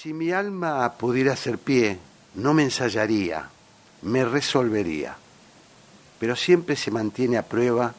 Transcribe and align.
Si 0.00 0.12
mi 0.12 0.30
alma 0.30 0.92
pudiera 0.92 1.34
ser 1.34 1.58
pie, 1.58 1.98
no 2.36 2.54
me 2.54 2.62
ensayaría, 2.62 3.50
me 4.02 4.24
resolvería, 4.24 5.16
pero 6.20 6.36
siempre 6.36 6.76
se 6.76 6.92
mantiene 6.92 7.36
a 7.36 7.42
prueba 7.42 7.92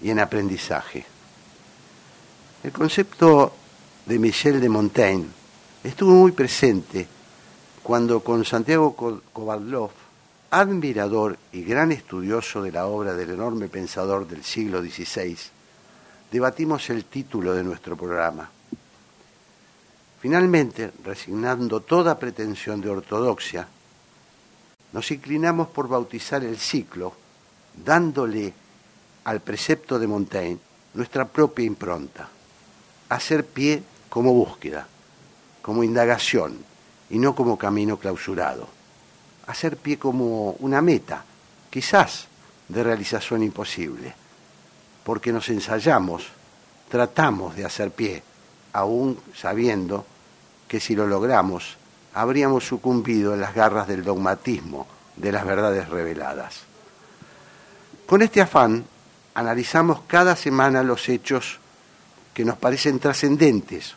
y 0.00 0.08
en 0.08 0.18
aprendizaje. 0.18 1.04
El 2.64 2.72
concepto 2.72 3.52
de 4.06 4.18
Michel 4.18 4.62
de 4.62 4.70
Montaigne 4.70 5.26
estuvo 5.84 6.14
muy 6.14 6.32
presente 6.32 7.06
cuando 7.82 8.20
con 8.20 8.46
Santiago 8.46 8.96
Kovadlov, 9.30 9.90
admirador 10.52 11.36
y 11.52 11.64
gran 11.64 11.92
estudioso 11.92 12.62
de 12.62 12.72
la 12.72 12.86
obra 12.86 13.12
del 13.12 13.32
enorme 13.32 13.68
pensador 13.68 14.26
del 14.26 14.42
siglo 14.42 14.80
XVI, 14.80 15.36
debatimos 16.32 16.88
el 16.88 17.04
título 17.04 17.52
de 17.52 17.62
nuestro 17.62 17.94
programa. 17.94 18.55
Finalmente, 20.26 20.90
resignando 21.04 21.82
toda 21.82 22.18
pretensión 22.18 22.80
de 22.80 22.90
ortodoxia, 22.90 23.62
nos 24.90 25.08
inclinamos 25.12 25.68
por 25.68 25.86
bautizar 25.86 26.42
el 26.42 26.58
ciclo, 26.58 27.14
dándole 27.72 28.52
al 29.22 29.38
precepto 29.38 30.00
de 30.00 30.08
Montaigne 30.08 30.58
nuestra 30.94 31.26
propia 31.26 31.64
impronta, 31.64 32.28
hacer 33.08 33.46
pie 33.46 33.84
como 34.10 34.34
búsqueda, 34.34 34.88
como 35.62 35.84
indagación 35.84 36.58
y 37.08 37.20
no 37.20 37.36
como 37.36 37.56
camino 37.56 37.96
clausurado, 37.96 38.66
hacer 39.46 39.76
pie 39.76 39.96
como 39.96 40.56
una 40.58 40.82
meta, 40.82 41.22
quizás 41.70 42.26
de 42.66 42.82
realización 42.82 43.44
imposible, 43.44 44.12
porque 45.04 45.32
nos 45.32 45.48
ensayamos, 45.50 46.26
tratamos 46.88 47.54
de 47.54 47.64
hacer 47.64 47.92
pie, 47.92 48.24
aún 48.72 49.20
sabiendo 49.32 50.04
que 50.68 50.80
si 50.80 50.94
lo 50.94 51.06
logramos, 51.06 51.76
habríamos 52.14 52.66
sucumbido 52.66 53.34
en 53.34 53.40
las 53.40 53.54
garras 53.54 53.88
del 53.88 54.04
dogmatismo 54.04 54.86
de 55.16 55.32
las 55.32 55.44
verdades 55.44 55.88
reveladas. 55.88 56.60
Con 58.06 58.22
este 58.22 58.40
afán, 58.40 58.84
analizamos 59.34 60.02
cada 60.06 60.36
semana 60.36 60.82
los 60.82 61.08
hechos 61.08 61.58
que 62.32 62.44
nos 62.44 62.56
parecen 62.56 62.98
trascendentes 62.98 63.94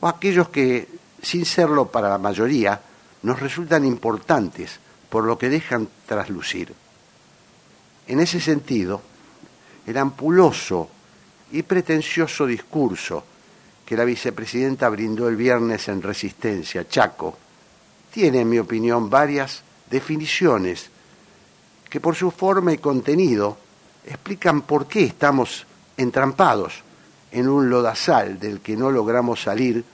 o 0.00 0.06
aquellos 0.06 0.48
que, 0.48 0.88
sin 1.22 1.44
serlo 1.44 1.86
para 1.86 2.08
la 2.08 2.18
mayoría, 2.18 2.80
nos 3.22 3.40
resultan 3.40 3.84
importantes 3.84 4.78
por 5.08 5.24
lo 5.24 5.36
que 5.36 5.48
dejan 5.48 5.88
traslucir. 6.06 6.74
En 8.06 8.20
ese 8.20 8.40
sentido, 8.40 9.02
el 9.86 9.96
ampuloso 9.96 10.88
y 11.52 11.62
pretencioso 11.62 12.46
discurso 12.46 13.24
que 13.90 13.96
la 13.96 14.04
vicepresidenta 14.04 14.88
brindó 14.88 15.26
el 15.26 15.34
viernes 15.34 15.88
en 15.88 16.00
Resistencia, 16.00 16.86
Chaco, 16.86 17.36
tiene, 18.12 18.42
en 18.42 18.48
mi 18.48 18.60
opinión, 18.60 19.10
varias 19.10 19.62
definiciones 19.90 20.88
que 21.88 21.98
por 21.98 22.14
su 22.14 22.30
forma 22.30 22.72
y 22.72 22.78
contenido 22.78 23.58
explican 24.06 24.62
por 24.62 24.86
qué 24.86 25.02
estamos 25.02 25.66
entrampados 25.96 26.84
en 27.32 27.48
un 27.48 27.68
lodazal 27.68 28.38
del 28.38 28.60
que 28.60 28.76
no 28.76 28.92
logramos 28.92 29.42
salir 29.42 29.84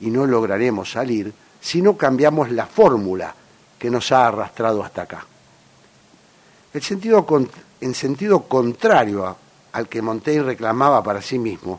y 0.00 0.10
no 0.10 0.26
lograremos 0.26 0.90
salir 0.90 1.30
si 1.60 1.82
no 1.82 1.98
cambiamos 1.98 2.50
la 2.50 2.64
fórmula 2.64 3.34
que 3.78 3.90
nos 3.90 4.10
ha 4.10 4.26
arrastrado 4.26 4.82
hasta 4.82 5.02
acá. 5.02 5.26
El 6.72 6.80
en 7.82 7.94
sentido 7.94 8.42
contrario 8.44 9.36
al 9.70 9.86
que 9.86 10.00
Montaigne 10.00 10.44
reclamaba 10.44 11.02
para 11.02 11.20
sí 11.20 11.38
mismo, 11.38 11.78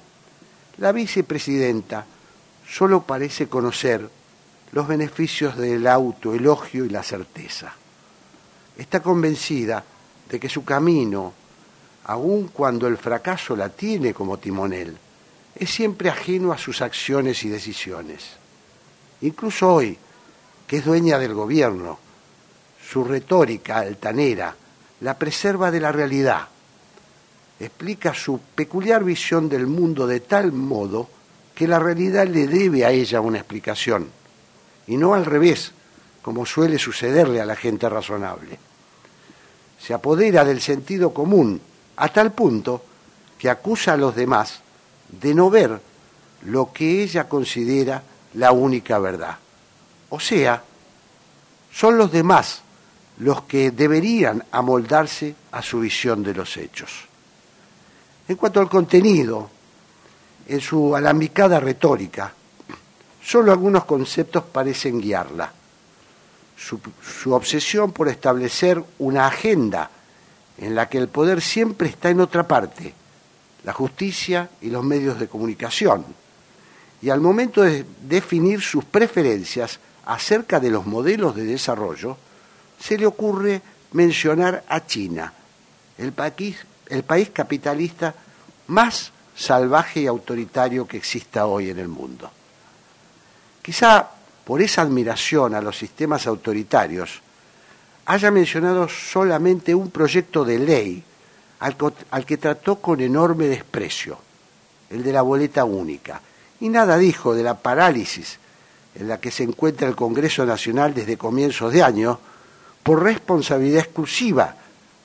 la 0.77 0.91
vicepresidenta 0.91 2.05
solo 2.67 3.03
parece 3.03 3.47
conocer 3.47 4.09
los 4.71 4.87
beneficios 4.87 5.57
del 5.57 5.87
autoelogio 5.87 6.85
y 6.85 6.89
la 6.89 7.03
certeza. 7.03 7.73
Está 8.77 9.01
convencida 9.01 9.83
de 10.29 10.39
que 10.39 10.49
su 10.49 10.65
camino 10.65 11.33
aun 12.05 12.49
cuando 12.49 12.87
el 12.87 12.97
fracaso 12.97 13.55
la 13.55 13.69
tiene 13.69 14.13
como 14.13 14.37
timonel, 14.37 14.95
es 15.55 15.69
siempre 15.69 16.09
ajeno 16.09 16.51
a 16.51 16.57
sus 16.57 16.81
acciones 16.81 17.43
y 17.43 17.49
decisiones. 17.49 18.23
Incluso 19.21 19.73
hoy, 19.73 19.97
que 20.67 20.77
es 20.77 20.85
dueña 20.85 21.17
del 21.17 21.33
gobierno, 21.33 21.97
su 22.87 23.03
retórica 23.03 23.79
altanera 23.79 24.55
la 25.01 25.17
preserva 25.17 25.71
de 25.71 25.79
la 25.79 25.91
realidad, 25.91 26.47
explica 27.59 28.13
su 28.13 28.39
peculiar 28.55 29.03
visión 29.03 29.47
del 29.47 29.67
mundo 29.67 30.07
de 30.07 30.19
tal 30.19 30.51
modo 30.51 31.09
que 31.53 31.67
la 31.67 31.79
realidad 31.79 32.27
le 32.27 32.47
debe 32.47 32.85
a 32.85 32.91
ella 32.91 33.21
una 33.21 33.37
explicación, 33.37 34.09
y 34.87 34.97
no 34.97 35.13
al 35.13 35.25
revés, 35.25 35.71
como 36.21 36.45
suele 36.45 36.77
sucederle 36.77 37.39
a 37.39 37.45
la 37.45 37.55
gente 37.55 37.87
razonable. 37.87 38.59
Se 39.79 39.93
apodera 39.93 40.43
del 40.43 40.61
sentido 40.61 41.13
común 41.13 41.61
a 41.95 42.09
tal 42.09 42.33
punto 42.33 42.83
que 43.37 43.49
acusa 43.49 43.93
a 43.93 43.97
los 43.97 44.15
demás 44.15 44.61
de 45.07 45.33
no 45.33 45.49
ver 45.49 45.79
lo 46.45 46.73
que 46.73 47.03
ella 47.03 47.29
considera 47.29 48.03
la 48.33 48.51
única 48.51 48.99
verdad. 48.99 49.37
O 50.09 50.19
sea, 50.19 50.63
son 51.71 51.97
los 51.97 52.11
demás 52.11 52.61
los 53.19 53.43
que 53.43 53.71
deberían 53.71 54.43
amoldarse 54.51 55.35
a 55.51 55.61
su 55.61 55.79
visión 55.79 56.23
de 56.23 56.33
los 56.33 56.57
hechos. 56.57 57.05
En 58.27 58.35
cuanto 58.35 58.59
al 58.59 58.69
contenido, 58.69 59.49
en 60.47 60.61
su 60.61 60.95
alambicada 60.95 61.59
retórica, 61.59 62.33
solo 63.23 63.51
algunos 63.51 63.85
conceptos 63.85 64.43
parecen 64.43 64.99
guiarla. 64.99 65.51
Su, 66.57 67.33
obsesión 67.33 67.91
por 67.91 68.07
establecer 68.07 68.81
una 68.99 69.27
agenda 69.27 69.89
en 70.57 70.73
la 70.73 70.87
que 70.87 70.97
el 70.97 71.09
poder 71.09 71.41
siempre 71.41 71.89
está 71.89 72.09
en 72.09 72.21
otra 72.21 72.47
parte, 72.47 72.93
la 73.63 73.73
justicia 73.73 74.49
y 74.61 74.69
los 74.69 74.83
medios 74.83 75.19
de 75.19 75.27
comunicación. 75.27 76.05
Y 77.01 77.09
al 77.09 77.19
momento 77.19 77.61
de 77.61 77.85
definir 78.01 78.61
sus 78.61 78.85
preferencias 78.85 79.79
acerca 80.05 80.59
de 80.59 80.71
los 80.71 80.85
modelos 80.85 81.35
de 81.35 81.43
desarrollo, 81.43 82.17
se 82.79 82.97
le 82.97 83.05
ocurre 83.05 83.61
mencionar 83.91 84.63
a 84.67 84.85
China, 84.85 85.33
el 85.97 86.13
país, 86.13 86.57
el 86.89 87.03
país 87.03 87.29
capitalista 87.31 88.13
más 88.67 89.11
salvaje 89.35 90.01
y 90.01 90.07
autoritario 90.07 90.87
que 90.87 90.97
exista 90.97 91.45
hoy 91.45 91.69
en 91.69 91.79
el 91.79 91.87
mundo. 91.87 92.29
Quizá 93.61 94.09
por 94.45 94.61
esa 94.61 94.83
admiración 94.83 95.55
a 95.55 95.61
los 95.61 95.77
sistemas 95.77 96.27
autoritarios, 96.27 97.21
haya 98.05 98.29
mencionado 98.29 98.87
solamente 98.87 99.73
un 99.73 99.89
proyecto 99.89 100.45
de 100.45 100.59
ley 100.59 101.03
al, 101.59 102.25
que 102.25 102.37
trató 102.37 102.75
con 102.75 103.01
enorme 103.01 103.47
desprecio, 103.47 104.19
el 104.91 105.03
de 105.03 105.11
la 105.11 105.23
boleta 105.23 105.65
única, 105.65 106.21
y 106.59 106.69
nada 106.69 106.97
dijo 106.97 107.33
de 107.33 107.43
la 107.43 107.55
parálisis 107.55 108.37
en 108.93 109.07
la 109.07 109.19
que 109.19 109.31
se 109.31 109.43
encuentra 109.43 109.87
el 109.87 109.95
Congreso 109.95 110.45
Nacional 110.45 110.93
desde 110.93 111.17
comienzos 111.17 111.73
de 111.73 111.83
año 111.83 112.19
por 112.83 113.03
responsabilidad 113.03 113.83
exclusiva 113.83 114.55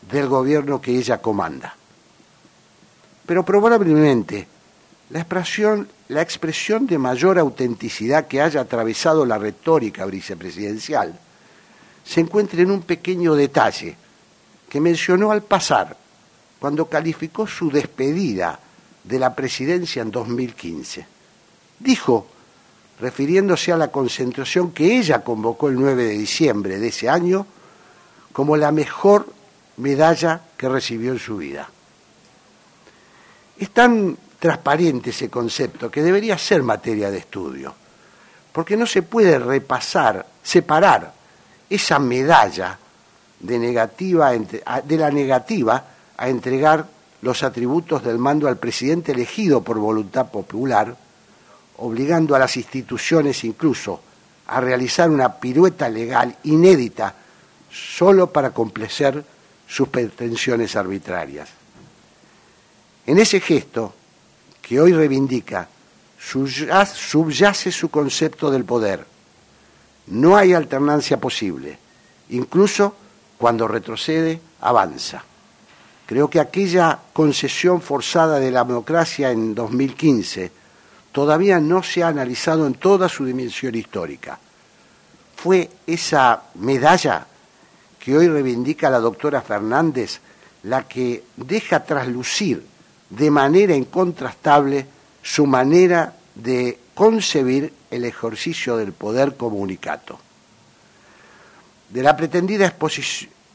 del 0.03 0.28
gobierno 0.28 0.81
que 0.81 0.97
ella 0.97 1.19
comanda. 1.19 1.75
Pero 3.27 3.44
probablemente 3.44 4.47
la 5.11 5.21
expresión, 5.21 5.88
la 6.09 6.22
expresión 6.22 6.87
de 6.87 6.99
mayor 6.99 7.38
autenticidad 7.38 8.27
que 8.27 8.41
haya 8.41 8.60
atravesado 8.60 9.27
la 9.27 9.39
retórica 9.39 10.06
vicepresidencial 10.06 11.19
se 12.05 12.21
encuentra 12.21 12.62
en 12.62 12.71
un 12.71 12.83
pequeño 12.83 13.34
detalle 13.34 13.97
que 14.69 14.81
mencionó 14.81 15.33
al 15.33 15.43
pasar 15.43 15.97
cuando 16.59 16.87
calificó 16.87 17.47
su 17.47 17.71
despedida 17.71 18.59
de 19.05 19.19
la 19.19 19.34
presidencia 19.34 20.03
en 20.03 20.10
2015. 20.10 21.06
Dijo, 21.78 22.27
refiriéndose 23.00 23.72
a 23.72 23.77
la 23.77 23.89
concentración 23.89 24.72
que 24.72 24.99
ella 24.99 25.24
convocó 25.24 25.69
el 25.69 25.77
9 25.77 26.04
de 26.04 26.19
diciembre 26.19 26.78
de 26.78 26.89
ese 26.89 27.09
año, 27.09 27.47
como 28.33 28.57
la 28.57 28.71
mejor 28.71 29.27
medalla 29.80 30.41
que 30.56 30.68
recibió 30.68 31.12
en 31.12 31.18
su 31.18 31.36
vida. 31.36 31.68
Es 33.59 33.71
tan 33.71 34.16
transparente 34.38 35.10
ese 35.10 35.28
concepto 35.28 35.91
que 35.91 36.03
debería 36.03 36.38
ser 36.38 36.62
materia 36.62 37.10
de 37.10 37.18
estudio, 37.18 37.74
porque 38.53 38.77
no 38.77 38.86
se 38.86 39.03
puede 39.03 39.38
repasar, 39.38 40.24
separar 40.42 41.12
esa 41.68 41.98
medalla 41.98 42.78
de, 43.38 43.59
negativa, 43.59 44.32
de 44.32 44.97
la 44.97 45.10
negativa 45.10 45.84
a 46.16 46.28
entregar 46.28 46.86
los 47.22 47.42
atributos 47.42 48.03
del 48.03 48.18
mando 48.18 48.48
al 48.48 48.56
presidente 48.56 49.12
elegido 49.12 49.62
por 49.62 49.78
voluntad 49.78 50.30
popular, 50.30 50.97
obligando 51.78 52.34
a 52.34 52.38
las 52.38 52.56
instituciones 52.56 53.44
incluso 53.44 54.00
a 54.47 54.60
realizar 54.60 55.10
una 55.10 55.34
pirueta 55.38 55.88
legal 55.88 56.36
inédita 56.44 57.15
solo 57.71 58.33
para 58.33 58.50
complacer 58.50 59.24
sus 59.71 59.89
pretensiones 59.89 60.75
arbitrarias. 60.75 61.49
En 63.07 63.19
ese 63.19 63.41
gesto, 63.41 63.95
que 64.61 64.81
hoy 64.81 64.93
reivindica, 64.93 65.69
subyace 66.19 67.71
su 67.71 67.89
concepto 67.89 68.51
del 68.51 68.65
poder, 68.65 69.07
no 70.09 70.37
hay 70.37 70.55
alternancia 70.55 71.21
posible. 71.21 71.78
Incluso 72.31 72.95
cuando 73.39 73.69
retrocede, 73.69 74.41
avanza. 74.61 75.22
Creo 76.05 76.28
que 76.28 76.41
aquella 76.41 76.99
concesión 77.13 77.81
forzada 77.81 78.41
de 78.41 78.51
la 78.51 78.65
democracia 78.65 79.31
en 79.31 79.55
2015 79.55 80.51
todavía 81.13 81.61
no 81.61 81.84
se 81.84 82.03
ha 82.03 82.09
analizado 82.09 82.67
en 82.67 82.75
toda 82.75 83.09
su 83.09 83.25
dimensión 83.25 83.77
histórica. 83.77 84.39
Fue 85.37 85.71
esa 85.87 86.43
medalla 86.57 87.27
que 88.00 88.16
hoy 88.16 88.28
reivindica 88.28 88.91
la 88.91 88.98
doctora 88.98 89.42
Fernández 89.42 90.20
la 90.64 90.88
que 90.88 91.22
deja 91.36 91.84
traslucir 91.84 92.64
de 93.10 93.30
manera 93.30 93.74
incontrastable 93.74 94.86
su 95.22 95.47
manera 95.47 96.14
de 96.34 96.78
concebir 96.94 97.72
el 97.91 98.04
ejercicio 98.04 98.76
del 98.76 98.92
poder 98.92 99.36
comunicato. 99.36 100.18
De 101.88 102.02
la 102.02 102.16
pretendida 102.16 102.72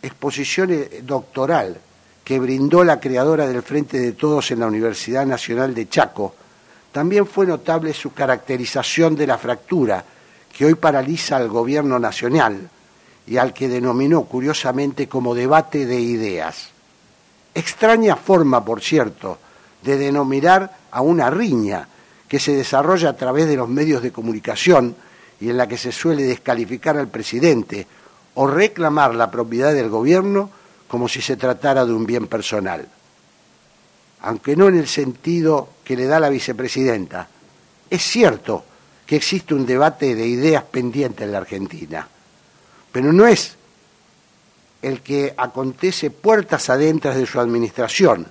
exposición 0.01 0.87
doctoral 1.03 1.79
que 2.23 2.39
brindó 2.39 2.83
la 2.83 2.99
creadora 2.99 3.47
del 3.47 3.61
Frente 3.63 3.99
de 3.99 4.11
Todos 4.13 4.51
en 4.51 4.59
la 4.59 4.67
Universidad 4.67 5.25
Nacional 5.25 5.73
de 5.73 5.87
Chaco, 5.87 6.35
también 6.91 7.25
fue 7.27 7.45
notable 7.45 7.93
su 7.93 8.13
caracterización 8.13 9.15
de 9.15 9.27
la 9.27 9.37
fractura 9.37 10.03
que 10.55 10.65
hoy 10.65 10.75
paraliza 10.75 11.37
al 11.37 11.49
gobierno 11.49 11.99
nacional 11.99 12.69
y 13.27 13.37
al 13.37 13.53
que 13.53 13.67
denominó 13.67 14.23
curiosamente 14.25 15.07
como 15.07 15.35
debate 15.35 15.85
de 15.85 15.99
ideas. 15.99 16.69
Extraña 17.53 18.15
forma, 18.15 18.63
por 18.63 18.81
cierto, 18.81 19.37
de 19.81 19.97
denominar 19.97 20.77
a 20.91 21.01
una 21.01 21.29
riña 21.29 21.87
que 22.27 22.39
se 22.39 22.55
desarrolla 22.55 23.09
a 23.09 23.15
través 23.15 23.47
de 23.47 23.55
los 23.55 23.69
medios 23.69 24.01
de 24.01 24.11
comunicación 24.11 24.95
y 25.39 25.49
en 25.49 25.57
la 25.57 25.67
que 25.67 25.77
se 25.77 25.91
suele 25.91 26.23
descalificar 26.23 26.97
al 26.97 27.07
presidente 27.07 27.87
o 28.35 28.47
reclamar 28.47 29.15
la 29.15 29.31
propiedad 29.31 29.73
del 29.73 29.89
gobierno 29.89 30.49
como 30.87 31.07
si 31.07 31.21
se 31.21 31.37
tratara 31.37 31.85
de 31.85 31.93
un 31.93 32.05
bien 32.05 32.27
personal. 32.27 32.87
Aunque 34.21 34.55
no 34.55 34.67
en 34.67 34.77
el 34.77 34.87
sentido 34.87 35.69
que 35.83 35.95
le 35.95 36.05
da 36.05 36.19
la 36.19 36.29
vicepresidenta, 36.29 37.27
es 37.89 38.01
cierto 38.01 38.63
que 39.05 39.15
existe 39.15 39.53
un 39.53 39.65
debate 39.65 40.15
de 40.15 40.25
ideas 40.25 40.63
pendiente 40.63 41.23
en 41.23 41.31
la 41.31 41.39
Argentina, 41.39 42.07
pero 42.95 43.11
no 43.11 43.27
es 43.27 43.57
el 44.81 45.01
que 45.01 45.33
acontece 45.35 46.11
puertas 46.11 46.69
adentro 46.69 47.13
de 47.13 47.25
su 47.25 47.41
administración, 47.41 48.25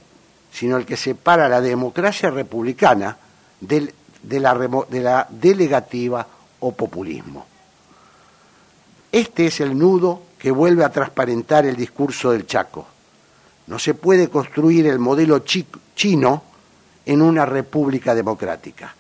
sino 0.51 0.79
el 0.79 0.87
que 0.87 0.97
separa 0.97 1.51
la 1.51 1.61
democracia 1.61 2.31
republicana 2.31 3.15
de 3.61 3.93
la 4.41 5.29
delegativa 5.29 6.27
o 6.61 6.73
populismo. 6.73 7.45
Este 9.13 9.49
es 9.49 9.61
el 9.61 9.77
nudo 9.77 10.23
que 10.39 10.51
vuelve 10.51 10.83
a 10.83 10.91
transparentar 10.91 11.67
el 11.67 11.77
discurso 11.77 12.31
del 12.31 12.47
Chaco. 12.47 12.87
No 13.67 13.79
se 13.79 13.93
puede 13.93 14.31
construir 14.31 14.87
el 14.87 14.99
modelo 14.99 15.45
chino 15.95 16.43
en 17.05 17.21
una 17.21 17.45
república 17.45 18.15
democrática. 18.15 18.95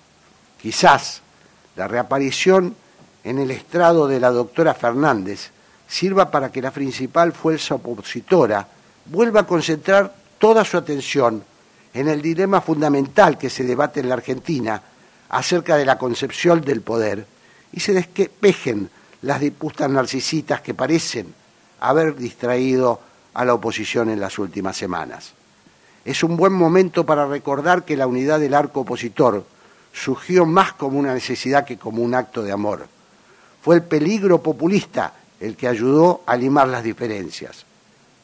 Quizás 0.61 1.22
la 1.76 1.88
reaparición 1.88 2.76
en 3.25 3.38
el 3.38 3.50
estrado 3.50 4.06
de 4.06 4.21
la 4.21 4.31
doctora 4.31 4.75
Fernández 4.75 5.50
sirva 5.88 6.31
para 6.31 6.53
que 6.53 6.62
la 6.62 6.71
principal 6.71 7.32
fuerza 7.32 7.75
opositora 7.75 8.69
vuelva 9.06 9.41
a 9.41 9.47
concentrar 9.47 10.15
toda 10.38 10.65
su 10.65 10.76
atención 10.76 11.43
en 11.93 12.09
el 12.09 12.21
dilema 12.21 12.61
fundamental 12.61 13.38
que 13.38 13.50
se 13.50 13.65
debate 13.65 14.00
en 14.00 14.09
la 14.09 14.17
Argentina 14.17 14.81
acerca 15.31 15.76
de 15.76 15.85
la 15.85 15.99
concepción 15.99 16.61
del 16.61 16.82
poder 16.82 17.26
y 17.73 17.81
se 17.81 17.93
despejen 17.93 18.91
las 19.23 19.41
disputas 19.41 19.91
narcisistas 19.91 20.61
que 20.61 20.75
parecen 20.75 21.35
haber 21.81 22.17
distraído 22.17 23.00
a 23.32 23.44
la 23.44 23.55
oposición 23.55 24.11
en 24.11 24.21
las 24.21 24.38
últimas 24.38 24.76
semanas. 24.76 25.32
Es 26.05 26.23
un 26.23 26.37
buen 26.37 26.53
momento 26.53 27.06
para 27.06 27.26
recordar 27.26 27.85
que 27.85 27.97
la 27.97 28.06
unidad 28.06 28.38
del 28.38 28.55
arco 28.55 28.81
opositor 28.81 29.44
surgió 29.93 30.44
más 30.44 30.75
como 30.75 30.99
una 30.99 31.15
necesidad 31.15 31.65
que 31.65 31.79
como 31.79 32.03
un 32.03 32.15
acto 32.15 32.43
de 32.43 32.53
amor. 32.53 32.87
Fue 33.64 33.76
el 33.76 33.82
peligro 33.82 34.43
populista 34.43 35.14
el 35.40 35.56
que 35.56 35.66
ayudó 35.66 36.20
a 36.26 36.37
limar 36.37 36.69
las 36.69 36.84
diferencias. 36.84 37.64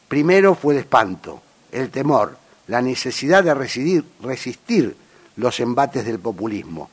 Primero 0.07 0.53
fue 0.53 0.75
el 0.75 0.81
espanto, 0.81 1.41
el 1.71 1.89
temor, 1.89 2.37
la 2.67 2.79
necesidad 2.79 3.43
de 3.43 3.55
resistir 3.55 4.95
los 5.37 5.59
embates 5.59 6.05
del 6.05 6.19
populismo. 6.19 6.91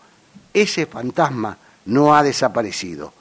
Ese 0.55 0.87
fantasma 0.87 1.59
no 1.85 2.17
ha 2.17 2.23
desaparecido. 2.23 3.13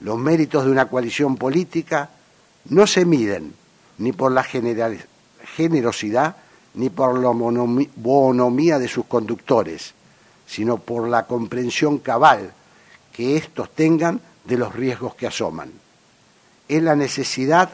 Los 0.00 0.18
méritos 0.18 0.64
de 0.64 0.70
una 0.70 0.88
coalición 0.88 1.36
política 1.36 2.08
no 2.70 2.86
se 2.86 3.04
miden 3.04 3.52
ni 3.98 4.12
por 4.12 4.32
la 4.32 4.42
generosidad 4.42 6.36
ni 6.72 6.88
por 6.88 7.18
la 7.18 7.28
bonomía 7.96 8.78
de 8.78 8.88
sus 8.88 9.04
conductores, 9.04 9.92
sino 10.46 10.78
por 10.78 11.08
la 11.08 11.26
comprensión 11.26 11.98
cabal 11.98 12.54
que 13.12 13.36
éstos 13.36 13.68
tengan 13.74 14.22
de 14.46 14.56
los 14.56 14.74
riesgos 14.74 15.14
que 15.14 15.26
asoman. 15.26 15.72
Es 16.68 16.82
la 16.82 16.96
necesidad 16.96 17.70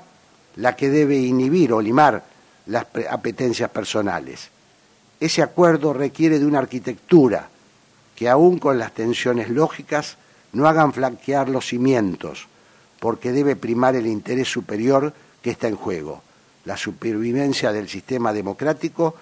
la 0.57 0.77
que 0.77 0.91
debe 0.91 1.17
inhibir 1.19 1.73
o 1.73 1.81
limar 1.81 2.25
las 2.67 2.87
apetencias 3.11 3.71
personales. 3.71 4.51
Ese 5.19 5.43
acuerdo 5.43 5.93
requiere 5.93 6.39
de 6.39 6.47
una 6.47 6.59
arquitectura 6.59 7.49
que 8.15 8.29
aun 8.29 8.59
con 8.59 8.79
las 8.79 8.93
tensiones 8.93 9.49
lógicas 9.49 10.17
no 10.53 10.67
hagan 10.67 10.93
flanquear 10.93 11.49
los 11.49 11.67
cimientos, 11.67 12.47
porque 13.01 13.33
debe 13.33 13.57
primar 13.57 13.97
el 13.97 14.07
interés 14.07 14.49
superior 14.49 15.13
que 15.41 15.51
está 15.51 15.69
en 15.69 15.77
juego, 15.77 16.23
la 16.65 16.77
supervivencia 16.77 17.73
del 17.73 17.89
sistema 17.89 18.33
democrático 18.33 19.17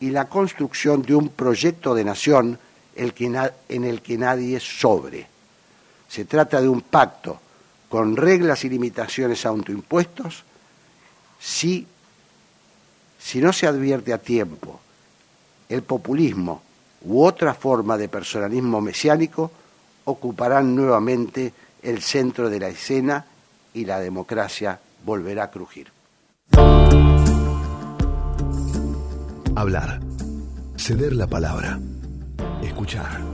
y 0.00 0.10
la 0.10 0.28
construcción 0.28 1.02
de 1.02 1.14
un 1.14 1.30
proyecto 1.30 1.94
de 1.94 2.04
nación 2.04 2.58
en 2.96 3.84
el 3.84 4.02
que 4.02 4.18
nadie 4.18 4.60
sobre. 4.60 5.33
Se 6.14 6.26
trata 6.26 6.60
de 6.60 6.68
un 6.68 6.82
pacto 6.82 7.40
con 7.88 8.16
reglas 8.16 8.64
y 8.64 8.68
limitaciones 8.68 9.44
autoimpuestos 9.44 10.44
si 11.40 11.84
si 13.18 13.40
no 13.40 13.52
se 13.52 13.66
advierte 13.66 14.12
a 14.12 14.18
tiempo, 14.18 14.78
el 15.68 15.82
populismo 15.82 16.62
u 17.02 17.24
otra 17.24 17.52
forma 17.52 17.96
de 17.96 18.08
personalismo 18.08 18.80
mesiánico 18.80 19.50
ocuparán 20.04 20.76
nuevamente 20.76 21.52
el 21.82 22.00
centro 22.00 22.48
de 22.48 22.60
la 22.60 22.68
escena 22.68 23.26
y 23.72 23.84
la 23.84 23.98
democracia 23.98 24.78
volverá 25.04 25.44
a 25.44 25.50
crujir. 25.50 25.90
Hablar, 29.56 30.00
ceder 30.76 31.14
la 31.14 31.26
palabra, 31.26 31.80
escuchar. 32.62 33.33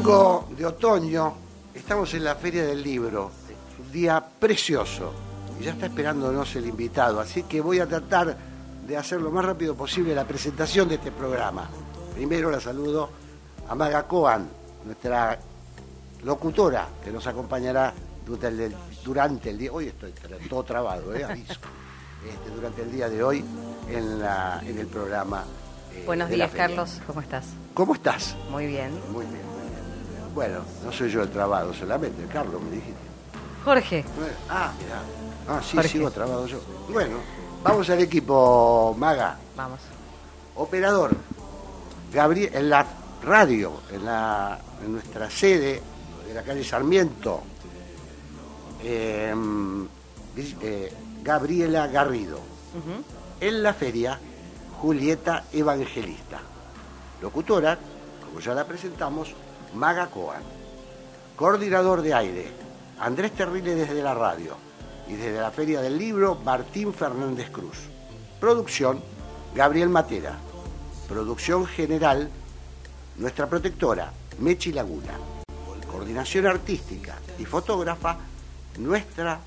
Domingo 0.00 0.48
de 0.56 0.64
otoño, 0.64 1.34
estamos 1.74 2.14
en 2.14 2.24
la 2.24 2.34
Feria 2.34 2.64
del 2.64 2.82
Libro, 2.82 3.30
un 3.78 3.92
día 3.92 4.24
precioso, 4.40 5.12
y 5.60 5.64
ya 5.64 5.72
está 5.72 5.86
esperándonos 5.86 6.56
el 6.56 6.68
invitado, 6.68 7.20
así 7.20 7.42
que 7.42 7.60
voy 7.60 7.80
a 7.80 7.86
tratar 7.86 8.34
de 8.86 8.96
hacer 8.96 9.20
lo 9.20 9.30
más 9.30 9.44
rápido 9.44 9.74
posible 9.74 10.14
la 10.14 10.24
presentación 10.24 10.88
de 10.88 10.94
este 10.94 11.12
programa. 11.12 11.68
Primero 12.14 12.50
la 12.50 12.60
saludo 12.60 13.10
a 13.68 13.74
Maga 13.74 14.04
Coan, 14.04 14.48
nuestra 14.86 15.38
locutora, 16.24 16.88
que 17.04 17.10
nos 17.10 17.26
acompañará 17.26 17.92
durante 19.04 19.50
el, 19.50 19.58
día, 19.58 19.70
hoy 19.70 19.88
estoy 19.88 20.14
todo 20.48 20.62
trabado, 20.62 21.14
¿eh? 21.14 21.24
aviso, 21.24 21.60
este, 22.26 22.50
durante 22.54 22.80
el 22.80 22.90
día 22.90 23.10
de 23.10 23.22
hoy 23.22 23.44
en, 23.86 24.18
la, 24.18 24.62
en 24.64 24.78
el 24.78 24.86
programa. 24.86 25.44
Eh, 25.94 26.04
Buenos 26.06 26.30
días, 26.30 26.50
Carlos, 26.52 27.02
¿cómo 27.06 27.20
estás? 27.20 27.44
¿Cómo 27.74 27.94
estás? 27.94 28.34
Muy 28.50 28.66
bien. 28.66 28.98
Muy 29.12 29.26
bien. 29.26 29.49
Bueno, 30.34 30.60
no 30.84 30.92
soy 30.92 31.10
yo 31.10 31.22
el 31.22 31.30
trabado 31.30 31.74
solamente, 31.74 32.24
Carlos 32.32 32.60
me 32.62 32.70
dijiste. 32.70 33.00
Jorge. 33.64 34.04
ah, 34.48 34.72
mira. 34.78 35.02
Ah, 35.48 35.60
sí, 35.62 35.76
sigo 35.88 36.10
trabado 36.10 36.46
yo. 36.46 36.60
Bueno, 36.90 37.16
vamos 37.62 37.88
al 37.90 38.00
equipo, 38.00 38.94
Maga. 38.96 39.36
Vamos. 39.56 39.80
Operador. 40.56 41.16
Gabriel, 42.12 42.50
en 42.54 42.70
la 42.70 42.86
radio, 43.22 43.72
en, 43.92 44.04
la, 44.04 44.58
en 44.84 44.92
nuestra 44.92 45.30
sede 45.30 45.82
de 46.26 46.34
la 46.34 46.42
calle 46.42 46.64
Sarmiento, 46.64 47.42
em, 48.82 49.86
eh, 50.36 50.92
Gabriela 51.22 51.86
Garrido. 51.88 52.38
En 53.40 53.62
la 53.62 53.74
feria, 53.74 54.18
Julieta 54.80 55.44
Evangelista. 55.52 56.40
Locutora, 57.20 57.78
como 58.24 58.40
ya 58.40 58.54
la 58.54 58.64
presentamos, 58.64 59.34
Maga 59.74 60.08
Coan. 60.08 60.42
Coordinador 61.36 62.02
de 62.02 62.14
aire, 62.14 62.52
Andrés 62.98 63.32
Terrile 63.32 63.74
desde 63.74 64.02
la 64.02 64.14
radio. 64.14 64.56
Y 65.08 65.14
desde 65.14 65.40
la 65.40 65.50
Feria 65.50 65.80
del 65.80 65.98
Libro, 65.98 66.38
Martín 66.44 66.94
Fernández 66.94 67.50
Cruz. 67.50 67.88
Producción, 68.38 69.02
Gabriel 69.54 69.88
Matera. 69.88 70.36
Producción 71.08 71.66
general, 71.66 72.30
nuestra 73.16 73.48
protectora, 73.48 74.12
Mechi 74.38 74.72
Laguna. 74.72 75.14
Coordinación 75.90 76.46
artística 76.46 77.16
y 77.38 77.44
fotógrafa, 77.44 78.16
nuestra 78.78 79.40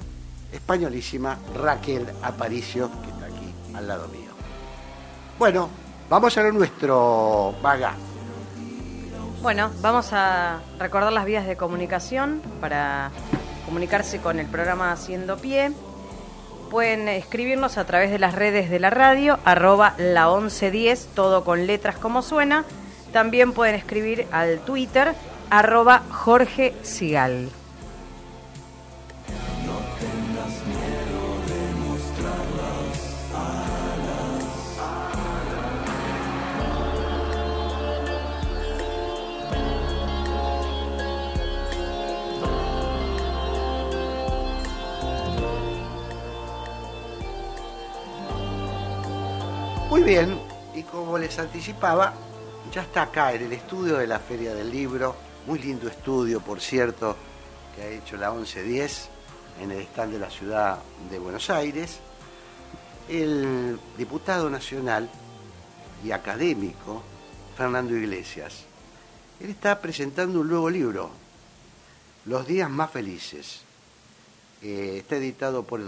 españolísima 0.52 1.38
Raquel 1.56 2.06
Aparicio, 2.22 2.90
que 3.02 3.10
está 3.10 3.26
aquí 3.26 3.54
al 3.74 3.88
lado 3.88 4.08
mío. 4.10 4.32
Bueno, 5.40 5.70
vamos 6.10 6.38
a 6.38 6.44
lo 6.44 6.52
nuestro, 6.52 7.56
Vaga. 7.62 7.96
Bueno, 9.44 9.72
vamos 9.82 10.14
a 10.14 10.62
recordar 10.80 11.12
las 11.12 11.26
vías 11.26 11.46
de 11.46 11.58
comunicación 11.58 12.42
para 12.62 13.12
comunicarse 13.66 14.20
con 14.20 14.40
el 14.40 14.48
programa 14.48 14.94
Haciendo 14.94 15.36
Pie. 15.36 15.74
Pueden 16.72 17.10
escribirnos 17.10 17.78
a 17.78 17.84
través 17.84 18.10
de 18.10 18.20
las 18.20 18.36
redes 18.36 18.70
de 18.70 18.80
la 18.80 18.90
radio, 18.90 19.40
arroba 19.44 19.96
la 19.98 20.28
1110, 20.28 21.10
todo 21.14 21.44
con 21.44 21.68
letras 21.68 21.98
como 21.98 22.22
suena. 22.22 22.64
También 23.12 23.52
pueden 23.52 23.76
escribir 23.76 24.28
al 24.32 24.60
Twitter, 24.60 25.14
arroba 25.50 26.04
Jorge 26.10 26.74
Sigal. 26.82 27.50
Muy 50.04 50.12
bien, 50.12 50.38
y 50.76 50.84
como 50.84 51.18
les 51.18 51.40
anticipaba, 51.40 52.14
ya 52.74 52.82
está 52.82 53.04
acá 53.04 53.32
en 53.32 53.44
el 53.44 53.54
estudio 53.54 53.96
de 54.00 54.06
la 54.06 54.20
Feria 54.20 54.54
del 54.54 54.70
Libro, 54.70 55.16
muy 55.48 55.60
lindo 55.60 55.88
estudio, 55.88 56.42
por 56.42 56.60
cierto, 56.60 57.16
que 57.74 57.84
ha 57.84 57.88
hecho 57.88 58.18
la 58.18 58.30
1110 58.32 59.08
en 59.62 59.72
el 59.72 59.80
stand 59.84 60.12
de 60.12 60.20
la 60.20 60.30
ciudad 60.30 60.80
de 61.10 61.20
Buenos 61.20 61.50
Aires, 61.50 62.00
el 63.08 63.80
diputado 63.98 64.50
nacional 64.50 65.10
y 66.04 66.12
académico 66.12 67.02
Fernando 67.56 67.96
Iglesias. 67.96 68.66
Él 69.40 69.52
está 69.52 69.80
presentando 69.80 70.42
un 70.42 70.50
nuevo 70.50 70.70
libro, 70.70 71.12
Los 72.26 72.46
días 72.46 72.70
más 72.70 72.92
felices. 72.92 73.62
Eh, 74.62 74.98
está 74.98 75.16
editado 75.16 75.64
por 75.64 75.80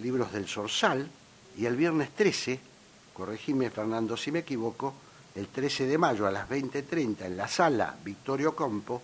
Libros 0.00 0.32
del 0.34 0.48
Sorsal 0.48 1.08
y 1.56 1.64
el 1.64 1.76
viernes 1.76 2.10
13 2.10 2.73
corregime 3.14 3.70
Fernando 3.70 4.16
si 4.16 4.32
me 4.32 4.40
equivoco, 4.40 4.92
el 5.34 5.48
13 5.48 5.86
de 5.86 5.98
mayo 5.98 6.26
a 6.26 6.32
las 6.32 6.48
20.30 6.48 7.22
en 7.24 7.36
la 7.36 7.48
sala 7.48 7.96
Victorio 8.04 8.54
Campo, 8.54 9.00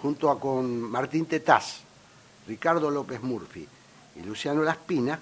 junto 0.00 0.30
a 0.30 0.38
con 0.38 0.80
Martín 0.82 1.26
Tetaz, 1.26 1.80
Ricardo 2.46 2.90
López 2.90 3.22
Murphy 3.22 3.66
y 4.16 4.22
Luciano 4.22 4.62
Laspina, 4.62 5.18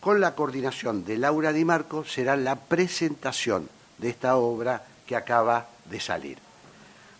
con 0.00 0.20
la 0.20 0.34
coordinación 0.34 1.04
de 1.04 1.18
Laura 1.18 1.52
Di 1.52 1.64
Marco, 1.64 2.04
será 2.04 2.36
la 2.36 2.56
presentación 2.56 3.68
de 3.98 4.10
esta 4.10 4.36
obra 4.36 4.84
que 5.06 5.16
acaba 5.16 5.68
de 5.84 6.00
salir. 6.00 6.38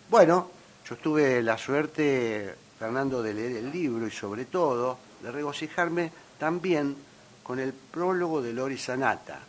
Bueno, 0.09 0.49
yo 0.87 0.97
tuve 0.97 1.41
la 1.41 1.57
suerte, 1.57 2.53
Fernando, 2.77 3.23
de 3.23 3.33
leer 3.33 3.57
el 3.57 3.71
libro 3.71 4.05
y 4.05 4.11
sobre 4.11 4.45
todo 4.45 4.99
de 5.21 5.31
regocijarme 5.31 6.11
también 6.37 6.95
con 7.41 7.59
el 7.59 7.73
prólogo 7.73 8.41
de 8.41 8.53
Lori 8.53 8.77
Sanata, 8.77 9.39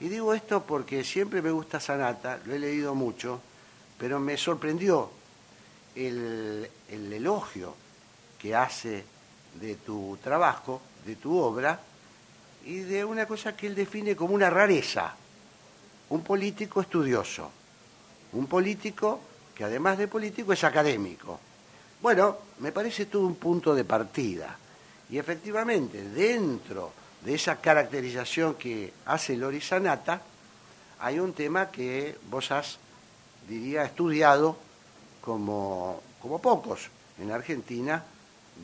y 0.00 0.08
digo 0.08 0.32
esto 0.32 0.62
porque 0.64 1.04
siempre 1.04 1.42
me 1.42 1.50
gusta 1.50 1.78
Sanata, 1.78 2.40
lo 2.46 2.54
he 2.54 2.58
leído 2.58 2.94
mucho, 2.94 3.40
pero 3.98 4.18
me 4.18 4.36
sorprendió 4.36 5.10
el, 5.94 6.68
elogio 6.88 7.74
que 8.38 8.54
hace 8.54 9.04
de 9.60 9.76
tu 9.76 10.18
trabajo, 10.22 10.80
de 11.04 11.16
tu 11.16 11.36
obra, 11.36 11.78
y 12.64 12.78
de 12.78 13.04
una 13.04 13.26
cosa 13.26 13.54
que 13.54 13.66
él 13.66 13.74
define 13.74 14.16
como 14.16 14.34
una 14.34 14.48
rareza, 14.48 15.14
un 16.08 16.22
político 16.22 16.80
estudioso, 16.80 17.50
un 18.32 18.46
político 18.46 19.20
que 19.54 19.64
además 19.64 19.98
de 19.98 20.08
político 20.08 20.54
es 20.54 20.64
académico. 20.64 21.38
Bueno, 22.00 22.38
me 22.60 22.72
parece 22.72 23.06
todo 23.06 23.26
un 23.26 23.34
punto 23.34 23.74
de 23.74 23.84
partida. 23.84 24.56
Y 25.10 25.18
efectivamente, 25.18 26.02
dentro 26.04 26.92
de 27.24 27.34
esa 27.34 27.60
caracterización 27.60 28.54
que 28.54 28.92
hace 29.06 29.36
Lori 29.36 29.60
Sanata, 29.60 30.22
hay 31.00 31.18
un 31.18 31.32
tema 31.32 31.70
que 31.70 32.16
vos 32.30 32.50
has, 32.50 32.78
diría, 33.48 33.84
estudiado 33.84 34.56
como, 35.20 36.02
como 36.20 36.40
pocos 36.40 36.88
en 37.18 37.30
Argentina 37.30 38.02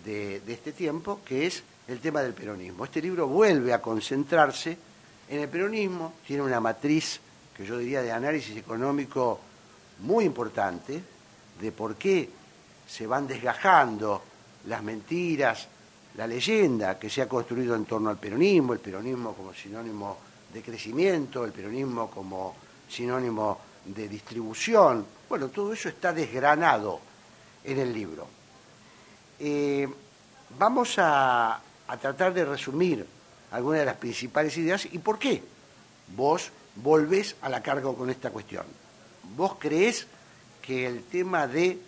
de, 0.04 0.40
de 0.40 0.52
este 0.52 0.72
tiempo, 0.72 1.20
que 1.24 1.46
es 1.46 1.62
el 1.88 2.00
tema 2.00 2.22
del 2.22 2.34
peronismo. 2.34 2.84
Este 2.84 3.00
libro 3.00 3.26
vuelve 3.26 3.72
a 3.72 3.80
concentrarse 3.80 4.76
en 5.28 5.40
el 5.40 5.48
peronismo, 5.48 6.14
tiene 6.26 6.42
una 6.42 6.60
matriz 6.60 7.20
que 7.56 7.64
yo 7.64 7.78
diría 7.78 8.02
de 8.02 8.12
análisis 8.12 8.56
económico 8.56 9.40
muy 10.00 10.24
importante, 10.24 11.02
de 11.60 11.72
por 11.72 11.96
qué 11.96 12.28
se 12.86 13.06
van 13.06 13.26
desgajando 13.26 14.22
las 14.66 14.82
mentiras, 14.82 15.68
la 16.16 16.26
leyenda 16.26 16.98
que 16.98 17.10
se 17.10 17.22
ha 17.22 17.28
construido 17.28 17.74
en 17.74 17.84
torno 17.84 18.10
al 18.10 18.18
peronismo, 18.18 18.72
el 18.72 18.80
peronismo 18.80 19.34
como 19.34 19.52
sinónimo 19.52 20.16
de 20.52 20.62
crecimiento, 20.62 21.44
el 21.44 21.52
peronismo 21.52 22.10
como 22.10 22.54
sinónimo 22.88 23.58
de 23.84 24.08
distribución. 24.08 25.06
Bueno, 25.28 25.48
todo 25.48 25.72
eso 25.72 25.88
está 25.88 26.12
desgranado 26.12 27.00
en 27.64 27.78
el 27.78 27.92
libro. 27.92 28.26
Eh, 29.38 29.86
vamos 30.58 30.94
a, 30.98 31.60
a 31.88 31.96
tratar 31.98 32.32
de 32.32 32.44
resumir 32.44 33.06
algunas 33.50 33.80
de 33.80 33.86
las 33.86 33.96
principales 33.96 34.56
ideas 34.56 34.86
y 34.90 34.98
por 34.98 35.18
qué 35.18 35.42
vos 36.16 36.50
volvés 36.76 37.36
a 37.42 37.48
la 37.48 37.62
carga 37.62 37.92
con 37.92 38.08
esta 38.08 38.30
cuestión. 38.30 38.64
¿Vos 39.36 39.56
creés 39.58 40.06
que 40.62 40.86
el 40.86 41.04
tema 41.04 41.46
de, 41.46 41.78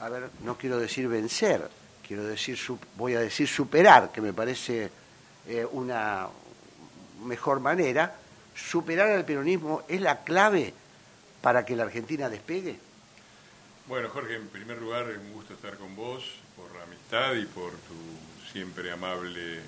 a 0.00 0.08
ver, 0.08 0.30
no 0.44 0.58
quiero 0.58 0.78
decir 0.78 1.08
vencer, 1.08 1.68
quiero 2.06 2.24
decir, 2.24 2.58
voy 2.96 3.14
a 3.14 3.20
decir 3.20 3.48
superar, 3.48 4.10
que 4.12 4.20
me 4.20 4.32
parece 4.32 4.90
eh, 5.46 5.66
una 5.72 6.28
mejor 7.24 7.60
manera, 7.60 8.14
superar 8.54 9.10
al 9.10 9.24
peronismo 9.24 9.82
es 9.88 10.00
la 10.00 10.22
clave 10.22 10.74
para 11.40 11.64
que 11.64 11.76
la 11.76 11.84
Argentina 11.84 12.28
despegue? 12.28 12.78
Bueno, 13.86 14.08
Jorge, 14.10 14.36
en 14.36 14.48
primer 14.48 14.78
lugar, 14.78 15.10
es 15.10 15.18
un 15.18 15.32
gusto 15.32 15.54
estar 15.54 15.76
con 15.76 15.96
vos 15.96 16.24
por 16.56 16.74
la 16.76 16.84
amistad 16.84 17.34
y 17.34 17.46
por 17.46 17.70
tu 17.70 18.52
siempre 18.52 18.92
amable 18.92 19.58
eh, 19.58 19.60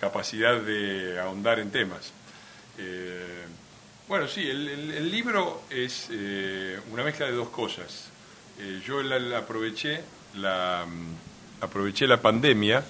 capacidad 0.00 0.60
de 0.60 1.20
ahondar 1.20 1.60
en 1.60 1.70
temas. 1.70 2.12
Eh, 2.78 3.44
bueno, 4.08 4.26
sí, 4.26 4.48
el, 4.48 5.10
libro 5.10 5.62
es 5.70 6.10
una 6.90 7.04
mezcla 7.04 7.26
de 7.26 7.32
dos 7.32 7.48
cosas. 7.48 8.08
yo 8.86 9.02
la 9.02 9.38
aproveché 9.38 10.02
la, 10.36 10.86
aproveché 11.60 12.06
la 12.06 12.20
pandemia, 12.20 12.84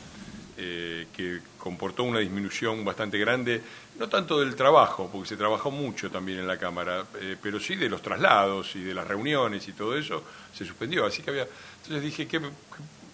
eh, 0.56 1.06
que 1.12 1.40
comportó 1.58 2.04
una 2.04 2.18
disminución 2.20 2.84
bastante 2.84 3.18
grande, 3.18 3.62
no 3.98 4.08
tanto 4.08 4.40
del 4.40 4.54
trabajo, 4.54 5.08
porque 5.10 5.28
se 5.28 5.36
trabajó 5.36 5.70
mucho 5.70 6.10
también 6.10 6.38
en 6.38 6.46
la 6.46 6.58
Cámara, 6.58 7.04
eh, 7.20 7.36
pero 7.40 7.58
sí 7.58 7.76
de 7.76 7.88
los 7.88 8.02
traslados 8.02 8.76
y 8.76 8.82
de 8.82 8.94
las 8.94 9.06
reuniones 9.06 9.66
y 9.68 9.72
todo 9.72 9.96
eso, 9.96 10.22
se 10.52 10.64
suspendió. 10.64 11.06
Así 11.06 11.22
que 11.22 11.30
había. 11.30 11.46
Entonces 11.82 12.02
dije 12.02 12.26
que. 12.26 12.40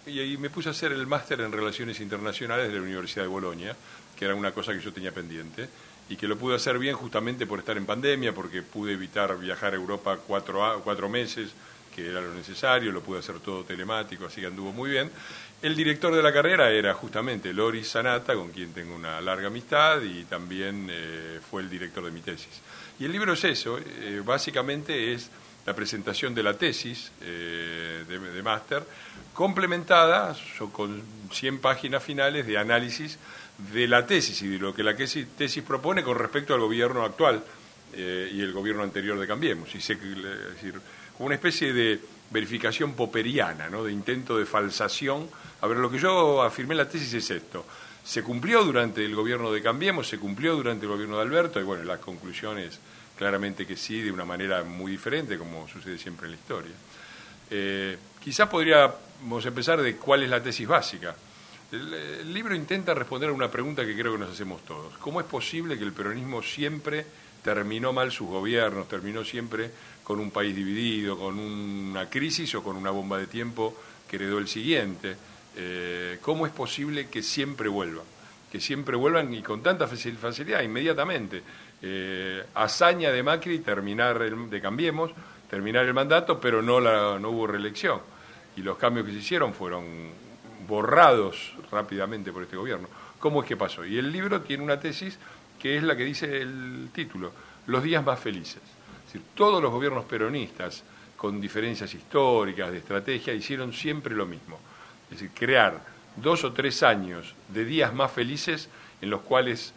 Y 0.07 0.19
ahí 0.19 0.37
me 0.39 0.51
puse 0.51 0.69
a 0.69 0.73
hacer 0.73 0.93
el 0.93 1.07
máster 1.07 1.41
en 1.43 1.53
Relaciones 1.53 2.01
Internacionales 2.01 2.69
de 2.69 2.75
la 2.75 2.83
Universidad 2.83 3.23
de 3.23 3.29
Bolonia, 3.29 3.77
que 4.17 4.25
era 4.25 4.35
una 4.35 4.51
cosa 4.51 4.73
que 4.73 4.81
yo 4.81 4.93
tenía 4.93 5.13
pendiente, 5.13 5.69
y 6.09 6.17
que 6.17 6.27
lo 6.27 6.37
pude 6.37 6.57
hacer 6.57 6.79
bien 6.79 6.97
justamente 6.97 7.47
por 7.47 7.59
estar 7.59 7.77
en 7.77 7.87
pandemia, 7.87 8.35
porque 8.35 8.63
pude 8.63 8.95
evitar 8.95 9.39
viajar 9.39 9.75
a 9.75 9.77
Europa 9.77 10.19
cuatro, 10.27 10.81
cuatro 10.83 11.09
meses 11.09 11.53
que 11.95 12.09
era 12.09 12.21
lo 12.21 12.35
necesario, 12.35 12.93
lo 12.93 13.03
pude 13.03 13.21
hacer 13.21 13.41
todo 13.41 13.65
telemático, 13.65 14.27
así 14.27 14.41
que 14.41 14.47
anduvo 14.47 14.73
muy 14.73 14.91
bien. 14.91 15.11
El 15.63 15.77
director 15.77 16.15
de 16.15 16.23
la 16.23 16.33
carrera 16.33 16.71
era 16.71 16.95
justamente 16.95 17.53
Loris 17.53 17.89
Sanata, 17.89 18.35
con 18.35 18.51
quien 18.51 18.73
tengo 18.73 18.95
una 18.95 19.21
larga 19.21 19.49
amistad 19.49 20.01
y 20.03 20.25
también 20.25 20.89
eh, 20.91 21.41
fue 21.51 21.63
el 21.63 21.69
director 21.69 22.05
de 22.05 22.11
mi 22.11 22.21
tesis. 22.21 22.61
Y 22.99 23.05
el 23.05 23.13
libro 23.13 23.33
es 23.33 23.45
eso, 23.45 23.79
eh, 23.79 24.23
básicamente 24.25 25.13
es 25.13 25.31
la 25.67 25.75
presentación 25.75 26.35
de 26.35 26.43
la 26.43 26.55
tesis 26.55 27.13
eh, 27.21 28.05
de, 28.09 28.43
máster, 28.43 28.83
complementada 29.35 30.37
con 30.73 31.03
100 31.31 31.59
páginas 31.61 32.03
finales 32.03 32.47
de 32.47 32.59
análisis 32.59 33.19
de 33.73 33.87
la 33.87 34.07
tesis 34.07 34.41
y 34.43 34.49
de 34.49 34.59
lo 34.59 34.75
que 34.75 34.83
la 34.83 34.97
tesis, 34.97 35.63
propone 35.67 36.03
con 36.03 36.19
respecto 36.19 36.55
al 36.55 36.61
gobierno 36.61 37.05
actual 37.05 37.45
eh, 37.93 38.31
y 38.33 38.41
el 38.41 38.53
gobierno 38.53 38.83
anterior 38.83 39.19
de 39.19 39.27
Cambiemos. 39.27 39.75
Y 39.75 39.79
es 39.79 39.89
decir, 39.89 40.81
una 41.21 41.35
especie 41.35 41.73
de 41.73 42.01
verificación 42.31 42.95
poperiana, 42.95 43.69
¿no? 43.69 43.85
de 43.85 43.93
intento 43.93 44.39
de 44.39 44.47
falsación. 44.47 45.29
A 45.61 45.67
ver, 45.67 45.79
lo 45.79 45.91
que 45.91 45.99
yo 45.99 46.43
afirmé 46.43 46.75
en 46.75 46.79
la 46.79 46.89
tesis 46.89 47.13
es 47.15 47.31
esto. 47.31 47.65
Se 48.03 48.23
cumplió 48.23 48.65
durante 48.65 49.05
el 49.05 49.15
gobierno 49.15 49.53
de 49.53 49.63
Cambiemos, 49.63 50.09
se 50.09 50.19
cumplió 50.19 50.57
durante 50.57 50.87
el 50.87 50.93
gobierno 50.93 51.17
de 51.17 51.23
Alberto, 51.23 51.61
y 51.61 51.65
bueno, 51.65 51.85
las 51.85 52.01
conclusiones 52.01 52.79
claramente 53.17 53.67
que 53.67 53.77
sí, 53.77 54.01
de 54.01 54.11
una 54.11 54.25
manera 54.25 54.65
muy 54.65 54.93
diferente, 54.93 55.37
como 55.37 55.69
sucede 55.69 55.99
siempre 55.99 56.27
en 56.27 56.33
la 56.33 56.39
historia. 56.39 56.73
Eh, 57.51 57.99
quizás 58.23 58.49
podríamos 58.49 59.45
empezar 59.45 59.83
de 59.83 59.97
cuál 59.97 60.23
es 60.23 60.31
la 60.31 60.43
tesis 60.43 60.67
básica. 60.67 61.15
El, 61.71 62.33
libro 62.33 62.55
intenta 62.55 62.95
responder 62.95 63.29
a 63.29 63.33
una 63.33 63.51
pregunta 63.51 63.85
que 63.85 63.95
creo 63.95 64.13
que 64.13 64.19
nos 64.19 64.33
hacemos 64.33 64.65
todos. 64.65 64.97
¿Cómo 64.99 65.21
es 65.21 65.27
posible 65.27 65.77
que 65.77 65.85
el 65.85 65.93
peronismo 65.93 66.43
siempre 66.43 67.05
terminó 67.43 67.93
mal 67.93 68.11
sus 68.13 68.29
gobiernos, 68.29 68.89
terminó 68.89 69.25
siempre 69.25 69.71
con 70.03 70.21
un 70.21 70.31
país 70.31 70.55
dividido, 70.55 71.19
con 71.19 71.39
una 71.39 72.09
crisis 72.09 72.55
o 72.55 72.63
con 72.63 72.77
una 72.77 72.91
bomba 72.91 73.19
de 73.19 73.27
tiempo 73.27 73.75
que 74.09 74.17
heredó 74.17 74.39
el 74.39 74.49
siguiente? 74.49 75.17
Eh, 75.57 76.19
¿Cómo 76.21 76.47
es 76.47 76.53
posible 76.53 77.09
que 77.09 77.23
siempre 77.23 77.69
vuelvan? 77.69 78.05
Que 78.51 78.61
siempre 78.61 78.97
vuelvan 78.97 79.33
y 79.33 79.43
con 79.43 79.63
tanta 79.63 79.87
facilidad, 79.87 80.63
inmediatamente. 80.63 81.43
Eh, 81.83 82.45
hazaña 82.55 83.11
de 83.11 83.23
Macri 83.23 83.61
terminar 83.61 84.19
de 84.19 84.61
Cambiemos, 84.61 85.13
terminar 85.49 85.85
el 85.87 85.95
mandato, 85.95 86.41
pero 86.41 86.61
no, 86.61 86.81
la, 86.81 87.19
no 87.19 87.31
hubo 87.31 87.47
reelección. 87.47 88.01
Y 88.57 88.63
los 88.63 88.77
cambios 88.77 89.07
que 89.07 89.13
se 89.13 89.19
hicieron 89.19 89.55
fueron 89.55 89.85
borrados 90.67 91.55
rápidamente 91.71 92.33
por 92.33 92.43
este 92.43 92.57
gobierno. 92.57 92.89
¿Cómo 93.19 93.43
es 93.43 93.49
que 93.49 93.57
pasó? 93.57 93.85
Y 93.85 93.99
el 93.99 94.11
libro 94.11 94.41
tiene 94.41 94.63
una 94.63 94.81
tesis 94.81 95.19
que 95.61 95.77
es 95.77 95.83
la 95.83 95.97
que 95.97 96.05
dice 96.05 96.41
el 96.41 96.89
título, 96.93 97.33
Los 97.67 97.83
días 97.83 98.05
más 98.05 98.19
felices. 98.19 98.63
Es 99.07 99.13
decir, 99.13 99.23
todos 99.35 99.63
los 99.63 99.71
gobiernos 99.71 100.05
peronistas, 100.07 100.83
con 101.17 101.41
diferencias 101.41 101.93
históricas, 101.93 102.71
de 102.71 102.79
estrategia, 102.79 103.35
hicieron 103.35 103.73
siempre 103.73 104.15
lo 104.15 104.27
mismo. 104.27 104.59
Es 105.05 105.21
decir, 105.21 105.31
crear 105.35 105.81
dos 106.17 106.45
o 106.45 106.53
tres 106.53 106.83
años 106.83 107.35
de 107.49 107.65
días 107.65 107.93
más 107.93 108.11
felices 108.11 108.69
en 109.03 109.11
los 109.11 109.21
cuales 109.21 109.75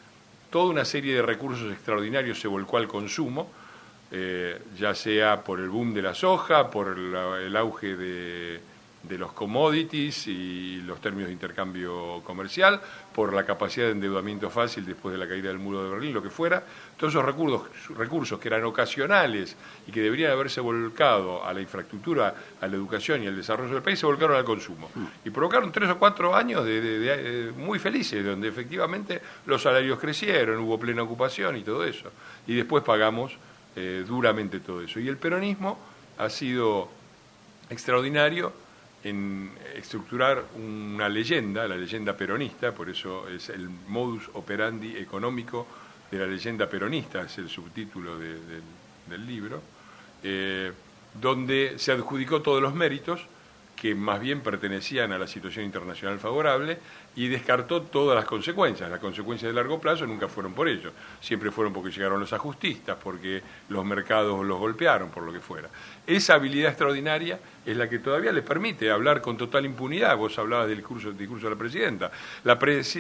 toda 0.50 0.70
una 0.70 0.86
serie 0.86 1.16
de 1.16 1.22
recursos 1.22 1.72
extraordinarios 1.72 2.40
se 2.40 2.48
volcó 2.48 2.78
al 2.78 2.88
consumo, 2.88 3.52
eh, 4.12 4.62
ya 4.78 4.94
sea 4.94 5.44
por 5.44 5.60
el 5.60 5.70
boom 5.70 5.94
de 5.94 6.02
la 6.02 6.14
soja, 6.14 6.70
por 6.70 6.98
el 6.98 7.58
auge 7.58 7.96
de, 7.96 8.62
de 9.04 9.18
los 9.18 9.34
commodities 9.34 10.28
y 10.28 10.82
los 10.82 11.02
términos 11.02 11.28
de 11.28 11.34
intercambio 11.34 12.22
comercial, 12.24 12.80
por 13.14 13.34
la 13.34 13.46
capacidad 13.46 13.88
de 13.88 13.92
endeudamiento 13.92 14.50
fácil 14.50 14.86
después 14.86 15.12
de 15.12 15.20
la 15.20 15.28
caída 15.28 15.50
del 15.50 15.60
muro 15.60 15.84
de 15.84 15.90
Berlín, 15.90 16.14
lo 16.14 16.24
que 16.24 16.30
fuera, 16.30 16.64
todos 16.98 17.14
esos 17.14 17.26
recursos, 17.26 17.68
recursos 17.98 18.40
que 18.40 18.48
eran 18.48 18.64
ocasionales 18.64 19.58
y 19.86 19.92
que 19.92 20.02
deberían 20.02 20.32
haberse 20.32 20.62
volcado 20.62 21.46
a 21.46 21.54
la 21.54 21.60
infraestructura, 21.60 22.34
a 22.62 22.68
la 22.68 22.76
educación 22.76 23.24
y 23.24 23.28
al 23.28 23.36
desarrollo 23.36 23.74
del 23.74 23.84
país, 23.84 24.00
se 24.00 24.06
volcaron 24.06 24.38
al 24.38 24.46
consumo. 24.46 24.90
Y 25.26 25.30
provocaron 25.30 25.72
tres 25.72 25.90
o 25.90 26.00
cuatro 26.00 26.34
años 26.34 26.64
de, 26.66 27.52
muy 27.58 27.80
felices, 27.80 28.26
donde 28.26 28.48
efectivamente 28.48 29.22
los 29.46 29.62
salarios 29.62 30.00
crecieron, 30.00 30.60
hubo 30.60 30.80
plena 30.80 31.04
ocupación 31.04 31.58
y 31.58 31.64
todo 31.64 31.84
eso. 31.84 32.10
Y 32.48 32.56
después 32.56 32.84
pagamos 32.84 33.34
eh, 33.76 34.06
duramente 34.08 34.62
todo 34.62 34.82
eso. 34.82 35.00
Y 35.00 35.10
el 35.10 35.18
peronismo 35.18 35.78
ha 36.18 36.30
sido 36.30 36.90
extraordinario 37.70 38.63
en 39.04 39.52
estructurar 39.76 40.46
una 40.56 41.10
leyenda, 41.10 41.68
la 41.68 41.76
leyenda 41.76 42.16
peronista, 42.16 42.74
por 42.74 42.90
eso 42.90 43.28
es 43.28 43.50
el 43.50 43.70
modus 43.88 44.30
operandi 44.34 44.96
económico 44.98 45.68
de 46.10 46.20
la 46.20 46.28
leyenda 46.28 46.70
peronista, 46.70 47.24
es 47.24 47.38
el 47.38 47.50
subtítulo 47.50 48.18
del 48.18 49.26
libro, 49.28 49.62
eh, 50.24 50.72
donde 51.20 51.78
se 51.78 51.92
adjudicó 51.92 52.42
todos 52.42 52.62
los 52.62 52.74
méritos 52.74 53.28
que 53.84 53.94
más 53.96 54.22
bien 54.22 54.40
pertenecían 54.40 55.12
a 55.12 55.18
la 55.18 55.28
situación 55.28 55.66
internacional 55.66 56.18
favorable 56.18 56.78
y 57.18 57.28
descartó 57.28 57.82
todas 57.82 58.16
las 58.16 58.24
consecuencias. 58.24 58.90
Las 58.90 59.02
consecuencias 59.02 59.50
de 59.50 59.54
largo 59.54 59.78
plazo 59.78 60.08
nunca 60.08 60.30
fueron 60.30 60.54
por 60.54 60.70
ello, 60.70 60.94
siempre 61.20 61.52
fueron 61.52 61.74
porque 61.74 61.92
llegaron 61.92 62.18
los 62.18 62.32
ajustistas, 62.32 62.96
porque 63.04 63.42
los 63.68 63.84
mercados 63.84 64.46
los 64.46 64.58
golpearon, 64.58 65.10
por 65.10 65.24
lo 65.24 65.34
que 65.34 65.42
fuera. 65.42 65.68
Esa 66.08 66.36
habilidad 66.36 66.70
extraordinaria 66.70 67.38
es 67.66 67.76
la 67.76 67.90
que 67.90 68.00
todavía 68.00 68.32
les 68.32 68.46
permite 68.46 68.90
hablar 68.90 69.20
con 69.20 69.36
total 69.36 69.66
impunidad. 69.66 70.16
Vos 70.16 70.40
hablabas 70.40 70.70
del 70.70 70.78
discurso, 70.78 71.12
de 71.12 71.50
la 71.50 71.58
presidenta. 71.58 72.10
La, 72.46 72.58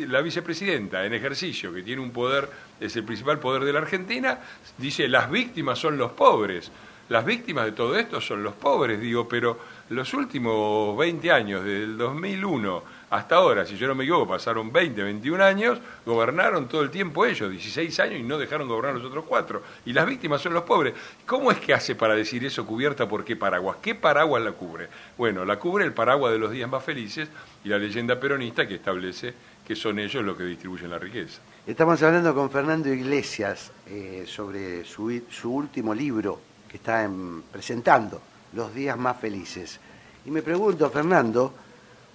la 0.10 0.19
vicepresidenta, 0.22 1.06
en 1.06 1.13
ejercicio, 1.13 1.74
que 1.74 1.82
tiene 1.82 2.02
un 2.02 2.12
poder, 2.12 2.50
es 2.82 2.93
el 2.98 3.06
principal 3.06 3.39
poder 3.39 3.63
de 3.63 3.72
la 3.72 3.80
Argentina, 3.80 4.38
dice 4.78 5.08
las 5.08 5.32
víctimas 5.32 5.80
son 5.80 5.98
los 5.98 6.12
pobres. 6.12 6.69
Las 7.10 7.26
víctimas 7.26 7.65
de 7.65 7.74
todo 7.74 7.98
esto 7.98 8.22
son 8.22 8.43
los 8.43 8.54
pobres, 8.54 9.00
digo, 9.00 9.28
pero 9.28 9.60
los 9.89 10.13
últimos 10.13 10.98
20 10.98 11.32
años, 11.32 11.63
del 11.63 11.98
2001 11.98 13.04
hasta 13.13 13.36
ahora, 13.36 13.63
si 13.63 13.78
yo 13.78 13.88
no 13.88 13.93
me 13.93 14.06
equivoco, 14.06 14.28
pasaron 14.30 14.74
20, 14.74 15.04
21 15.04 15.43
años, 15.43 15.78
gobernaron 16.04 16.67
todo 16.67 16.82
el 16.82 16.89
tiempo 16.89 17.28
ellos, 17.28 17.52
16 17.52 18.00
años, 18.00 18.19
y 18.19 18.24
no 18.24 18.39
dejaron 18.39 18.67
gobernar 18.67 18.96
los 18.96 19.06
otros 19.06 19.26
cuatro. 19.28 19.62
Y 19.86 19.93
las 19.93 20.08
víctimas 20.08 20.41
son 20.41 20.54
los 20.54 20.63
pobres. 20.63 20.96
¿Cómo 21.28 21.52
es 21.52 21.60
que 21.60 21.76
hace 21.76 21.93
para 21.93 22.15
decir 22.15 22.43
eso 22.43 22.65
cubierta 22.65 23.08
por 23.08 23.24
qué 23.24 23.36
paraguas? 23.36 23.78
¿Qué 23.84 23.93
paraguas 23.93 24.41
la 24.41 24.54
cubre? 24.54 24.88
Bueno, 25.15 25.46
la 25.46 25.60
cubre 25.60 25.86
el 25.86 25.93
paraguas 25.93 26.34
de 26.34 26.39
los 26.39 26.50
días 26.50 26.67
más 26.67 26.84
felices 26.84 27.30
y 27.63 27.69
la 27.69 27.78
leyenda 27.78 28.19
peronista 28.19 28.67
que 28.67 28.74
establece 28.74 29.36
que 29.63 29.76
son 29.76 30.00
ellos 30.00 30.24
los 30.24 30.36
que 30.36 30.46
distribuyen 30.46 30.89
la 30.89 30.98
riqueza. 30.98 31.39
Estamos 31.67 32.02
hablando 32.02 32.34
con 32.34 32.50
Fernando 32.50 32.91
Iglesias 32.91 33.72
eh, 33.86 34.24
sobre 34.26 34.86
su, 34.86 35.22
su 35.30 35.54
último 35.54 35.93
libro 35.93 36.39
que 36.67 36.78
está 36.78 37.08
presentando 37.52 38.33
los 38.56 38.74
días 38.74 38.98
más 38.98 39.18
felices. 39.18 39.80
Y 40.26 40.32
me 40.32 40.42
pregunto, 40.42 40.89
Fernando, 40.89 41.54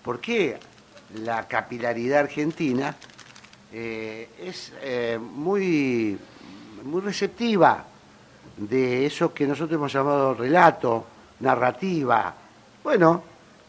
¿por 0.02 0.20
qué 0.20 0.58
la 1.22 1.46
capilaridad 1.46 2.20
argentina 2.20 2.94
eh, 3.72 4.30
es 4.40 4.72
eh, 4.82 5.18
muy, 5.20 6.18
muy 6.84 7.00
receptiva 7.02 7.84
de 8.56 9.06
eso 9.06 9.32
que 9.32 9.46
nosotros 9.46 9.76
hemos 9.76 9.92
llamado 9.92 10.34
relato, 10.34 11.06
narrativa? 11.40 12.34
Bueno, 12.82 13.22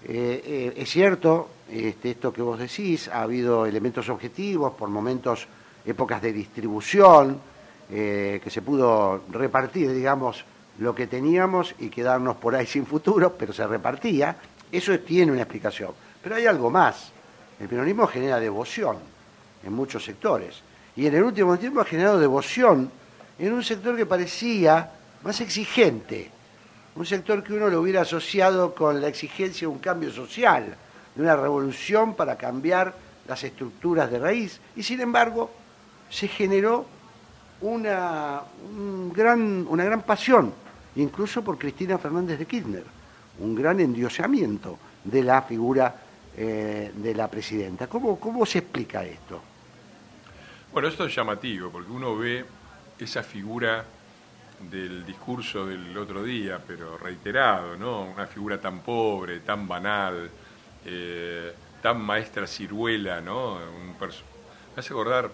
eh, 0.05 0.73
es 0.75 0.89
cierto, 0.89 1.49
este, 1.69 2.11
esto 2.11 2.31
que 2.31 2.41
vos 2.41 2.59
decís, 2.59 3.09
ha 3.09 3.23
habido 3.23 3.65
elementos 3.65 4.07
objetivos, 4.09 4.73
por 4.73 4.89
momentos 4.89 5.47
épocas 5.85 6.21
de 6.21 6.33
distribución, 6.33 7.49
que 7.89 8.49
se 8.49 8.61
pudo 8.61 9.23
repartir, 9.31 9.91
digamos, 9.91 10.45
lo 10.79 10.95
que 10.95 11.07
teníamos 11.07 11.75
y 11.79 11.89
quedarnos 11.89 12.37
por 12.37 12.55
ahí 12.55 12.65
sin 12.65 12.85
futuro, 12.85 13.35
pero 13.37 13.53
se 13.53 13.65
repartía. 13.67 14.35
Eso 14.71 14.97
tiene 14.99 15.31
una 15.31 15.41
explicación. 15.41 15.91
Pero 16.21 16.35
hay 16.35 16.45
algo 16.45 16.69
más. 16.69 17.11
El 17.59 17.67
peronismo 17.67 18.07
genera 18.07 18.39
devoción 18.39 18.97
en 19.63 19.73
muchos 19.73 20.03
sectores. 20.03 20.61
Y 20.95 21.07
en 21.07 21.15
el 21.15 21.23
último 21.23 21.57
tiempo 21.57 21.81
ha 21.81 21.85
generado 21.85 22.19
devoción 22.19 22.91
en 23.37 23.53
un 23.53 23.63
sector 23.63 23.95
que 23.95 24.05
parecía 24.05 24.91
más 25.23 25.41
exigente. 25.41 26.29
Un 26.95 27.05
sector 27.05 27.43
que 27.43 27.53
uno 27.53 27.67
lo 27.69 27.81
hubiera 27.81 28.01
asociado 28.01 28.73
con 28.73 29.01
la 29.01 29.07
exigencia 29.07 29.61
de 29.61 29.73
un 29.73 29.79
cambio 29.79 30.11
social, 30.11 30.75
de 31.15 31.21
una 31.21 31.35
revolución 31.35 32.15
para 32.15 32.37
cambiar 32.37 32.93
las 33.27 33.43
estructuras 33.43 34.11
de 34.11 34.19
raíz. 34.19 34.59
Y 34.75 34.83
sin 34.83 34.99
embargo, 35.01 35.51
se 36.09 36.27
generó 36.27 36.85
una, 37.61 38.41
gran, 39.13 39.65
una 39.69 39.83
gran 39.83 40.01
pasión 40.01 40.53
incluso 40.95 41.43
por 41.43 41.57
Cristina 41.57 41.97
Fernández 41.97 42.39
de 42.39 42.45
Kirchner, 42.45 42.83
un 43.39 43.55
gran 43.55 43.79
endiosamiento 43.79 44.77
de 45.03 45.23
la 45.23 45.41
figura 45.41 45.95
eh, 46.35 46.91
de 46.95 47.15
la 47.15 47.29
presidenta. 47.29 47.87
¿Cómo, 47.87 48.19
¿Cómo 48.19 48.45
se 48.45 48.59
explica 48.59 49.03
esto? 49.03 49.41
Bueno, 50.71 50.87
esto 50.87 51.05
es 51.05 51.15
llamativo, 51.15 51.69
porque 51.69 51.91
uno 51.91 52.15
ve 52.15 52.45
esa 52.99 53.23
figura 53.23 53.83
del 54.69 55.05
discurso 55.05 55.65
del 55.65 55.97
otro 55.97 56.23
día, 56.23 56.59
pero 56.65 56.97
reiterado, 56.97 57.77
¿no? 57.77 58.03
Una 58.03 58.27
figura 58.27 58.59
tan 58.59 58.81
pobre, 58.81 59.39
tan 59.39 59.67
banal, 59.67 60.29
eh, 60.85 61.53
tan 61.81 62.01
maestra 62.01 62.45
ciruela, 62.45 63.21
¿no? 63.21 63.53
Un 63.53 63.95
me 63.99 64.79
hace 64.79 64.93
acordar, 64.93 65.31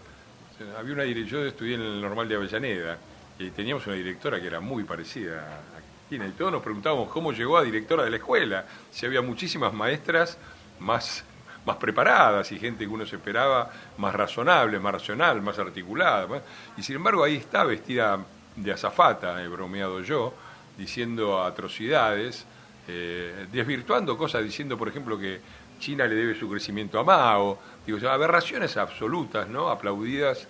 había 0.77 0.93
una 0.93 1.05
yo 1.05 1.43
estudié 1.45 1.75
en 1.75 1.81
el 1.81 2.01
normal 2.01 2.29
de 2.29 2.35
Avellaneda, 2.35 2.97
y 3.37 3.49
teníamos 3.51 3.85
una 3.87 3.95
directora 3.95 4.39
que 4.39 4.47
era 4.47 4.59
muy 4.59 4.83
parecida 4.83 5.41
a 5.41 6.07
Cristina, 6.07 6.27
y 6.27 6.31
todos 6.31 6.51
nos 6.51 6.61
preguntábamos 6.61 7.09
cómo 7.09 7.33
llegó 7.33 7.57
a 7.57 7.63
directora 7.63 8.03
de 8.03 8.09
la 8.09 8.17
escuela, 8.17 8.65
si 8.91 9.05
había 9.05 9.21
muchísimas 9.21 9.73
maestras 9.73 10.37
más, 10.79 11.23
más 11.65 11.77
preparadas 11.77 12.51
y 12.51 12.59
gente 12.59 12.85
que 12.85 12.91
uno 12.91 13.05
se 13.05 13.17
esperaba 13.17 13.69
más 13.97 14.13
razonable, 14.15 14.79
más 14.79 14.93
racional, 14.93 15.41
más 15.41 15.59
articulada, 15.59 16.41
y 16.77 16.83
sin 16.83 16.97
embargo 16.97 17.23
ahí 17.23 17.35
está 17.35 17.63
vestida 17.63 18.19
de 18.55 18.71
azafata, 18.71 19.43
he 19.43 19.47
bromeado 19.47 20.01
yo, 20.01 20.33
diciendo 20.77 21.43
atrocidades, 21.43 22.45
eh, 22.87 23.47
desvirtuando 23.51 24.17
cosas, 24.17 24.43
diciendo, 24.43 24.77
por 24.77 24.87
ejemplo, 24.87 25.17
que 25.17 25.41
China 25.79 26.05
le 26.05 26.15
debe 26.15 26.35
su 26.35 26.49
crecimiento 26.49 26.99
a 26.99 27.03
Mao, 27.03 27.59
digo, 27.85 28.07
aberraciones 28.07 28.77
absolutas, 28.77 29.47
¿no? 29.47 29.69
Aplaudidas. 29.69 30.47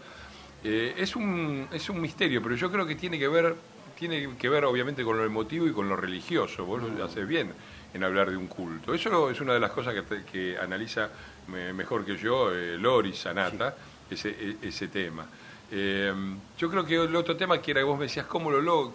Eh, 0.67 0.95
es, 0.97 1.15
un, 1.15 1.67
es 1.71 1.89
un 1.89 2.01
misterio, 2.01 2.41
pero 2.41 2.56
yo 2.56 2.71
creo 2.71 2.88
que 2.88 2.95
tiene 2.95 3.19
que 3.19 3.28
ver, 3.28 3.56
tiene 3.97 4.36
que 4.36 4.49
ver 4.49 4.65
obviamente 4.65 5.04
con 5.04 5.15
lo 5.15 5.23
emotivo 5.23 5.67
y 5.67 5.71
con 5.71 5.88
lo 5.88 5.95
religioso. 5.95 6.65
Vos 6.65 6.82
lo 6.82 7.06
haces 7.06 7.28
bien 7.28 7.54
en 7.93 8.04
hablar 8.04 8.32
de 8.32 8.36
un 8.36 8.47
culto. 8.47 8.91
Eso 8.91 9.30
es 9.30 9.39
una 9.39 9.54
de 9.54 9.60
las 9.60 9.69
cosas 9.69 9.93
que, 9.93 10.23
que 10.23 10.58
analiza 10.58 11.12
mejor 11.47 12.04
que 12.04 12.17
yo 12.17 12.51
eh, 12.51 12.78
Lori 12.80 13.13
Sanata, 13.13 13.75
ese, 14.10 14.30
e, 14.30 14.67
ese 14.67 14.88
tema. 14.88 15.28
Eh, 15.71 16.12
yo 16.58 16.69
creo 16.71 16.84
que 16.84 16.95
el 16.95 17.15
otro 17.15 17.38
tema 17.38 17.62
que 17.62 17.69
era 17.71 17.82
que 17.82 17.86
vos 17.86 17.99
me 17.99 18.06
decías, 18.06 18.25
¿cómo 18.25 18.49
lo 18.49 18.60
logro? 18.60 18.93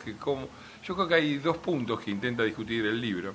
Yo 0.85 0.94
creo 0.96 1.06
que 1.06 1.14
hay 1.14 1.38
dos 1.38 1.59
puntos 1.59 2.00
que 2.00 2.11
intenta 2.11 2.42
discutir 2.42 2.85
el 2.85 3.00
libro, 3.00 3.33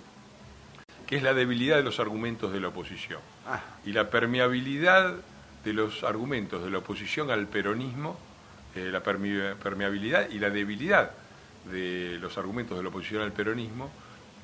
que 1.08 1.15
es 1.15 1.24
la 1.24 1.34
debilidad 1.34 1.78
de 1.78 1.84
los 1.84 2.02
argumentos 2.02 2.52
de 2.52 2.60
la 2.60 2.67
oposición 2.67 3.21
ah. 3.48 3.62
y 3.86 3.93
la 3.93 4.10
permeabilidad 4.10 5.15
de 5.63 5.74
los 5.74 6.04
argumentos 6.04 6.63
de 6.63 6.69
la 6.69 6.78
oposición 6.78 7.32
al 7.32 7.48
peronismo, 7.48 8.17
eh, 8.76 8.90
la 8.92 9.02
permeabilidad 9.02 10.30
y 10.30 10.40
la 10.40 10.50
debilidad 10.50 11.12
de 11.72 12.18
los 12.20 12.38
argumentos 12.38 12.78
de 12.78 12.84
la 12.84 12.90
oposición 12.90 13.22
al 13.22 13.32
peronismo 13.32 13.90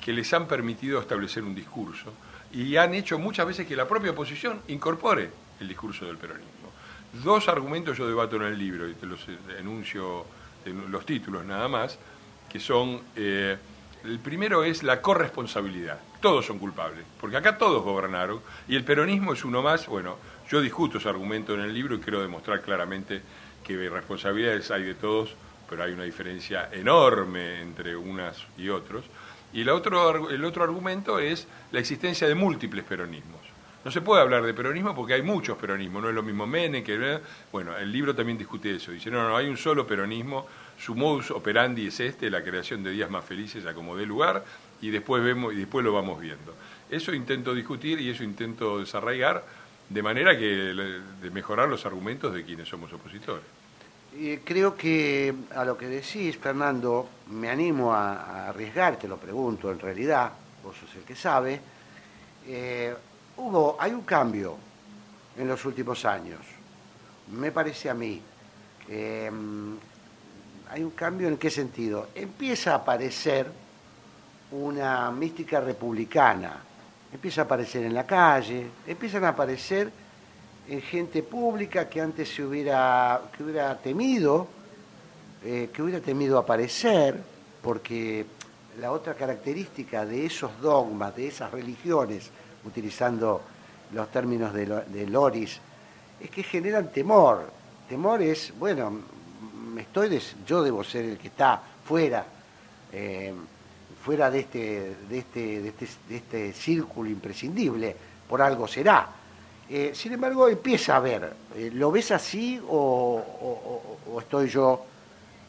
que 0.00 0.12
les 0.12 0.32
han 0.32 0.48
permitido 0.48 1.00
establecer 1.00 1.42
un 1.44 1.54
discurso 1.54 2.12
y 2.52 2.76
han 2.76 2.94
hecho 2.94 3.18
muchas 3.18 3.46
veces 3.46 3.66
que 3.66 3.76
la 3.76 3.86
propia 3.86 4.10
oposición 4.10 4.60
incorpore 4.68 5.30
el 5.60 5.68
discurso 5.68 6.06
del 6.06 6.18
peronismo. 6.18 6.50
Dos 7.22 7.48
argumentos 7.48 7.96
yo 7.96 8.06
debato 8.06 8.36
en 8.36 8.42
el 8.42 8.58
libro 8.58 8.88
y 8.88 8.94
te 8.94 9.06
los 9.06 9.26
enuncio 9.58 10.24
en 10.64 10.90
los 10.90 11.04
títulos 11.06 11.44
nada 11.44 11.68
más, 11.68 11.98
que 12.48 12.60
son, 12.60 13.00
eh, 13.16 13.56
el 14.04 14.18
primero 14.18 14.64
es 14.64 14.82
la 14.82 15.00
corresponsabilidad. 15.00 15.98
Todos 16.20 16.46
son 16.46 16.58
culpables, 16.58 17.04
porque 17.20 17.36
acá 17.36 17.58
todos 17.58 17.82
gobernaron 17.82 18.40
y 18.68 18.76
el 18.76 18.84
peronismo 18.84 19.32
es 19.32 19.44
uno 19.44 19.62
más. 19.62 19.86
Bueno, 19.86 20.16
yo 20.50 20.60
discuto 20.60 20.98
ese 20.98 21.08
argumento 21.08 21.54
en 21.54 21.60
el 21.60 21.72
libro 21.72 21.96
y 21.96 22.00
quiero 22.00 22.20
demostrar 22.20 22.62
claramente 22.62 23.22
que 23.64 23.88
responsabilidades 23.88 24.70
hay 24.70 24.84
de 24.84 24.94
todos, 24.94 25.34
pero 25.68 25.84
hay 25.84 25.92
una 25.92 26.04
diferencia 26.04 26.68
enorme 26.72 27.60
entre 27.62 27.96
unas 27.96 28.44
y 28.58 28.68
otros. 28.68 29.04
Y 29.52 29.62
el 29.62 29.68
otro, 29.68 30.30
el 30.30 30.44
otro 30.44 30.64
argumento 30.64 31.18
es 31.18 31.46
la 31.72 31.80
existencia 31.80 32.26
de 32.26 32.34
múltiples 32.34 32.84
peronismos. 32.84 33.40
No 33.84 33.90
se 33.90 34.00
puede 34.00 34.22
hablar 34.22 34.44
de 34.44 34.54
peronismo 34.54 34.94
porque 34.94 35.14
hay 35.14 35.22
muchos 35.22 35.58
peronismos, 35.58 36.02
no 36.02 36.08
es 36.08 36.14
lo 36.14 36.22
mismo 36.22 36.46
Menem 36.46 36.84
que... 36.84 37.20
Bueno, 37.50 37.76
el 37.76 37.90
libro 37.90 38.14
también 38.14 38.38
discute 38.38 38.76
eso, 38.76 38.92
dice, 38.92 39.10
no, 39.10 39.28
no, 39.28 39.36
hay 39.36 39.48
un 39.48 39.56
solo 39.56 39.86
peronismo, 39.86 40.46
su 40.78 40.94
modus 40.94 41.32
operandi 41.32 41.88
es 41.88 41.98
este, 41.98 42.30
la 42.30 42.44
creación 42.44 42.84
de 42.84 42.90
días 42.90 43.10
más 43.10 43.24
felices 43.24 43.66
a 43.66 43.74
como 43.74 43.96
dé 43.96 44.06
lugar, 44.06 44.44
y 44.80 44.90
después, 44.90 45.22
vemos, 45.22 45.52
y 45.52 45.56
después 45.56 45.84
lo 45.84 45.92
vamos 45.92 46.20
viendo. 46.20 46.54
Eso 46.90 47.12
intento 47.12 47.54
discutir 47.54 48.00
y 48.00 48.10
eso 48.10 48.22
intento 48.22 48.78
desarraigar 48.78 49.44
de 49.88 50.02
manera 50.02 50.36
que 50.38 50.46
de 50.46 51.30
mejorar 51.30 51.68
los 51.68 51.84
argumentos 51.84 52.32
de 52.34 52.44
quienes 52.44 52.68
somos 52.68 52.92
opositores 52.92 53.44
creo 54.44 54.76
que 54.76 55.34
a 55.54 55.64
lo 55.64 55.76
que 55.76 55.86
decís, 55.86 56.36
Fernando, 56.36 57.08
me 57.30 57.48
animo 57.48 57.92
a, 57.92 58.48
arriesgar, 58.48 58.96
te 58.96 59.08
lo 59.08 59.16
pregunto 59.16 59.70
en 59.70 59.78
realidad, 59.78 60.32
vos 60.62 60.76
sos 60.76 60.94
el 60.96 61.02
que 61.02 61.16
sabe, 61.16 61.60
eh, 62.46 62.94
hubo, 63.36 63.76
hay 63.80 63.92
un 63.92 64.02
cambio 64.02 64.56
en 65.36 65.48
los 65.48 65.64
últimos 65.64 66.04
años, 66.04 66.40
me 67.32 67.50
parece 67.50 67.88
a 67.88 67.94
mí. 67.94 68.20
Em, 68.88 69.76
hay 70.68 70.82
un 70.82 70.90
cambio 70.90 71.28
en 71.28 71.36
qué 71.36 71.50
sentido? 71.50 72.08
Empieza 72.14 72.72
a 72.72 72.76
aparecer 72.76 73.46
una 74.50 75.10
mística 75.10 75.60
republicana, 75.60 76.62
empieza 77.12 77.42
a 77.42 77.44
aparecer 77.44 77.84
en 77.84 77.94
la 77.94 78.06
calle, 78.06 78.66
empiezan 78.86 79.24
a 79.24 79.28
aparecer 79.28 79.90
en 80.68 80.80
gente 80.80 81.22
pública 81.22 81.88
que 81.88 82.00
antes 82.00 82.28
se 82.34 82.44
hubiera, 82.44 83.20
que 83.36 83.42
hubiera 83.42 83.76
temido, 83.78 84.46
eh, 85.44 85.70
que 85.72 85.82
hubiera 85.82 86.00
temido 86.00 86.38
aparecer, 86.38 87.20
porque 87.62 88.24
la 88.80 88.92
otra 88.92 89.14
característica 89.14 90.06
de 90.06 90.24
esos 90.26 90.60
dogmas, 90.60 91.14
de 91.14 91.28
esas 91.28 91.50
religiones, 91.50 92.30
utilizando 92.64 93.42
los 93.92 94.10
términos 94.10 94.54
de, 94.54 95.06
Loris, 95.06 95.60
es 96.20 96.30
que 96.30 96.42
generan 96.42 96.90
temor. 96.90 97.50
Temor 97.88 98.22
es, 98.22 98.52
bueno, 98.58 99.00
estoy 99.76 100.20
yo 100.46 100.62
debo 100.62 100.82
ser 100.82 101.04
el 101.04 101.18
que 101.18 101.28
está 101.28 101.60
fuera, 101.84 102.24
eh, 102.92 103.34
fuera 104.04 104.30
de 104.30 104.40
este, 104.40 104.96
de, 105.08 105.18
este, 105.18 105.62
de, 105.62 105.68
este, 105.68 105.86
de 106.08 106.16
este 106.16 106.52
círculo 106.52 107.08
imprescindible, 107.08 107.96
por 108.28 108.42
algo 108.42 108.66
será 108.66 109.22
eh, 109.74 109.92
sin 109.94 110.12
embargo, 110.12 110.50
empieza 110.50 110.96
a 110.96 111.00
ver. 111.00 111.32
Eh, 111.56 111.70
¿Lo 111.72 111.90
ves 111.90 112.10
así 112.10 112.60
o, 112.68 114.18
estoy 114.20 114.50
yo 114.50 114.84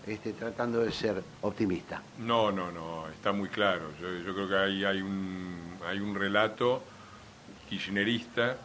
este, 0.08 0.32
tratando 0.32 0.80
de 0.80 0.94
ser 0.94 1.22
optimista? 1.42 2.02
No, 2.20 2.50
no, 2.50 2.72
no, 2.72 3.10
está 3.10 3.34
muy 3.34 3.50
claro. 3.50 3.89
Yo, 4.00 4.34
creo 4.34 4.48
que 4.48 4.56
hay, 4.56 4.86
hay, 4.86 5.02
un, 5.02 5.78
hay 5.86 6.00
un 6.00 6.16
relato 6.16 6.84
kirchnerista 7.70 8.56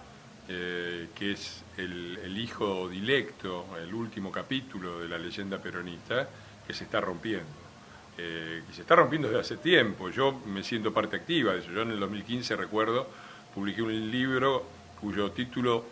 eh, 0.48 1.08
que 1.12 1.32
es 1.32 1.64
el, 1.76 2.38
hijo 2.38 2.88
dilecto, 2.88 3.66
el 3.82 3.92
último 3.92 4.30
capítulo 4.30 5.00
de 5.00 5.08
la 5.08 5.18
leyenda 5.18 5.58
peronista, 5.58 6.28
que 6.68 6.72
se 6.72 6.84
está 6.84 7.00
rompiendo. 7.00 7.57
Que 8.18 8.74
se 8.74 8.80
está 8.80 8.96
rompiendo 8.96 9.28
desde 9.28 9.40
hace 9.40 9.56
tiempo. 9.58 10.10
Yo 10.10 10.40
me 10.46 10.62
siento 10.64 10.92
parte 10.92 11.16
activa 11.16 11.52
de 11.52 11.60
eso. 11.60 11.70
Yo 11.70 11.82
en 11.82 11.92
el 11.92 12.00
2015 12.00 12.56
recuerdo, 12.56 13.06
publiqué 13.54 13.80
un 13.80 14.10
libro 14.10 14.66
cuyo 15.00 15.30
título 15.30 15.84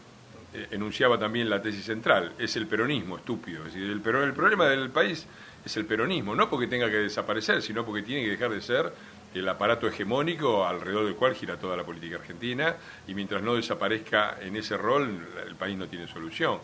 eh, 0.52 0.68
enunciaba 0.72 1.18
también 1.18 1.48
la 1.48 1.62
tesis 1.62 1.84
central, 1.84 2.32
es 2.38 2.56
el 2.56 2.66
peronismo 2.66 3.16
estúpido. 3.16 3.66
Es 3.66 3.74
decir, 3.74 3.84
el, 3.84 4.02
el 4.24 4.32
problema 4.32 4.66
del 4.66 4.90
país 4.90 5.26
es 5.64 5.76
el 5.76 5.86
peronismo, 5.86 6.34
no 6.34 6.50
porque 6.50 6.66
tenga 6.66 6.90
que 6.90 6.96
desaparecer, 6.96 7.62
sino 7.62 7.84
porque 7.84 8.02
tiene 8.02 8.24
que 8.24 8.30
dejar 8.30 8.50
de 8.50 8.60
ser 8.60 8.92
el 9.34 9.48
aparato 9.48 9.86
hegemónico 9.86 10.66
alrededor 10.66 11.04
del 11.04 11.14
cual 11.14 11.34
gira 11.34 11.58
toda 11.58 11.76
la 11.76 11.84
política 11.84 12.16
argentina 12.16 12.76
y 13.06 13.14
mientras 13.14 13.42
no 13.42 13.54
desaparezca 13.54 14.38
en 14.40 14.56
ese 14.56 14.76
rol 14.76 15.26
el 15.46 15.54
país 15.56 15.76
no 15.76 15.86
tiene 15.86 16.08
solución. 16.08 16.58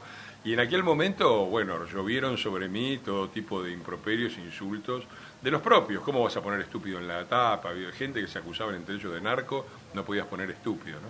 Y 0.44 0.54
en 0.54 0.60
aquel 0.60 0.82
momento, 0.82 1.46
bueno, 1.46 1.84
llovieron 1.86 2.36
sobre 2.36 2.68
mí 2.68 2.98
todo 3.04 3.28
tipo 3.28 3.62
de 3.62 3.72
improperios, 3.72 4.38
insultos, 4.38 5.04
de 5.42 5.50
los 5.50 5.60
propios. 5.60 6.02
¿Cómo 6.02 6.22
vas 6.22 6.36
a 6.36 6.40
poner 6.40 6.60
estúpido 6.60 6.98
en 6.98 7.08
la 7.08 7.24
tapa? 7.26 7.70
Había 7.70 7.90
gente 7.92 8.20
que 8.20 8.28
se 8.28 8.38
acusaba 8.38 8.74
entre 8.74 8.94
ellos 8.94 9.12
de 9.12 9.20
narco, 9.20 9.66
no 9.94 10.04
podías 10.04 10.26
poner 10.26 10.50
estúpido, 10.50 11.00
¿no? 11.00 11.08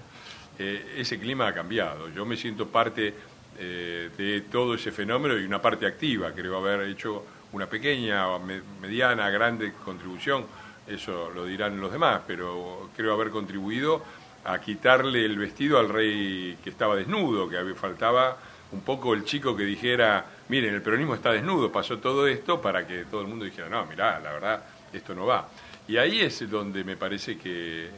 Eh, 0.59 0.97
ese 0.99 1.19
clima 1.19 1.49
ha 1.49 1.55
cambiado. 1.55 2.09
Yo 2.09 2.25
me 2.25 2.37
siento 2.37 2.69
parte 2.69 3.15
eh, 3.59 4.11
de 4.17 4.41
todo 4.43 4.75
ese 4.75 4.91
fenómeno 4.91 5.39
y 5.39 5.45
una 5.45 5.61
parte 5.61 5.87
activa. 5.87 6.33
Creo 6.33 6.57
haber 6.57 6.89
hecho 6.89 7.25
una 7.53 7.67
pequeña, 7.67 8.27
mediana, 8.81 9.29
grande 9.29 9.73
contribución, 9.85 10.47
eso 10.87 11.31
lo 11.35 11.45
dirán 11.45 11.79
los 11.81 11.93
demás, 11.93 12.23
pero 12.27 12.91
creo 12.97 13.13
haber 13.13 13.31
contribuido 13.31 14.03
a 14.45 14.59
quitarle 14.61 15.25
el 15.25 15.39
vestido 15.39 15.79
al 15.79 15.89
rey 15.89 16.59
que 16.65 16.71
estaba 16.71 16.97
desnudo, 16.97 17.49
que 17.49 17.75
faltaba 17.75 18.39
un 18.73 18.81
poco 18.81 19.13
el 19.15 19.25
chico 19.25 19.55
que 19.55 19.65
dijera, 19.65 20.25
miren, 20.53 20.75
el 20.75 20.83
peronismo 20.83 21.15
está 21.15 21.33
desnudo, 21.33 21.73
pasó 21.73 21.99
todo 21.99 22.27
esto 22.27 22.61
para 22.61 22.87
que 22.87 23.07
todo 23.07 23.23
el 23.23 23.27
mundo 23.27 23.47
dijera, 23.47 23.71
no, 23.71 23.87
mirá, 23.87 24.21
la 24.21 24.35
verdad, 24.35 24.63
esto 24.93 25.15
no 25.15 25.25
va. 25.25 25.49
Y 25.89 25.97
ahí 25.97 26.21
es 26.21 26.51
donde 26.51 26.85
me 26.85 26.95
parece 26.95 27.39
que 27.39 27.89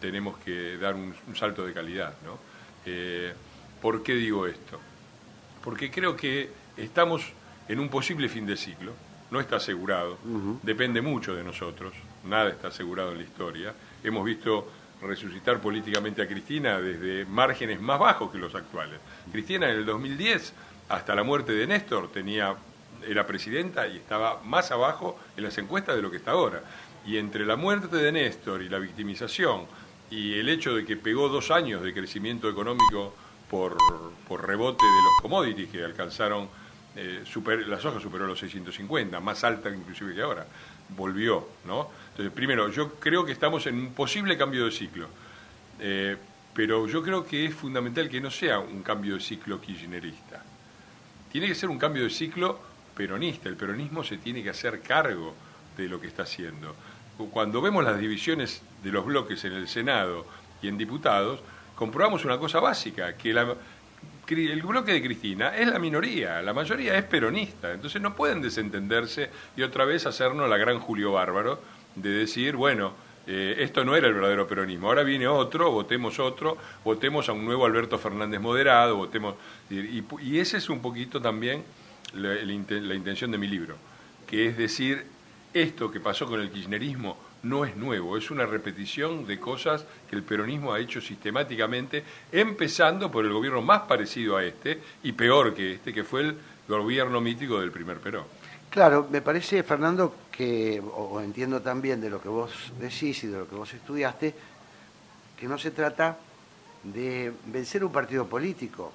tenemos 0.00 0.36
que 0.38 0.78
dar 0.78 0.96
un, 0.96 1.14
salto 1.36 1.64
de 1.64 1.72
calidad. 1.72 2.12
¿no? 2.24 2.40
Eh, 2.84 3.32
¿Por 3.80 4.02
qué 4.02 4.16
digo 4.16 4.48
esto? 4.48 4.80
Porque 5.62 5.88
creo 5.88 6.16
que 6.16 6.50
estamos 6.76 7.22
en 7.68 7.78
un 7.78 7.88
posible 7.88 8.28
fin 8.28 8.46
de 8.46 8.56
ciclo, 8.56 8.92
no 9.30 9.38
está 9.38 9.56
asegurado, 9.56 10.18
depende 10.64 11.00
mucho 11.00 11.36
de 11.36 11.44
nosotros, 11.44 11.94
nada 12.24 12.50
está 12.50 12.66
asegurado 12.66 13.12
en 13.12 13.18
la 13.18 13.24
historia. 13.24 13.72
Hemos 14.02 14.24
visto 14.24 14.68
resucitar 15.02 15.60
políticamente 15.60 16.20
a 16.20 16.26
Cristina 16.26 16.80
desde 16.80 17.26
márgenes 17.26 17.80
más 17.80 18.00
bajos 18.00 18.32
que 18.32 18.38
los 18.38 18.56
actuales. 18.56 18.98
Cristina 19.30 19.70
en 19.70 19.76
el 19.76 19.86
2010, 19.86 20.52
hasta 20.88 21.14
la 21.14 21.22
muerte 21.22 21.52
de 21.52 21.66
Néstor, 21.66 22.10
tenía, 22.12 22.54
era 23.06 23.26
presidenta 23.26 23.86
y 23.88 23.96
estaba 23.96 24.40
más 24.44 24.70
abajo 24.70 25.18
en 25.36 25.44
las 25.44 25.58
encuestas 25.58 25.96
de 25.96 26.02
lo 26.02 26.10
que 26.10 26.18
está 26.18 26.32
ahora. 26.32 26.62
Y 27.04 27.18
entre 27.18 27.46
la 27.46 27.56
muerte 27.56 27.96
de 27.96 28.12
Néstor 28.12 28.62
y 28.62 28.68
la 28.68 28.78
victimización 28.78 29.66
y 30.10 30.34
el 30.38 30.48
hecho 30.48 30.74
de 30.74 30.84
que 30.84 30.96
pegó 30.96 31.28
dos 31.28 31.50
años 31.50 31.82
de 31.82 31.92
crecimiento 31.92 32.48
económico 32.48 33.14
por, 33.50 33.76
por 34.28 34.46
rebote 34.46 34.84
de 34.84 35.02
los 35.02 35.22
commodities 35.22 35.68
que 35.70 35.84
alcanzaron, 35.84 36.48
eh, 36.94 37.22
super, 37.24 37.66
la 37.66 37.78
soja 37.80 38.00
superó 38.00 38.26
los 38.26 38.38
650, 38.38 39.20
más 39.20 39.44
alta 39.44 39.70
inclusive 39.70 40.14
que 40.14 40.22
ahora, 40.22 40.46
volvió, 40.96 41.48
¿no? 41.64 41.90
Entonces, 42.10 42.32
primero, 42.32 42.70
yo 42.70 42.94
creo 42.94 43.24
que 43.24 43.32
estamos 43.32 43.66
en 43.66 43.78
un 43.78 43.92
posible 43.92 44.36
cambio 44.36 44.64
de 44.64 44.70
ciclo, 44.70 45.08
eh, 45.80 46.16
pero 46.54 46.86
yo 46.86 47.02
creo 47.02 47.26
que 47.26 47.44
es 47.44 47.54
fundamental 47.54 48.08
que 48.08 48.20
no 48.20 48.30
sea 48.30 48.58
un 48.60 48.82
cambio 48.82 49.14
de 49.14 49.20
ciclo 49.20 49.60
kirchnerista. 49.60 50.42
Tiene 51.30 51.48
que 51.48 51.54
ser 51.54 51.68
un 51.68 51.78
cambio 51.78 52.04
de 52.04 52.10
ciclo 52.10 52.58
peronista. 52.94 53.48
El 53.48 53.56
peronismo 53.56 54.02
se 54.02 54.18
tiene 54.18 54.42
que 54.42 54.50
hacer 54.50 54.80
cargo 54.80 55.34
de 55.76 55.88
lo 55.88 56.00
que 56.00 56.06
está 56.06 56.22
haciendo. 56.22 56.74
Cuando 57.30 57.60
vemos 57.60 57.84
las 57.84 57.98
divisiones 57.98 58.62
de 58.82 58.92
los 58.92 59.04
bloques 59.04 59.44
en 59.44 59.52
el 59.52 59.68
Senado 59.68 60.26
y 60.62 60.68
en 60.68 60.78
diputados, 60.78 61.40
comprobamos 61.74 62.24
una 62.24 62.38
cosa 62.38 62.60
básica, 62.60 63.16
que 63.16 63.30
el 63.30 64.62
bloque 64.62 64.92
de 64.92 65.02
Cristina 65.02 65.56
es 65.56 65.68
la 65.68 65.78
minoría, 65.78 66.42
la 66.42 66.52
mayoría 66.52 66.96
es 66.96 67.04
peronista, 67.04 67.72
entonces 67.72 68.02
no 68.02 68.16
pueden 68.16 68.42
desentenderse 68.42 69.30
y 69.56 69.62
otra 69.62 69.84
vez 69.84 70.04
hacernos 70.06 70.48
la 70.48 70.56
gran 70.56 70.78
Julio 70.78 71.12
Bárbaro 71.12 71.60
de 71.94 72.10
decir, 72.10 72.56
bueno, 72.56 72.92
eh, 73.26 73.56
esto 73.58 73.84
no 73.84 73.96
era 73.96 74.08
el 74.08 74.14
verdadero 74.14 74.46
peronismo, 74.46 74.88
ahora 74.88 75.02
viene 75.02 75.26
otro, 75.26 75.70
votemos 75.70 76.18
otro, 76.18 76.56
votemos 76.84 77.28
a 77.28 77.32
un 77.32 77.44
nuevo 77.44 77.66
Alberto 77.66 77.98
Fernández 77.98 78.40
moderado, 78.40 78.96
votemos... 78.96 79.34
Y, 79.70 80.04
y 80.22 80.38
ese 80.38 80.58
es 80.58 80.68
un 80.68 80.80
poquito 80.80 81.20
también 81.20 81.64
la, 82.14 82.34
la 82.34 82.94
intención 82.94 83.30
de 83.30 83.38
mi 83.38 83.48
libro, 83.48 83.76
que 84.26 84.46
es 84.46 84.56
decir, 84.56 85.04
esto 85.52 85.90
que 85.90 86.00
pasó 86.00 86.26
con 86.26 86.40
el 86.40 86.50
kirchnerismo 86.50 87.16
no 87.42 87.64
es 87.64 87.76
nuevo, 87.76 88.16
es 88.16 88.30
una 88.30 88.44
repetición 88.44 89.26
de 89.26 89.38
cosas 89.38 89.86
que 90.08 90.16
el 90.16 90.22
peronismo 90.22 90.72
ha 90.72 90.80
hecho 90.80 91.00
sistemáticamente, 91.00 92.04
empezando 92.32 93.10
por 93.10 93.24
el 93.24 93.32
gobierno 93.32 93.62
más 93.62 93.82
parecido 93.82 94.36
a 94.36 94.44
este 94.44 94.80
y 95.02 95.12
peor 95.12 95.54
que 95.54 95.74
este, 95.74 95.92
que 95.92 96.04
fue 96.04 96.22
el 96.22 96.36
gobierno 96.68 97.20
mítico 97.20 97.60
del 97.60 97.70
primer 97.70 97.98
Perón. 97.98 98.24
Claro, 98.76 99.06
me 99.10 99.22
parece, 99.22 99.62
Fernando, 99.62 100.12
que, 100.30 100.82
o 100.94 101.18
entiendo 101.22 101.62
también 101.62 101.98
de 101.98 102.10
lo 102.10 102.20
que 102.20 102.28
vos 102.28 102.50
decís 102.78 103.24
y 103.24 103.26
de 103.26 103.38
lo 103.38 103.48
que 103.48 103.54
vos 103.54 103.72
estudiaste, 103.72 104.34
que 105.34 105.48
no 105.48 105.56
se 105.56 105.70
trata 105.70 106.18
de 106.82 107.32
vencer 107.46 107.82
un 107.82 107.90
partido 107.90 108.26
político. 108.26 108.92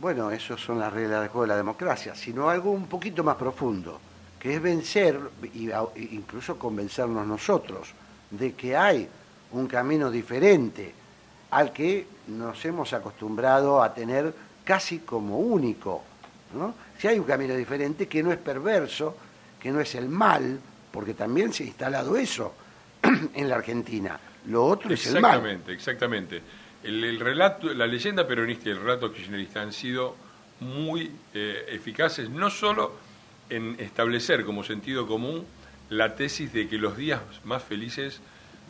Bueno, 0.00 0.30
eso 0.30 0.56
son 0.56 0.78
las 0.78 0.90
reglas 0.90 1.20
del 1.20 1.28
juego 1.28 1.42
de 1.42 1.48
la 1.48 1.56
democracia, 1.58 2.14
sino 2.14 2.48
algo 2.48 2.70
un 2.70 2.86
poquito 2.86 3.22
más 3.22 3.36
profundo, 3.36 4.00
que 4.40 4.54
es 4.54 4.62
vencer, 4.62 5.20
e 5.42 6.08
incluso 6.12 6.58
convencernos 6.58 7.26
nosotros, 7.26 7.92
de 8.30 8.54
que 8.54 8.74
hay 8.74 9.06
un 9.52 9.66
camino 9.66 10.10
diferente 10.10 10.94
al 11.50 11.70
que 11.70 12.06
nos 12.28 12.64
hemos 12.64 12.94
acostumbrado 12.94 13.82
a 13.82 13.92
tener 13.92 14.34
casi 14.64 15.00
como 15.00 15.38
único. 15.38 16.02
¿No? 16.54 16.74
Si 16.98 17.08
hay 17.08 17.18
un 17.18 17.24
camino 17.24 17.54
diferente 17.54 18.06
que 18.06 18.22
no 18.22 18.32
es 18.32 18.38
perverso, 18.38 19.16
que 19.60 19.70
no 19.70 19.80
es 19.80 19.94
el 19.94 20.08
mal, 20.08 20.60
porque 20.90 21.14
también 21.14 21.52
se 21.52 21.64
ha 21.64 21.66
instalado 21.66 22.16
eso 22.16 22.54
en 23.34 23.48
la 23.48 23.56
Argentina. 23.56 24.18
Lo 24.46 24.64
otro 24.64 24.92
es 24.92 25.06
el 25.06 25.20
mal. 25.20 25.36
Exactamente, 25.36 25.72
exactamente. 25.72 26.42
El, 26.82 27.18
relato, 27.18 27.72
la 27.72 27.86
leyenda 27.86 28.26
peronista 28.26 28.68
y 28.68 28.72
el 28.72 28.80
relato 28.80 29.10
kirchnerista 29.12 29.62
han 29.62 29.72
sido 29.72 30.16
muy 30.60 31.10
eh, 31.32 31.66
eficaces, 31.70 32.28
no 32.28 32.50
solo 32.50 32.92
en 33.48 33.76
establecer 33.78 34.44
como 34.44 34.64
sentido 34.64 35.06
común 35.06 35.46
la 35.90 36.14
tesis 36.14 36.52
de 36.52 36.68
que 36.68 36.78
los 36.78 36.96
días 36.96 37.20
más 37.44 37.62
felices 37.62 38.20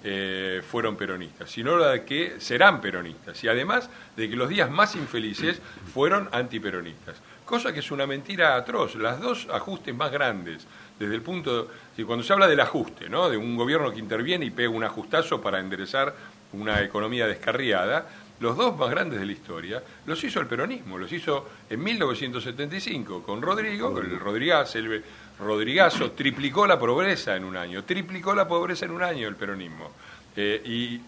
eh, 0.03 0.63
fueron 0.69 0.97
peronistas, 0.97 1.51
sino 1.51 1.77
la 1.77 1.91
de 1.91 2.05
que 2.05 2.35
serán 2.39 2.81
peronistas, 2.81 3.43
y 3.43 3.49
además 3.49 3.89
de 4.17 4.29
que 4.29 4.37
los 4.37 4.49
días 4.49 4.71
más 4.71 4.95
infelices 4.97 5.61
fueron 5.93 6.29
antiperonistas 6.33 7.17
cosa 7.45 7.73
que 7.73 7.81
es 7.81 7.91
una 7.91 8.07
mentira 8.07 8.57
atroz. 8.57 8.95
Las 8.97 9.21
dos 9.21 9.49
ajustes 9.53 9.95
más 9.95 10.11
grandes, 10.11 10.67
desde 10.99 11.15
el 11.15 11.23
punto, 11.23 11.69
de, 11.97 12.05
cuando 12.05 12.25
se 12.25 12.33
habla 12.33 12.49
del 12.49 12.61
ajuste, 12.61 13.09
¿no? 13.09 13.29
de 13.29 13.37
un 13.37 13.57
gobierno 13.57 13.93
que 13.93 13.99
interviene 13.99 14.47
y 14.47 14.51
pega 14.51 14.71
un 14.71 14.85
ajustazo 14.85 15.41
para 15.41 15.61
enderezar 15.61 16.15
una 16.53 16.83
economía 16.83 17.27
descarriada, 17.27 18.07
los 18.41 18.57
dos 18.57 18.77
más 18.77 18.91
grandes 18.91 19.21
de 19.21 19.27
la 19.27 19.33
historia 19.33 19.83
los 20.07 20.23
hizo 20.25 20.41
el 20.41 20.47
peronismo, 20.47 20.99
los 20.99 21.13
hizo 21.13 21.49
en 21.71 21.83
1975 21.83 23.23
con 23.23 23.41
Rodrigo, 23.41 23.97
el 23.99 24.19
Rodrigazo, 24.19 24.79
el 24.79 25.05
Rodrigazo 25.39 26.13
triplicó 26.13 26.67
la 26.67 26.79
pobreza 26.79 27.37
en 27.37 27.45
un 27.45 27.57
año, 27.57 27.85
triplicó 27.85 28.35
la 28.35 28.47
pobreza 28.49 28.87
en 28.87 28.91
un 28.93 29.03
año 29.03 29.29
el 29.29 29.37
peronismo. 29.37 29.91
Eh, 30.37 30.61
y 30.65 31.01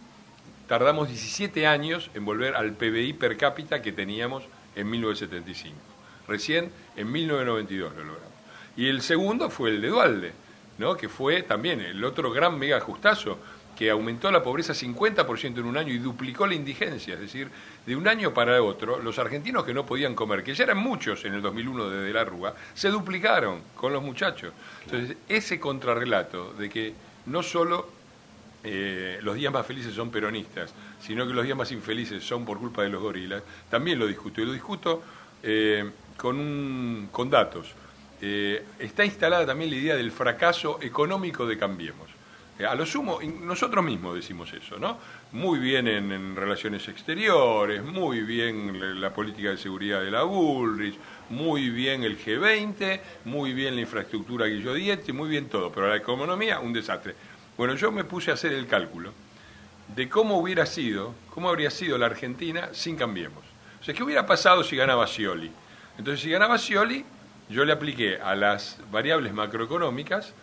tardamos 0.68 1.08
17 1.08 1.66
años 1.66 2.10
en 2.14 2.24
volver 2.24 2.54
al 2.54 2.72
PBI 2.72 3.12
per 3.14 3.36
cápita 3.36 3.82
que 3.82 3.92
teníamos 3.92 4.44
en 4.76 4.88
1975. 4.88 5.95
Recién 6.28 6.70
en 6.96 7.10
1992 7.10 7.96
lo 7.96 8.04
logramos. 8.04 8.32
Y 8.76 8.88
el 8.88 9.00
segundo 9.02 9.48
fue 9.50 9.70
el 9.70 9.80
de 9.80 9.88
Dualde, 9.88 10.32
¿no? 10.78 10.96
que 10.96 11.08
fue 11.08 11.42
también 11.42 11.80
el 11.80 12.04
otro 12.04 12.30
gran 12.30 12.58
mega 12.58 12.76
ajustazo 12.76 13.38
que 13.76 13.90
aumentó 13.90 14.30
la 14.30 14.42
pobreza 14.42 14.72
50% 14.72 15.58
en 15.58 15.64
un 15.64 15.76
año 15.76 15.92
y 15.92 15.98
duplicó 15.98 16.46
la 16.46 16.54
indigencia, 16.54 17.14
es 17.14 17.20
decir, 17.20 17.48
de 17.84 17.94
un 17.94 18.08
año 18.08 18.32
para 18.32 18.60
otro, 18.62 19.00
los 19.02 19.18
argentinos 19.18 19.64
que 19.64 19.74
no 19.74 19.84
podían 19.84 20.14
comer, 20.14 20.42
que 20.42 20.54
ya 20.54 20.64
eran 20.64 20.78
muchos 20.78 21.24
en 21.26 21.34
el 21.34 21.42
2001 21.42 21.90
desde 21.90 22.12
la 22.12 22.24
Rúa, 22.24 22.54
se 22.74 22.88
duplicaron 22.88 23.60
con 23.74 23.92
los 23.92 24.02
muchachos. 24.02 24.52
Entonces, 24.84 25.18
ese 25.28 25.60
contrarrelato 25.60 26.54
de 26.54 26.70
que 26.70 26.94
no 27.26 27.42
solo 27.42 27.90
eh, 28.64 29.18
los 29.22 29.36
días 29.36 29.52
más 29.52 29.66
felices 29.66 29.94
son 29.94 30.10
peronistas, 30.10 30.72
sino 31.00 31.26
que 31.26 31.34
los 31.34 31.44
días 31.44 31.56
más 31.56 31.70
infelices 31.70 32.24
son 32.24 32.46
por 32.46 32.58
culpa 32.58 32.82
de 32.82 32.88
los 32.88 33.02
gorilas, 33.02 33.42
también 33.70 33.98
lo 33.98 34.06
discuto. 34.06 34.40
Y 34.40 34.46
lo 34.46 34.52
discuto 34.52 35.02
eh, 35.42 35.88
con, 36.16 37.08
con 37.12 37.30
datos. 37.30 37.74
Eh, 38.20 38.64
está 38.78 39.04
instalada 39.04 39.46
también 39.46 39.70
la 39.70 39.76
idea 39.76 39.96
del 39.96 40.10
fracaso 40.10 40.78
económico 40.80 41.46
de 41.46 41.58
Cambiemos. 41.58 42.08
Eh, 42.58 42.64
a 42.64 42.74
lo 42.74 42.86
sumo, 42.86 43.18
nosotros 43.42 43.84
mismos 43.84 44.14
decimos 44.14 44.50
eso, 44.54 44.78
¿no? 44.78 44.98
Muy 45.32 45.58
bien 45.58 45.86
en, 45.88 46.34
relaciones 46.34 46.88
exteriores, 46.88 47.84
muy 47.84 48.22
bien 48.22 49.00
la 49.00 49.12
política 49.12 49.50
de 49.50 49.58
seguridad 49.58 50.00
de 50.00 50.10
la 50.10 50.22
Bullrich, 50.22 50.98
muy 51.28 51.68
bien 51.68 52.02
el 52.02 52.18
G20, 52.18 53.00
muy 53.26 53.52
bien 53.52 53.74
la 53.74 53.82
infraestructura 53.82 54.46
Guillo 54.46 54.72
Dietti, 54.72 55.12
muy 55.12 55.28
bien 55.28 55.50
todo, 55.50 55.70
pero 55.70 55.88
la 55.88 55.96
economía, 55.96 56.60
un 56.60 56.72
desastre. 56.72 57.14
Bueno, 57.58 57.74
yo 57.74 57.92
me 57.92 58.04
puse 58.04 58.30
a 58.30 58.34
hacer 58.34 58.54
el 58.54 58.66
cálculo 58.66 59.12
de 59.94 60.08
cómo 60.08 60.38
hubiera 60.38 60.64
sido, 60.64 61.14
cómo 61.30 61.50
habría 61.50 61.70
sido 61.70 61.98
la 61.98 62.06
Argentina 62.06 62.70
sin 62.72 62.96
Cambiemos. 62.96 63.44
O 63.80 63.84
sea, 63.84 63.94
¿qué 63.94 64.02
hubiera 64.02 64.26
pasado 64.26 64.64
si 64.64 64.76
ganaba 64.76 65.06
Scioli? 65.06 65.50
Entonces, 65.98 66.20
si 66.20 66.30
ganaba 66.30 66.58
Scioli, 66.58 67.04
yo 67.48 67.64
le 67.64 67.72
apliqué 67.72 68.18
a 68.20 68.34
las 68.34 68.78
variables 68.90 69.32
macroeconómicas 69.32 70.34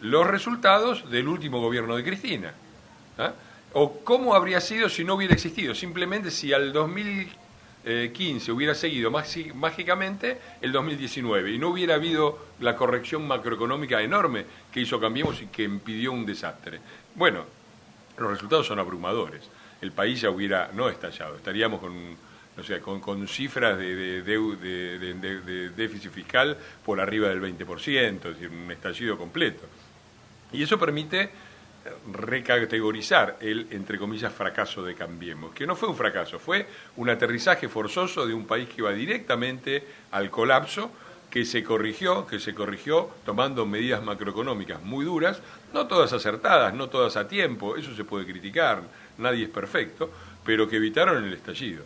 los 0.00 0.26
resultados 0.26 1.10
del 1.10 1.28
último 1.28 1.60
gobierno 1.60 1.96
de 1.96 2.04
Cristina. 2.04 2.52
¿ah? 3.18 3.32
O 3.72 4.00
cómo 4.00 4.34
habría 4.34 4.60
sido 4.60 4.88
si 4.88 5.04
no 5.04 5.14
hubiera 5.14 5.34
existido. 5.34 5.74
Simplemente 5.74 6.30
si 6.30 6.52
al 6.52 6.72
2015 6.72 8.50
hubiera 8.50 8.74
seguido 8.74 9.10
mágicamente 9.54 10.38
el 10.60 10.72
2019 10.72 11.52
y 11.52 11.58
no 11.58 11.68
hubiera 11.68 11.94
habido 11.94 12.46
la 12.60 12.74
corrección 12.76 13.26
macroeconómica 13.26 14.02
enorme 14.02 14.44
que 14.72 14.80
hizo 14.80 15.00
Cambiemos 15.00 15.40
y 15.40 15.46
que 15.46 15.62
impidió 15.62 16.12
un 16.12 16.26
desastre. 16.26 16.80
Bueno, 17.14 17.44
los 18.18 18.30
resultados 18.30 18.66
son 18.66 18.78
abrumadores. 18.78 19.48
El 19.80 19.92
país 19.92 20.20
ya 20.20 20.30
hubiera 20.30 20.70
no 20.74 20.88
estallado, 20.88 21.36
estaríamos 21.36 21.80
con 21.80 22.16
o 22.58 22.62
sea, 22.62 22.80
con, 22.80 23.00
con 23.00 23.26
cifras 23.26 23.78
de, 23.78 24.22
de, 24.22 25.70
déficit 25.76 26.10
fiscal 26.10 26.56
por 26.84 27.00
arriba 27.00 27.28
del 27.28 27.40
20%, 27.40 28.16
es 28.16 28.22
decir, 28.22 28.50
un 28.50 28.70
estallido 28.70 29.16
completo. 29.16 29.62
Y 30.52 30.62
eso 30.62 30.78
permite 30.78 31.30
recategorizar 32.12 33.38
el, 33.40 33.68
entre 33.70 33.98
comillas, 33.98 34.32
fracaso 34.32 34.84
de 34.84 34.94
Cambiemos, 34.94 35.54
que 35.54 35.66
no 35.66 35.76
fue 35.76 35.88
un 35.88 35.96
fracaso, 35.96 36.38
fue 36.38 36.66
un 36.96 37.08
aterrizaje 37.08 37.68
forzoso 37.68 38.26
de 38.26 38.34
un 38.34 38.46
país 38.46 38.68
que 38.68 38.76
iba 38.78 38.92
directamente 38.92 39.84
al 40.10 40.30
colapso, 40.30 40.90
que 41.30 41.44
se 41.44 41.62
corrigió, 41.62 42.26
que 42.26 42.40
se 42.40 42.54
corrigió 42.54 43.08
tomando 43.24 43.64
medidas 43.64 44.02
macroeconómicas 44.02 44.82
muy 44.82 45.04
duras, 45.04 45.40
no 45.72 45.86
todas 45.86 46.12
acertadas, 46.12 46.74
no 46.74 46.88
todas 46.88 47.16
a 47.16 47.28
tiempo, 47.28 47.76
eso 47.76 47.94
se 47.94 48.04
puede 48.04 48.26
criticar, 48.26 48.82
nadie 49.16 49.44
es 49.44 49.50
perfecto, 49.50 50.10
pero 50.44 50.68
que 50.68 50.76
evitaron 50.76 51.24
el 51.24 51.32
estallido. 51.32 51.84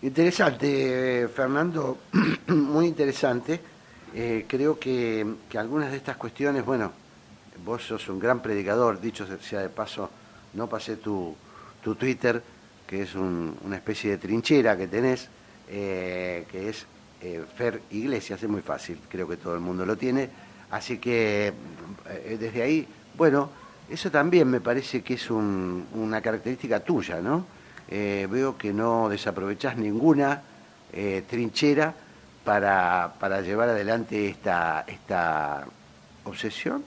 Interesante, 0.00 1.28
Fernando, 1.34 1.98
muy 2.46 2.86
interesante. 2.86 3.60
Eh, 4.14 4.44
creo 4.46 4.78
que, 4.78 5.26
algunas 5.56 5.90
de 5.90 5.96
estas 5.96 6.16
cuestiones, 6.16 6.64
bueno, 6.64 6.92
vos 7.64 7.82
sos 7.82 8.08
un 8.08 8.20
gran 8.20 8.40
predicador, 8.40 9.00
dicho 9.00 9.26
sea 9.40 9.60
de 9.60 9.68
paso, 9.68 10.08
no 10.54 10.68
pasé 10.68 10.98
tu, 10.98 11.34
tu 11.82 11.96
Twitter, 11.96 12.40
que 12.86 13.02
es 13.02 13.16
una 13.16 13.74
especie 13.74 14.12
de 14.12 14.18
trinchera 14.18 14.76
que 14.76 14.86
tenés, 14.86 15.28
eh, 15.68 16.46
que 16.48 16.68
es 16.68 16.86
eh, 17.20 17.44
Fer 17.56 17.82
Iglesias, 17.90 18.40
es 18.40 18.48
muy 18.48 18.62
fácil, 18.62 19.00
creo 19.08 19.26
que 19.26 19.36
todo 19.36 19.54
el 19.54 19.60
mundo 19.60 19.84
lo 19.84 19.96
tiene. 19.96 20.30
Así 20.70 20.98
que 20.98 21.52
desde 22.38 22.62
ahí, 22.62 22.86
bueno, 23.16 23.50
eso 23.90 24.12
también 24.12 24.48
me 24.48 24.60
parece 24.60 25.02
que 25.02 25.14
es 25.14 25.28
una 25.28 26.20
característica 26.20 26.78
tuya, 26.78 27.20
¿no? 27.20 27.57
Eh, 27.90 28.26
veo 28.30 28.58
que 28.58 28.72
no 28.72 29.08
desaprovechás 29.08 29.76
ninguna 29.76 30.42
eh, 30.92 31.24
trinchera 31.28 31.94
para, 32.44 33.14
para, 33.18 33.40
llevar 33.40 33.70
adelante 33.70 34.28
esta, 34.28 34.84
esta 34.86 35.64
obsesión. 36.24 36.84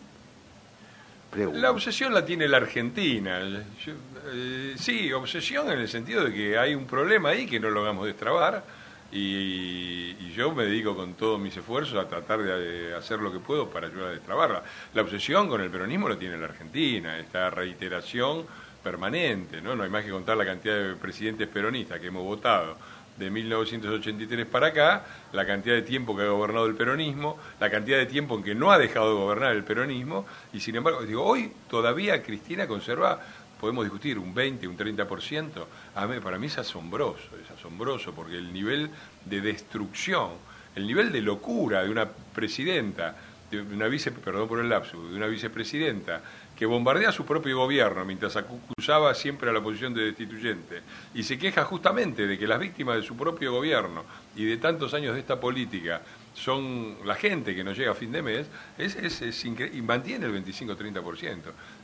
La 1.53 1.71
obsesión 1.71 2.13
la 2.13 2.25
tiene 2.25 2.47
la 2.47 2.57
Argentina. 2.57 3.39
Eh, 3.41 4.73
sí, 4.77 5.11
obsesión 5.13 5.71
en 5.71 5.79
el 5.79 5.87
sentido 5.87 6.25
de 6.25 6.33
que 6.33 6.57
hay 6.57 6.75
un 6.75 6.85
problema 6.85 7.29
ahí 7.29 7.47
que 7.47 7.59
no 7.59 7.69
lo 7.69 7.83
vamos 7.83 8.03
a 8.03 8.07
destrabar 8.07 8.63
y, 9.11 10.15
y, 10.19 10.33
yo 10.35 10.53
me 10.53 10.65
dedico 10.65 10.95
con 10.95 11.15
todos 11.15 11.39
mis 11.39 11.55
esfuerzos 11.55 11.97
a 12.03 12.07
tratar 12.07 12.41
de 12.41 12.95
hacer 12.95 13.19
lo 13.19 13.31
que 13.31 13.39
puedo 13.39 13.69
para 13.69 13.87
ayudar 13.87 14.09
a 14.09 14.11
destrabarla. 14.11 14.63
La 14.93 15.01
obsesión 15.01 15.49
con 15.49 15.61
el 15.61 15.69
peronismo 15.69 16.07
lo 16.07 16.17
tiene 16.17 16.37
la 16.37 16.45
Argentina, 16.45 17.17
esta 17.17 17.49
reiteración 17.49 18.45
permanente, 18.83 19.61
¿no? 19.61 19.75
No 19.75 19.83
hay 19.83 19.89
más 19.89 20.03
que 20.03 20.11
contar 20.11 20.37
la 20.37 20.45
cantidad 20.45 20.75
de 20.75 20.95
presidentes 20.95 21.47
peronistas 21.47 21.99
que 21.99 22.07
hemos 22.07 22.23
votado 22.23 22.77
de 23.17 23.29
1983 23.29 24.45
para 24.47 24.67
acá, 24.67 25.05
la 25.31 25.45
cantidad 25.45 25.75
de 25.75 25.83
tiempo 25.83 26.15
que 26.15 26.23
ha 26.23 26.29
gobernado 26.29 26.65
el 26.65 26.75
peronismo, 26.75 27.37
la 27.59 27.69
cantidad 27.69 27.97
de 27.97 28.05
tiempo 28.05 28.35
en 28.35 28.43
que 28.43 28.55
no 28.55 28.71
ha 28.71 28.79
dejado 28.79 29.09
de 29.09 29.15
gobernar 29.15 29.55
el 29.55 29.63
peronismo, 29.63 30.25
y 30.53 30.59
sin 30.59 30.75
embargo, 30.75 31.03
digo, 31.03 31.23
hoy 31.23 31.51
todavía 31.69 32.23
Cristina 32.23 32.67
conserva, 32.67 33.19
podemos 33.59 33.83
discutir, 33.83 34.17
un 34.17 34.33
20, 34.33 34.67
un 34.67 34.77
30%, 34.77 35.65
a 35.95 36.07
mí, 36.07 36.19
para 36.19 36.39
mí 36.39 36.47
es 36.47 36.57
asombroso, 36.57 37.29
es 37.43 37.51
asombroso, 37.51 38.13
porque 38.13 38.37
el 38.37 38.51
nivel 38.51 38.89
de 39.25 39.41
destrucción, 39.41 40.31
el 40.75 40.87
nivel 40.87 41.11
de 41.11 41.21
locura 41.21 41.83
de 41.83 41.89
una 41.89 42.07
presidenta, 42.09 43.15
de 43.51 43.61
una 43.61 43.87
vice, 43.87 44.11
perdón 44.11 44.47
por 44.47 44.59
el 44.59 44.69
lapso, 44.69 45.09
de 45.09 45.15
una 45.15 45.27
vicepresidenta 45.27 46.21
que 46.61 46.67
bombardea 46.67 47.11
su 47.11 47.25
propio 47.25 47.57
gobierno 47.57 48.05
mientras 48.05 48.35
acusaba 48.35 49.15
siempre 49.15 49.49
a 49.49 49.51
la 49.51 49.63
posición 49.63 49.95
de 49.95 50.03
destituyente 50.03 50.83
y 51.11 51.23
se 51.23 51.39
queja 51.39 51.65
justamente 51.65 52.27
de 52.27 52.37
que 52.37 52.45
las 52.45 52.59
víctimas 52.59 52.97
de 52.97 53.01
su 53.01 53.17
propio 53.17 53.51
gobierno 53.51 54.03
y 54.35 54.45
de 54.45 54.57
tantos 54.57 54.93
años 54.93 55.15
de 55.15 55.21
esta 55.21 55.39
política 55.39 56.03
son 56.35 56.97
la 57.03 57.15
gente 57.15 57.55
que 57.55 57.63
no 57.63 57.73
llega 57.73 57.93
a 57.93 57.95
fin 57.95 58.11
de 58.11 58.21
mes, 58.21 58.45
es, 58.77 58.95
es, 58.95 59.43
y 59.43 59.81
mantiene 59.81 60.27
el 60.27 60.45
25-30%. 60.45 61.39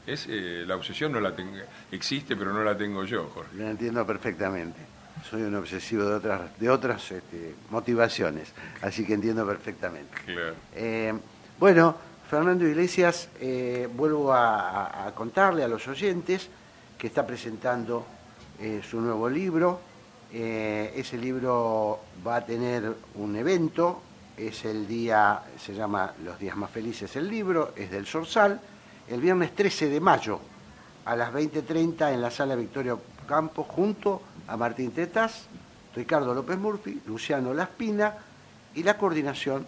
Es, 0.05 0.27
eh, 0.29 0.63
la 0.67 0.75
obsesión 0.75 1.11
no 1.11 1.21
la 1.21 1.33
existe, 1.91 2.35
pero 2.35 2.53
no 2.53 2.63
la 2.63 2.77
tengo 2.77 3.03
yo, 3.03 3.31
Jorge. 3.33 3.57
Lo 3.57 3.67
entiendo 3.67 4.05
perfectamente. 4.05 4.77
Soy 5.27 5.41
un 5.41 5.55
obsesivo 5.55 6.03
de 6.03 6.13
otras, 6.17 6.59
de 6.59 6.69
otras 6.69 7.11
este, 7.11 7.55
motivaciones, 7.71 8.53
así 8.83 9.07
que 9.07 9.15
entiendo 9.15 9.43
perfectamente. 9.43 10.15
Claro. 10.23 10.53
Eh, 10.75 11.13
bueno, 11.59 11.97
Fernando 12.29 12.67
Iglesias, 12.67 13.29
eh, 13.39 13.87
vuelvo 13.93 14.33
a, 14.33 15.09
contarle 15.15 15.63
a 15.63 15.67
los 15.67 15.87
oyentes 15.87 16.49
que 16.97 17.07
está 17.07 17.25
presentando 17.25 18.05
eh, 18.59 18.81
su 18.83 18.99
nuevo 18.99 19.29
libro. 19.29 19.79
Eh, 20.33 20.91
ese 20.97 21.17
libro 21.17 22.01
va 22.25 22.37
a 22.37 22.45
tener 22.45 22.93
un 23.15 23.33
evento, 23.37 24.01
es 24.35 24.65
el 24.65 24.85
día, 24.85 25.41
se 25.57 25.73
llama 25.73 26.13
Los 26.25 26.37
días 26.37 26.57
más 26.57 26.69
felices 26.69 27.15
el 27.15 27.29
libro, 27.29 27.71
es 27.77 27.89
del 27.91 28.05
Sorsal, 28.05 28.59
el 29.07 29.21
viernes 29.21 29.55
13 29.55 29.87
de 29.87 30.01
mayo 30.01 30.41
a 31.05 31.15
las 31.15 31.31
20.30 31.31 32.11
en 32.13 32.21
la 32.21 32.29
sala 32.29 32.55
Victoria 32.55 32.97
Campos 33.25 33.67
junto 33.69 34.21
a 34.47 34.57
Martín 34.57 34.91
Tetas, 34.91 35.47
Ricardo 35.95 36.33
López 36.33 36.57
Murphy, 36.57 37.01
Luciano 37.05 37.53
Laspina 37.53 38.15
y 38.75 38.83
la 38.83 38.97
coordinación 38.97 39.65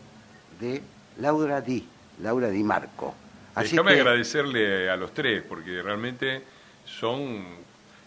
de 0.59 0.83
Laura 1.19 1.61
Di. 1.61 1.87
Laura 2.21 2.49
Di 2.49 2.63
Marco. 2.63 3.15
Así 3.55 3.71
Déjame 3.71 3.93
agradecerle 3.93 4.89
a 4.89 4.95
los 4.95 5.13
tres, 5.13 5.43
porque 5.47 5.81
realmente 5.81 6.43
son... 6.85 7.43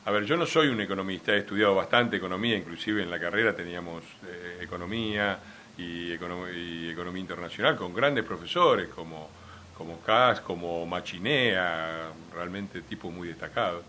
A 0.05 0.11
ver, 0.11 0.25
yo 0.25 0.37
no 0.37 0.47
soy 0.47 0.69
un 0.69 0.81
economista, 0.81 1.33
he 1.33 1.39
estudiado 1.39 1.75
bastante 1.75 2.17
economía, 2.17 2.57
inclusive 2.57 3.03
en 3.03 3.11
la 3.11 3.21
carrera 3.21 3.55
teníamos 3.55 4.03
eh, 4.27 4.59
economía 4.61 5.39
y, 5.79 6.13
economía 6.13 7.21
internacional 7.21 7.77
con 7.77 7.95
grandes 7.95 8.25
profesores 8.25 8.89
como, 8.89 9.29
como 9.77 10.01
Cas, 10.01 10.41
como 10.41 10.85
Machinea, 10.87 12.09
realmente 12.35 12.83
tipos 12.83 13.13
muy 13.13 13.29
destacados. 13.29 13.85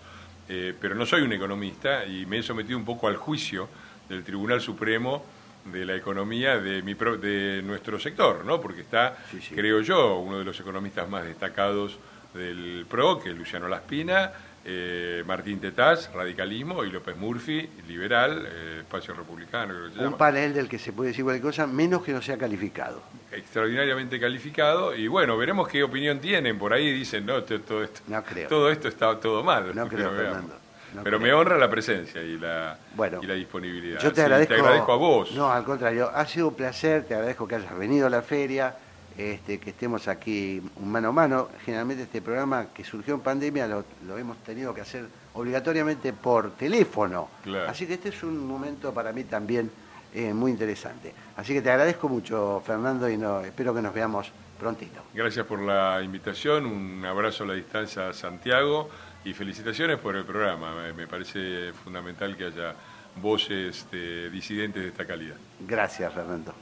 Eh, 0.47 0.73
pero 0.79 0.93
no 0.93 1.05
soy 1.05 1.21
un 1.21 1.33
economista 1.33 2.05
y 2.05 2.25
me 2.25 2.39
he 2.39 2.43
sometido 2.43 2.77
un 2.77 2.86
poco 2.86 3.07
al 3.07 3.15
juicio 3.15 3.67
del 4.07 4.23
Tribunal 4.23 4.62
Supremo 4.62 5.23
de 5.65 5.86
la 5.86 5.95
economía 5.95 6.60
de, 6.60 6.82
mi 6.82 6.93
de 6.93 7.62
nuestro 7.63 7.99
sector, 7.99 8.43
¿no? 8.45 8.60
Porque 8.60 8.82
está, 8.82 9.17
creo 9.54 9.82
yo, 9.82 10.17
uno 10.19 10.39
de 10.39 10.45
los 10.45 10.60
economistas 10.60 11.10
más 11.10 11.23
destacados 11.26 11.97
del 12.34 12.86
PRO, 12.89 13.19
que 13.19 13.30
es 13.30 13.36
Luciano 13.36 13.67
Laspina, 13.67 14.32
eh, 14.65 15.23
Martín 15.26 15.60
Tetaz, 15.60 16.12
radicalismo, 16.13 16.84
y 16.84 16.91
López 16.91 17.17
Murphy, 17.17 17.69
liberal, 17.88 18.47
eh, 18.49 18.78
espacio 18.80 19.13
republicano. 19.13 19.73
Un 19.99 20.17
panel 20.17 20.54
del 20.54 20.69
que 20.69 20.80
se 20.80 20.93
puede 20.93 21.10
decir 21.10 21.23
cualquier 21.23 21.43
cosa, 21.43 21.67
menos 21.67 22.04
que 22.04 22.13
no 22.13 22.21
sea 22.21 22.38
calificado. 22.38 23.02
Extraordinariamente 23.32 24.19
calificado, 24.19 24.95
y 24.95 25.08
bueno, 25.08 25.38
veremos 25.38 25.67
qué 25.67 25.84
opinión 25.84 26.19
tienen. 26.19 26.58
Por 26.58 26.73
ahí 26.73 26.93
dicen, 26.93 27.26
no, 27.26 27.43
todo 27.43 27.84
esto, 27.84 28.04
todo 28.47 28.71
esto 28.71 28.88
está 28.88 29.19
todo 29.19 29.43
mal. 29.43 29.76
No 29.76 29.88
creo, 29.88 30.12
Fernando. 30.12 30.62
Pero 31.01 31.19
me 31.19 31.34
honra 31.34 31.58
la 31.58 31.69
presencia 31.69 32.21
y 32.21 32.38
la, 32.38 32.77
y 33.21 33.25
la 33.25 33.34
disponibilidad. 33.34 33.99
Yo 33.99 34.12
te, 34.12 34.21
agradezco, 34.21 34.53
te 34.53 34.60
agradezco 34.60 34.91
a 34.91 34.97
vos. 34.97 35.32
No, 35.32 35.49
al 35.49 35.63
contrario, 35.63 36.12
ha 36.13 36.25
sido 36.25 36.49
un 36.49 36.56
placer, 36.56 37.06
te 37.06 37.15
agradezco 37.15 37.47
que 37.47 37.56
hayas 37.56 37.77
venido 37.77 38.08
a 38.08 38.10
la 38.10 38.21
feria, 38.21 38.75
este, 39.17 39.60
que 39.60 39.71
estemos 39.71 40.08
aquí 40.08 40.62
mano 40.84 41.10
a 41.10 41.12
mano. 41.12 41.49
Generalmente 41.65 42.03
este 42.03 42.21
programa 42.21 42.67
que 42.73 42.84
surgió 42.84 43.15
en 43.15 43.21
pandemia 43.21 43.67
lo, 43.67 44.17
hemos 44.17 44.38
tenido 44.39 44.73
que 44.73 44.82
hacer 44.82 45.06
obligatoriamente 45.34 46.13
por 46.13 46.51
teléfono. 46.51 47.29
Así 47.67 47.86
que 47.86 47.95
este 47.95 48.10
es 48.10 48.23
un 48.23 48.45
momento 48.47 48.93
para 48.93 49.12
mí 49.12 49.23
también 49.23 49.71
eh, 50.13 50.34
muy 50.34 50.51
interesante. 50.51 51.13
Así 51.38 51.53
que 51.53 51.62
te 51.62 51.71
agradezco 51.71 52.08
mucho, 52.10 52.62
Fernando, 52.65 53.10
y 53.10 53.17
no, 53.17 53.41
espero 53.41 53.73
que 53.73 53.82
nos 53.82 53.93
veamos 53.93 54.32
prontito. 54.60 55.01
Gracias 55.13 55.45
por 55.45 55.60
la 55.60 56.01
invitación, 56.03 56.65
un 56.65 57.03
abrazo 57.03 57.43
a 57.43 57.47
la 57.47 57.53
distancia 57.53 58.10
a 58.10 58.13
Santiago 58.13 58.89
y 59.25 59.33
felicitaciones 59.33 59.99
por 59.99 60.15
el 60.15 60.25
programa. 60.25 60.73
Me 60.95 61.07
parece 61.07 61.73
fundamental 61.73 62.36
que 62.36 62.45
haya 62.45 62.75
voces 63.15 63.86
disidentes 64.31 64.83
de 64.83 64.89
esta 64.89 65.05
calidad. 65.05 65.36
Gracias, 65.62 66.13
Fernando. 66.13 66.53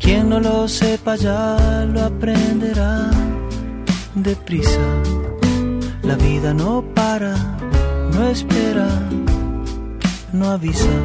Quien 0.00 0.28
no 0.28 0.40
lo 0.40 0.68
sepa 0.68 1.16
ya 1.16 1.86
lo 1.86 2.02
aprenderá 2.02 3.10
deprisa 4.14 5.31
la 6.12 6.18
vida 6.18 6.52
no 6.52 6.82
para, 6.94 7.34
no 8.12 8.28
espera, 8.28 8.88
no 10.32 10.50
avisa. 10.50 10.96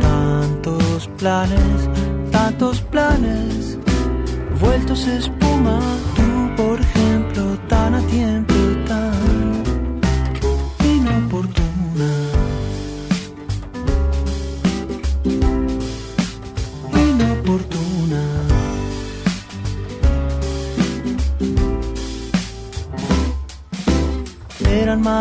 Tantos 0.00 1.08
planes, 1.18 1.88
tantos 2.30 2.82
planes, 2.82 3.78
vueltos 4.60 5.06
espuma, 5.06 5.78
tú 6.16 6.62
por 6.62 6.78
ejemplo, 6.78 7.42
tan 7.68 7.94
a 7.94 8.02
tiempo, 8.16 8.49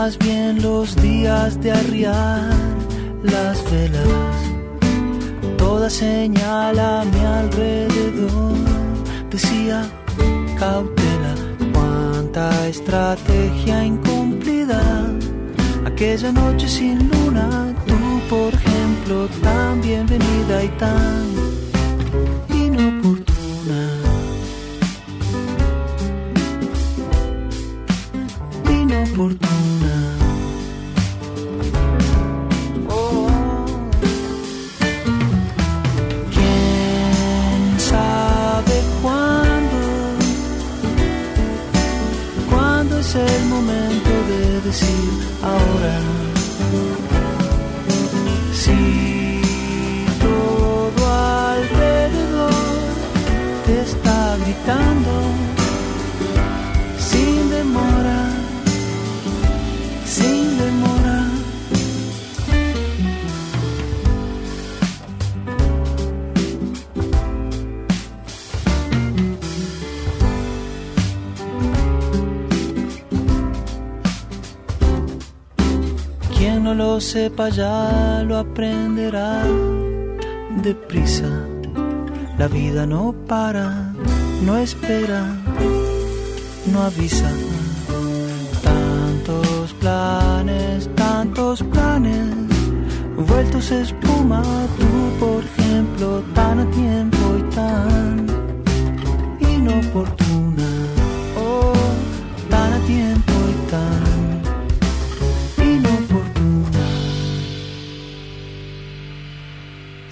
más 0.02 0.18
bien 0.18 0.62
los 0.62 0.96
días 0.96 1.60
de 1.62 1.74
arriar 1.74 2.54
las 3.22 3.56
velas. 3.70 4.36
Toda 5.58 5.90
señal 5.90 6.80
a 6.80 7.04
mi 7.12 7.20
alrededor 7.20 8.56
decía 9.30 9.78
cautela, 10.58 11.34
cuánta 11.74 12.46
estrategia 12.68 13.84
incumplida. 13.84 14.82
Aquella 15.86 16.32
noche 16.32 16.68
sin 16.70 16.98
luna, 17.12 17.76
tú 17.86 18.00
por 18.30 18.54
ejemplo, 18.54 19.28
tan 19.44 19.82
bienvenida 19.82 20.64
y 20.64 20.70
tan 20.84 21.59
ahora? 45.42 46.09
Sepa 77.00 77.50
ya 77.50 78.24
lo 78.28 78.38
aprenderá 78.38 79.44
deprisa. 80.62 81.30
La 82.38 82.48
vida 82.48 82.86
no 82.86 83.14
para, 83.28 83.94
no 84.46 84.58
espera, 84.58 85.36
no 86.72 86.82
avisa. 86.82 87.32
Tantos 88.64 89.74
planes, 89.80 90.90
tantos 90.96 91.64
planes, 91.64 92.36
vueltos 93.28 93.72
espuma, 93.72 94.42
tú 94.78 95.26
por 95.26 95.44
ejemplo, 95.44 96.24
tan 96.34 96.60
a 96.60 96.72
tiempo 96.72 97.18
y 97.38 97.44
tan 97.56 98.26
inoportuna. 99.40 100.70
Oh, 101.38 101.74
tan 102.50 102.74
a 102.74 102.80
tiempo 102.86 103.34
y 103.50 103.72
tan 103.72 104.09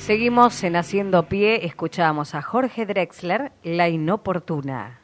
Seguimos 0.08 0.64
en 0.64 0.78
Haciendo 0.78 1.28
Pie, 1.28 1.66
escuchamos 1.66 2.34
a 2.34 2.41
Jorge 2.41 2.86
Drexler, 2.86 3.51
La 3.62 3.89
Inoportuna. 3.89 5.01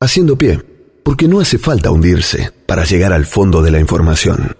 Haciendo 0.00 0.38
Pie, 0.38 0.60
porque 1.02 1.26
no 1.26 1.40
hace 1.40 1.58
falta 1.58 1.90
hundirse 1.90 2.52
para 2.66 2.84
llegar 2.84 3.12
al 3.12 3.26
fondo 3.26 3.60
de 3.60 3.72
la 3.72 3.80
información. 3.80 4.54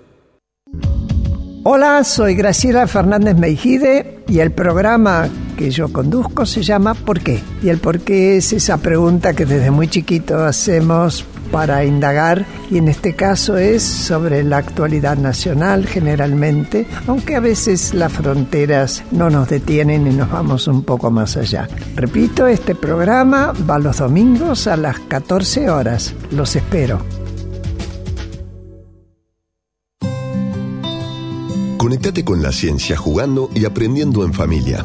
Hola, 1.63 2.03
soy 2.03 2.35
Graciela 2.35 2.89
Fernández 2.89 3.37
Meijide 3.37 4.25
y 4.27 4.41
el 4.41 4.51
programa 4.51 5.29
que 5.57 5.71
yo 5.71 5.93
conduzco 5.93 6.45
se 6.45 6.65
llama 6.65 6.95
¿Por 6.95 7.21
qué? 7.21 7.41
Y 7.63 7.69
el 7.69 7.79
por 7.79 8.01
qué 8.01 8.39
es 8.39 8.53
esa 8.53 8.79
pregunta 8.79 9.33
que 9.33 9.47
desde 9.47 9.71
muy 9.71 9.87
chiquito 9.87 10.39
hacemos 10.39 11.25
para 11.51 11.85
indagar 11.85 12.47
y 12.71 12.79
en 12.79 12.89
este 12.89 13.15
caso 13.15 13.57
es 13.57 13.83
sobre 13.83 14.43
la 14.45 14.59
actualidad 14.59 15.17
nacional 15.17 15.87
generalmente, 15.87 16.87
aunque 17.07 17.37
a 17.37 17.41
veces 17.41 17.95
las 17.95 18.13
fronteras 18.13 19.05
no 19.11 19.31
nos 19.31 19.49
detienen 19.49 20.07
y 20.07 20.15
nos 20.15 20.31
vamos 20.31 20.69
un 20.69 20.83
poco 20.83 21.11
más 21.11 21.37
allá. 21.37 21.69
Repito, 21.97 22.47
este 22.47 22.75
programa 22.75 23.53
va 23.69 23.79
los 23.79 23.99
domingos 23.99 24.67
a 24.67 24.77
las 24.77 24.99
14 25.01 25.71
horas. 25.71 26.15
Los 26.31 26.57
espero. 26.57 27.01
Conectate 31.79 32.25
con 32.25 32.43
la 32.43 32.53
ciencia 32.53 32.97
jugando 32.97 33.51
y 33.55 33.65
aprendiendo 33.65 34.25
en 34.25 34.35
familia. 34.35 34.85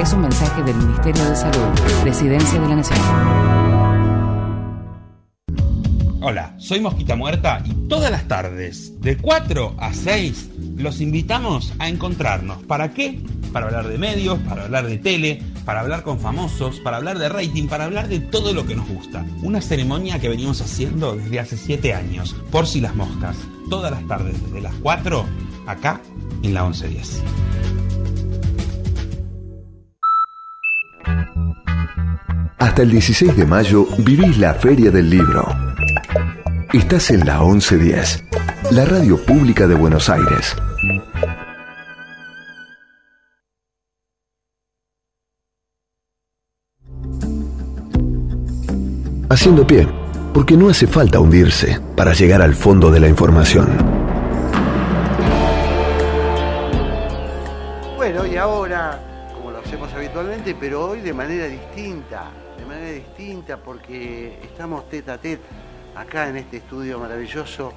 Es 0.00 0.12
un 0.12 0.22
mensaje 0.22 0.64
del 0.64 0.74
Ministerio 0.76 1.24
de 1.24 1.36
Salud, 1.36 1.68
Presidencia 2.02 2.60
de 2.60 2.68
la 2.68 2.74
Nación. 2.76 2.98
Hola, 6.24 6.54
soy 6.58 6.80
Mosquita 6.80 7.14
Muerta 7.14 7.62
y 7.64 7.72
todas 7.88 8.10
las 8.10 8.26
tardes, 8.26 9.00
de 9.00 9.16
4 9.16 9.76
a 9.78 9.92
6, 9.92 10.50
los 10.76 11.00
invitamos 11.00 11.72
a 11.78 11.88
encontrarnos. 11.88 12.64
¿Para 12.64 12.92
qué? 12.92 13.20
Para 13.52 13.66
hablar 13.66 13.86
de 13.88 13.98
medios, 13.98 14.40
para 14.40 14.64
hablar 14.64 14.86
de 14.86 14.98
tele, 14.98 15.40
para 15.64 15.80
hablar 15.80 16.02
con 16.02 16.18
famosos, 16.18 16.80
para 16.80 16.96
hablar 16.96 17.18
de 17.18 17.28
rating, 17.28 17.68
para 17.68 17.84
hablar 17.84 18.08
de 18.08 18.20
todo 18.20 18.52
lo 18.52 18.66
que 18.66 18.74
nos 18.74 18.88
gusta. 18.88 19.24
Una 19.42 19.60
ceremonia 19.60 20.18
que 20.18 20.28
venimos 20.28 20.60
haciendo 20.60 21.16
desde 21.16 21.40
hace 21.40 21.56
7 21.56 21.94
años, 21.94 22.34
por 22.50 22.66
si 22.66 22.80
las 22.80 22.94
moscas, 22.94 23.36
todas 23.70 23.90
las 23.90 24.06
tardes 24.06 24.42
desde 24.42 24.60
las 24.60 24.74
4, 24.82 25.24
acá 25.66 26.00
en 26.42 26.54
la 26.54 26.64
1110. 26.64 27.22
Hasta 32.58 32.82
el 32.82 32.90
16 32.90 33.36
de 33.36 33.44
mayo 33.44 33.86
vivís 33.98 34.38
la 34.38 34.54
Feria 34.54 34.90
del 34.90 35.10
Libro. 35.10 35.46
Estás 36.72 37.10
en 37.10 37.26
la 37.26 37.40
1110, 37.40 38.24
la 38.70 38.84
radio 38.84 39.22
pública 39.24 39.66
de 39.66 39.74
Buenos 39.74 40.08
Aires. 40.08 40.56
Haciendo 49.32 49.66
pie, 49.66 49.88
porque 50.34 50.58
no 50.58 50.68
hace 50.68 50.86
falta 50.86 51.18
hundirse 51.18 51.80
para 51.96 52.12
llegar 52.12 52.42
al 52.42 52.54
fondo 52.54 52.90
de 52.90 53.00
la 53.00 53.08
información. 53.08 53.66
Bueno, 57.96 58.26
y 58.26 58.36
ahora, 58.36 59.00
como 59.34 59.50
lo 59.50 59.60
hacemos 59.60 59.90
habitualmente, 59.94 60.54
pero 60.54 60.90
hoy 60.90 61.00
de 61.00 61.14
manera 61.14 61.46
distinta, 61.46 62.24
de 62.58 62.66
manera 62.66 62.90
distinta 62.90 63.56
porque 63.56 64.38
estamos 64.42 64.86
tete 64.90 65.10
a 65.10 65.16
tete 65.16 65.42
acá 65.96 66.28
en 66.28 66.36
este 66.36 66.58
estudio 66.58 66.98
maravilloso 66.98 67.72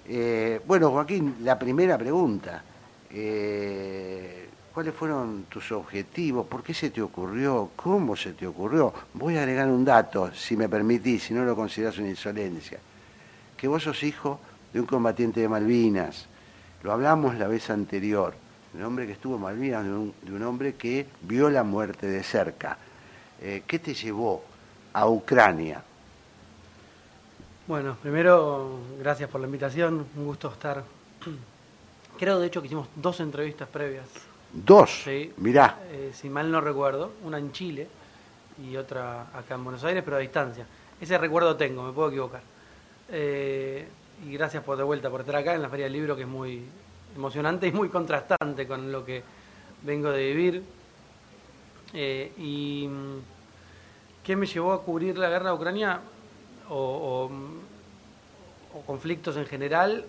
Eh, 0.07 0.61
bueno, 0.67 0.91
Joaquín, 0.91 1.37
la 1.41 1.57
primera 1.57 1.97
pregunta. 1.97 2.63
Eh, 3.09 4.47
¿Cuáles 4.71 4.93
fueron 4.93 5.45
tus 5.49 5.71
objetivos? 5.71 6.45
¿Por 6.45 6.61
qué 6.61 6.75
se 6.75 6.91
te 6.91 7.01
ocurrió? 7.01 7.71
¿Cómo 7.75 8.15
se 8.15 8.33
te 8.33 8.45
ocurrió? 8.45 8.93
Voy 9.15 9.37
a 9.37 9.39
agregar 9.39 9.67
un 9.67 9.83
dato, 9.83 10.31
si 10.33 10.55
me 10.55 10.69
permitís, 10.69 11.23
si 11.23 11.33
no 11.33 11.43
lo 11.43 11.55
consideras 11.55 11.97
una 11.97 12.09
insolencia. 12.09 12.79
Que 13.57 13.67
vos 13.67 13.81
sos 13.81 14.03
hijo 14.03 14.39
de 14.71 14.79
un 14.79 14.85
combatiente 14.85 15.39
de 15.39 15.49
Malvinas. 15.49 16.27
Lo 16.83 16.91
hablamos 16.91 17.35
la 17.35 17.47
vez 17.47 17.71
anterior. 17.71 18.35
un 18.75 18.83
hombre 18.83 19.07
que 19.07 19.13
estuvo 19.13 19.35
en 19.35 19.41
Malvinas, 19.41 19.83
de 19.83 20.33
un, 20.33 20.43
hombre 20.43 20.75
que 20.75 21.07
vio 21.21 21.49
la 21.49 21.63
muerte 21.63 22.05
de 22.05 22.21
cerca. 22.21 22.77
¿Qué 23.41 23.79
te 23.79 23.93
llevó 23.93 24.43
a 24.93 25.07
Ucrania? 25.07 25.83
Bueno, 27.67 27.95
primero, 28.01 28.79
gracias 28.99 29.29
por 29.29 29.41
la 29.41 29.47
invitación, 29.47 30.05
un 30.15 30.25
gusto 30.25 30.49
estar. 30.51 30.83
Creo, 32.17 32.39
de 32.39 32.47
hecho, 32.47 32.61
que 32.61 32.67
hicimos 32.67 32.87
dos 32.95 33.19
entrevistas 33.19 33.67
previas. 33.69 34.05
Dos, 34.51 35.03
Sí. 35.03 35.31
mirá, 35.37 35.77
Eh, 35.91 36.11
si 36.13 36.27
mal 36.29 36.51
no 36.51 36.59
recuerdo, 36.59 37.11
una 37.23 37.37
en 37.37 37.51
Chile 37.51 37.87
y 38.63 38.75
otra 38.75 39.27
acá 39.33 39.55
en 39.55 39.63
Buenos 39.63 39.83
Aires, 39.83 40.03
pero 40.03 40.17
a 40.17 40.19
distancia. 40.19 40.65
Ese 40.99 41.17
recuerdo 41.17 41.55
tengo, 41.55 41.83
me 41.83 41.93
puedo 41.93 42.09
equivocar. 42.09 42.41
Eh, 43.09 43.87
y 44.27 44.33
gracias 44.33 44.63
por 44.63 44.75
de 44.75 44.83
vuelta 44.83 45.09
por 45.09 45.21
estar 45.21 45.35
acá 45.35 45.53
en 45.53 45.61
la 45.61 45.69
Feria 45.69 45.85
del 45.85 45.93
Libro, 45.93 46.15
que 46.15 46.23
es 46.23 46.27
muy 46.27 46.63
emocionante 47.15 47.67
y 47.67 47.71
muy 47.71 47.89
contrastante 47.89 48.67
con 48.67 48.91
lo 48.91 49.05
que 49.05 49.23
vengo 49.83 50.09
de 50.09 50.25
vivir. 50.33 50.63
Eh, 51.93 52.31
y 52.37 52.89
qué 54.24 54.36
me 54.36 54.45
llevó 54.45 54.74
a 54.74 54.84
cubrir 54.84 55.17
la 55.17 55.30
guerra 55.30 55.49
de 55.49 55.55
Ucrania 55.55 56.01
o, 56.70 57.30
conflictos 58.86 59.36
en 59.38 59.45
general. 59.45 60.05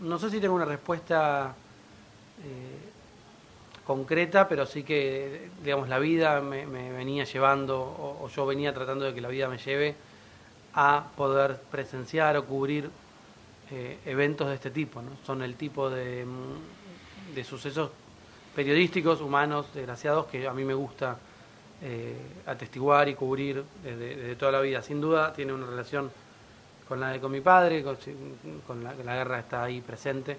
No 0.00 0.18
sé 0.18 0.30
si 0.30 0.40
tengo 0.40 0.54
una 0.54 0.64
respuesta 0.64 1.54
eh, 2.42 2.90
concreta, 3.86 4.48
pero 4.48 4.66
sí 4.66 4.82
que, 4.82 5.48
digamos, 5.62 5.88
la 5.88 5.98
vida 5.98 6.40
me, 6.40 6.66
me 6.66 6.92
venía 6.92 7.24
llevando, 7.24 7.80
o, 7.80 8.28
yo 8.28 8.46
venía 8.46 8.72
tratando 8.74 9.04
de 9.04 9.14
que 9.14 9.20
la 9.20 9.28
vida 9.28 9.48
me 9.48 9.58
lleve 9.58 9.94
a 10.74 11.04
poder 11.16 11.60
presenciar 11.70 12.36
o 12.36 12.44
cubrir 12.44 12.90
eh, 13.70 13.98
eventos 14.04 14.48
de 14.48 14.54
este 14.54 14.70
tipo. 14.70 15.00
¿no? 15.00 15.10
Son 15.24 15.42
el 15.42 15.54
tipo 15.54 15.88
de, 15.88 16.26
de 17.34 17.44
sucesos 17.44 17.90
periodísticos, 18.54 19.20
humanos, 19.20 19.66
desgraciados, 19.74 20.26
que 20.26 20.46
a 20.46 20.52
mí 20.52 20.64
me 20.64 20.74
gusta 20.74 21.18
eh, 21.86 22.16
atestiguar 22.46 23.08
y 23.10 23.14
cubrir 23.14 23.62
desde, 23.82 24.34
toda 24.36 24.52
la 24.52 24.60
vida. 24.62 24.80
Sin 24.80 25.00
duda 25.00 25.34
tiene 25.34 25.52
una 25.52 25.66
relación 25.66 26.10
con 26.88 26.98
la 26.98 27.10
de 27.10 27.20
con 27.20 27.30
mi 27.30 27.42
padre, 27.42 27.82
con, 27.82 27.96
con 28.66 28.82
la, 28.82 28.94
la 29.04 29.16
guerra 29.16 29.38
está 29.38 29.64
ahí 29.64 29.82
presente 29.82 30.38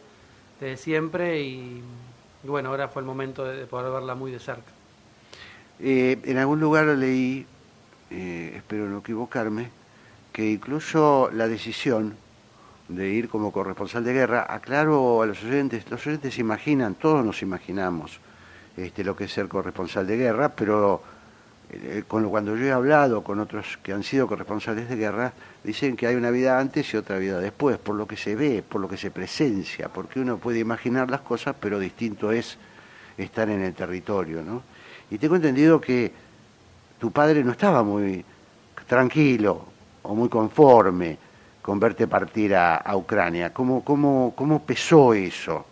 desde 0.60 0.78
siempre 0.78 1.40
y, 1.42 1.84
bueno, 2.44 2.70
ahora 2.70 2.88
fue 2.88 3.02
el 3.02 3.06
momento 3.06 3.46
de, 3.46 3.58
de 3.58 3.66
poder 3.68 3.92
verla 3.92 4.16
muy 4.16 4.32
de 4.32 4.40
cerca. 4.40 4.72
Eh, 5.80 6.18
en 6.24 6.38
algún 6.38 6.60
lugar 6.60 6.86
leí, 6.86 7.46
eh, 8.10 8.54
espero 8.56 8.88
no 8.88 9.00
equivocarme, 9.00 9.70
que 10.32 10.50
incluso 10.52 11.30
la 11.32 11.48
decisión 11.48 12.16
de 12.88 13.10
ir 13.10 13.30
como 13.30 13.52
corresponsal 13.52 14.04
de 14.04 14.14
guerra, 14.14 14.46
aclaro 14.50 15.22
a 15.22 15.26
los 15.26 15.44
oyentes, 15.44 15.90
los 15.90 16.06
oyentes 16.08 16.34
se 16.34 16.42
imaginan, 16.42 16.96
todos 16.96 17.26
nos 17.26 17.42
imaginamos 17.42 18.20
este, 18.78 19.04
lo 19.04 19.16
que 19.16 19.26
es 19.26 19.32
ser 19.32 19.48
corresponsal 19.48 20.06
de 20.08 20.18
guerra, 20.18 20.50
pero 20.50 21.02
con, 22.08 22.30
cuando 22.30 22.56
yo 22.56 22.66
he 22.66 22.72
hablado 22.72 23.24
con 23.24 23.40
otros 23.40 23.78
que 23.84 23.94
han 23.94 24.04
sido 24.04 24.28
corresponsales 24.28 24.88
de 24.90 24.96
guerra, 24.96 25.34
dicen 25.64 25.96
que 25.96 26.08
hay 26.08 26.16
una 26.16 26.32
vida 26.32 26.60
antes 26.60 26.94
y 26.94 26.98
otra 26.98 27.18
vida 27.18 27.40
después, 27.40 27.78
por 27.78 27.96
lo 27.96 28.08
que 28.08 28.18
se 28.18 28.36
ve, 28.36 28.64
por 28.68 28.82
lo 28.82 28.88
que 28.88 28.98
se 28.98 29.12
presencia, 29.12 29.90
porque 29.90 30.20
uno 30.20 30.38
puede 30.38 30.60
imaginar 30.60 31.10
las 31.10 31.22
cosas, 31.22 31.56
pero 31.60 31.80
distinto 31.80 32.32
es 32.32 32.58
estar 33.18 33.50
en 33.50 33.62
el 33.62 33.74
territorio, 33.74 34.42
¿no? 34.44 34.62
Y 35.10 35.18
tengo 35.18 35.36
entendido 35.36 35.80
que 35.82 36.12
tu 37.00 37.12
padre 37.12 37.44
no 37.44 37.52
estaba 37.52 37.84
muy 37.84 38.24
tranquilo 38.88 39.66
o 40.04 40.16
muy 40.16 40.30
conforme 40.30 41.18
con 41.62 41.80
verte 41.80 42.08
partir 42.08 42.56
a, 42.56 42.78
a 42.78 42.96
Ucrania. 42.96 43.52
¿Cómo, 43.54 43.84
cómo, 43.84 44.34
¿Cómo 44.36 44.62
pesó 44.64 45.14
eso? 45.14 45.66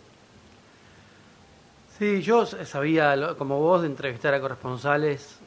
Sí, 1.98 2.22
yo 2.22 2.44
sabía, 2.46 3.14
lo- 3.16 3.36
como 3.38 3.60
vos, 3.60 3.82
de 3.82 3.86
entrevistar 3.88 4.34
a 4.34 4.40
corresponsales, 4.40 5.38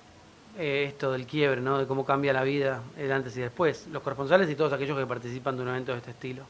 eh, 0.57 0.85
esto 0.87 1.11
del 1.11 1.25
quiebre, 1.25 1.61
¿no? 1.61 1.77
De 1.77 1.85
cómo 1.85 2.05
cambia 2.05 2.33
la 2.33 2.43
vida 2.43 2.81
el 2.97 3.11
antes 3.11 3.37
y 3.37 3.41
después. 3.41 3.87
Los 3.91 4.01
corresponsales 4.01 4.49
y 4.49 4.55
todos 4.55 4.73
aquellos 4.73 4.97
que 4.97 5.05
participan 5.05 5.55
de 5.55 5.63
un 5.63 5.69
evento 5.69 5.91
de 5.91 5.99
este 5.99 6.11
estilo. 6.11 6.43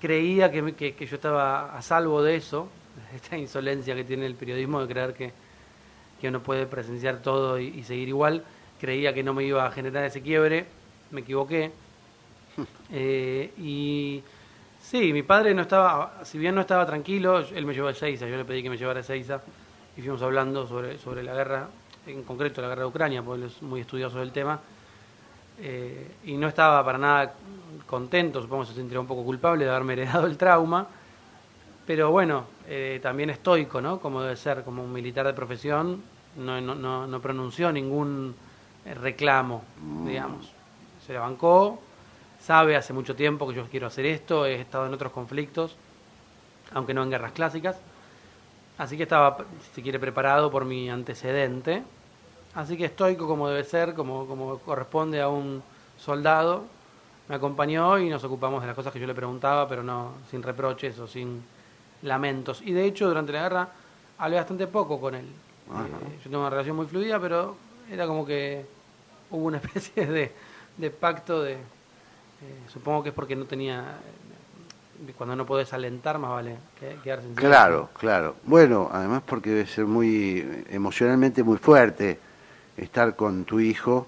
Creía 0.00 0.50
que, 0.50 0.74
que, 0.74 0.94
que 0.94 1.06
yo 1.06 1.16
estaba 1.16 1.76
a 1.76 1.82
salvo 1.82 2.22
de 2.22 2.36
eso, 2.36 2.68
esta 3.14 3.36
insolencia 3.36 3.94
que 3.94 4.04
tiene 4.04 4.26
el 4.26 4.34
periodismo 4.34 4.80
de 4.80 4.88
creer 4.88 5.14
que, 5.14 5.32
que 6.20 6.28
uno 6.28 6.40
puede 6.40 6.66
presenciar 6.66 7.22
todo 7.22 7.58
y, 7.58 7.68
y 7.68 7.84
seguir 7.84 8.08
igual. 8.08 8.44
Creía 8.80 9.12
que 9.12 9.22
no 9.22 9.34
me 9.34 9.44
iba 9.44 9.66
a 9.66 9.70
generar 9.70 10.04
ese 10.04 10.20
quiebre, 10.20 10.66
me 11.10 11.20
equivoqué. 11.20 11.72
Eh, 12.90 13.52
y 13.58 14.22
sí, 14.80 15.12
mi 15.12 15.22
padre 15.22 15.54
no 15.54 15.62
estaba, 15.62 16.24
si 16.24 16.38
bien 16.38 16.54
no 16.54 16.62
estaba 16.62 16.86
tranquilo, 16.86 17.38
él 17.38 17.66
me 17.66 17.74
llevó 17.74 17.88
a 17.88 17.90
Ezeiza, 17.90 18.26
yo 18.26 18.36
le 18.36 18.44
pedí 18.44 18.62
que 18.62 18.70
me 18.70 18.76
llevara 18.76 18.98
a 18.98 19.02
Ezeiza 19.02 19.42
y 19.96 20.00
fuimos 20.00 20.22
hablando 20.22 20.66
sobre, 20.66 20.98
sobre 20.98 21.22
la 21.22 21.34
guerra, 21.34 21.68
en 22.12 22.22
concreto 22.22 22.60
la 22.60 22.68
guerra 22.68 22.82
de 22.82 22.88
Ucrania, 22.88 23.22
porque 23.22 23.42
él 23.42 23.50
es 23.50 23.62
muy 23.62 23.80
estudioso 23.80 24.18
del 24.18 24.32
tema, 24.32 24.60
eh, 25.60 26.16
y 26.24 26.36
no 26.36 26.48
estaba 26.48 26.84
para 26.84 26.98
nada 26.98 27.34
contento, 27.86 28.40
supongo 28.40 28.62
que 28.62 28.68
se 28.68 28.74
sentiría 28.74 29.00
un 29.00 29.06
poco 29.06 29.24
culpable 29.24 29.64
de 29.64 29.70
haberme 29.70 29.92
heredado 29.94 30.26
el 30.26 30.36
trauma, 30.36 30.86
pero 31.86 32.10
bueno, 32.10 32.44
eh, 32.66 33.00
también 33.02 33.30
estoico, 33.30 33.80
¿no? 33.80 33.98
Como 33.98 34.22
debe 34.22 34.36
ser, 34.36 34.62
como 34.62 34.84
un 34.84 34.92
militar 34.92 35.26
de 35.26 35.32
profesión, 35.32 36.02
no, 36.36 36.60
no, 36.60 36.74
no, 36.74 37.06
no 37.06 37.20
pronunció 37.20 37.72
ningún 37.72 38.34
eh, 38.84 38.94
reclamo, 38.94 39.64
digamos. 40.06 40.52
Se 41.06 41.14
la 41.14 41.20
bancó, 41.20 41.80
sabe 42.38 42.76
hace 42.76 42.92
mucho 42.92 43.16
tiempo 43.16 43.48
que 43.48 43.54
yo 43.54 43.64
quiero 43.70 43.86
hacer 43.86 44.06
esto, 44.06 44.44
he 44.44 44.60
estado 44.60 44.86
en 44.86 44.94
otros 44.94 45.12
conflictos, 45.12 45.76
aunque 46.72 46.92
no 46.92 47.02
en 47.02 47.10
guerras 47.10 47.32
clásicas. 47.32 47.80
Así 48.76 48.96
que 48.96 49.02
estaba, 49.04 49.38
si 49.74 49.82
quiere, 49.82 49.98
preparado 49.98 50.50
por 50.50 50.64
mi 50.64 50.88
antecedente. 50.88 51.82
Así 52.58 52.76
que 52.76 52.86
estoico 52.86 53.28
como 53.28 53.48
debe 53.48 53.62
ser, 53.62 53.94
como, 53.94 54.26
como 54.26 54.58
corresponde 54.58 55.20
a 55.20 55.28
un 55.28 55.62
soldado. 55.96 56.64
Me 57.28 57.36
acompañó 57.36 57.98
y 58.00 58.08
nos 58.10 58.24
ocupamos 58.24 58.60
de 58.62 58.66
las 58.66 58.74
cosas 58.74 58.92
que 58.92 58.98
yo 58.98 59.06
le 59.06 59.14
preguntaba, 59.14 59.68
pero 59.68 59.84
no 59.84 60.10
sin 60.28 60.42
reproches 60.42 60.98
o 60.98 61.06
sin 61.06 61.40
lamentos. 62.02 62.60
Y 62.64 62.72
de 62.72 62.84
hecho, 62.84 63.06
durante 63.06 63.32
la 63.32 63.42
guerra 63.42 63.68
hablé 64.18 64.36
bastante 64.38 64.66
poco 64.66 65.00
con 65.00 65.14
él. 65.14 65.26
Eh, 65.26 66.16
yo 66.24 66.30
tengo 66.30 66.40
una 66.40 66.50
relación 66.50 66.74
muy 66.74 66.86
fluida, 66.86 67.20
pero 67.20 67.54
era 67.92 68.08
como 68.08 68.26
que 68.26 68.66
hubo 69.30 69.44
una 69.46 69.58
especie 69.62 70.06
de, 70.06 70.32
de 70.78 70.90
pacto 70.90 71.42
de... 71.42 71.52
eh, 71.52 71.58
supongo 72.72 73.04
que 73.04 73.10
es 73.10 73.14
porque 73.14 73.36
no 73.36 73.44
tenía... 73.44 73.98
eh, 75.06 75.12
cuando 75.16 75.36
no 75.36 75.46
podés 75.46 75.72
alentar, 75.72 76.18
más 76.18 76.30
vale 76.30 76.56
que- 76.80 76.96
quedarse 77.04 77.28
en. 77.28 77.34
Claro, 77.36 77.88
claro. 77.96 78.34
Bueno, 78.42 78.88
además 78.90 79.22
porque 79.24 79.50
debe 79.50 79.66
ser 79.66 79.86
muy 79.86 80.64
emocionalmente 80.70 81.44
muy 81.44 81.58
fuerte 81.58 82.18
estar 82.78 83.16
con 83.16 83.44
tu 83.44 83.60
hijo 83.60 84.06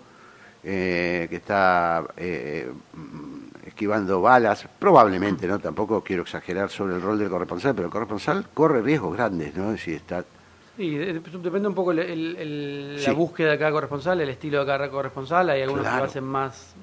eh, 0.62 1.26
que 1.30 1.36
está 1.36 2.04
eh, 2.16 2.70
esquivando 3.66 4.20
balas, 4.20 4.66
probablemente, 4.78 5.46
¿no? 5.46 5.58
Tampoco 5.58 6.02
quiero 6.02 6.22
exagerar 6.22 6.70
sobre 6.70 6.94
el 6.96 7.02
rol 7.02 7.18
del 7.18 7.28
corresponsal, 7.30 7.74
pero 7.74 7.86
el 7.86 7.92
corresponsal 7.92 8.46
corre 8.52 8.82
riesgos 8.82 9.14
grandes, 9.16 9.54
¿no? 9.54 9.76
Si 9.76 9.92
está 9.94 10.24
Sí, 10.76 10.96
de- 10.96 11.12
de- 11.14 11.20
depende 11.20 11.68
un 11.68 11.74
poco 11.74 11.90
el- 11.92 11.98
el- 11.98 12.36
el- 12.36 12.96
Sí. 12.98 13.06
la 13.08 13.12
búsqueda 13.12 13.50
de 13.52 13.58
cada 13.58 13.70
corresponsal, 13.70 14.20
el 14.20 14.28
estilo 14.30 14.60
de 14.60 14.66
cada 14.66 14.88
corresponsal. 14.90 15.50
Hay 15.50 15.60
algunos 15.62 15.86
que 15.86 15.96
lo 15.96 16.04
hacen 16.04 16.24
más 16.24 16.74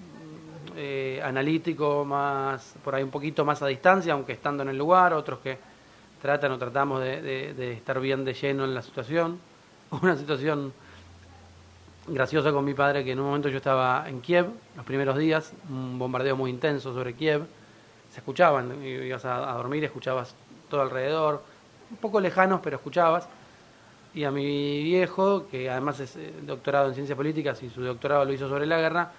eh, 0.79 1.19
analítico, 1.23 2.05
más 2.05 2.75
por 2.83 2.93
ahí 2.93 3.01
un 3.01 3.09
poquito 3.09 3.43
más 3.43 3.63
a 3.63 3.65
distancia, 3.67 4.13
aunque 4.13 4.33
estando 4.33 4.61
en 4.61 4.69
el 4.69 4.77
lugar. 4.77 5.11
Otros 5.13 5.39
que 5.39 5.57
tratan 6.21 6.51
o 6.51 6.57
tratamos 6.59 7.01
de, 7.01 7.19
de- 7.23 7.53
de 7.55 7.73
estar 7.73 7.99
bien 7.99 8.23
de 8.23 8.35
lleno 8.35 8.63
en 8.65 8.75
la 8.75 8.83
situación. 8.83 9.39
Una 10.03 10.15
situación 10.15 10.71
graciosa 12.07 12.51
con 12.51 12.63
mi 12.65 12.73
padre 12.73 13.03
que 13.03 13.11
en 13.11 13.19
un 13.19 13.25
momento 13.27 13.49
yo 13.49 13.57
estaba 13.57 14.07
en 14.07 14.21
Kiev, 14.21 14.47
los 14.75 14.85
primeros 14.85 15.17
días, 15.17 15.53
un 15.69 15.99
bombardeo 15.99 16.35
muy 16.35 16.49
intenso 16.49 16.93
sobre 16.93 17.13
Kiev. 17.13 17.45
Se 18.11 18.19
escuchaban, 18.19 18.81
ibas 18.83 19.25
a, 19.25 19.51
a 19.51 19.55
dormir, 19.55 19.83
escuchabas 19.83 20.33
todo 20.69 20.81
alrededor, 20.81 21.43
un 21.91 21.97
poco 21.97 22.19
lejanos, 22.19 22.61
pero 22.63 22.77
escuchabas 22.77 23.27
y 24.13 24.23
a 24.23 24.31
mi 24.31 24.81
viejo, 24.83 25.47
que 25.49 25.69
además 25.69 25.99
es 25.99 26.15
eh, 26.15 26.33
doctorado 26.43 26.87
en 26.87 26.93
ciencias 26.95 27.15
políticas 27.15 27.61
y 27.63 27.69
su 27.69 27.81
doctorado 27.83 28.25
lo 28.25 28.33
hizo 28.33 28.47
sobre 28.49 28.65
la 28.65 28.77
guerra, 28.79 29.11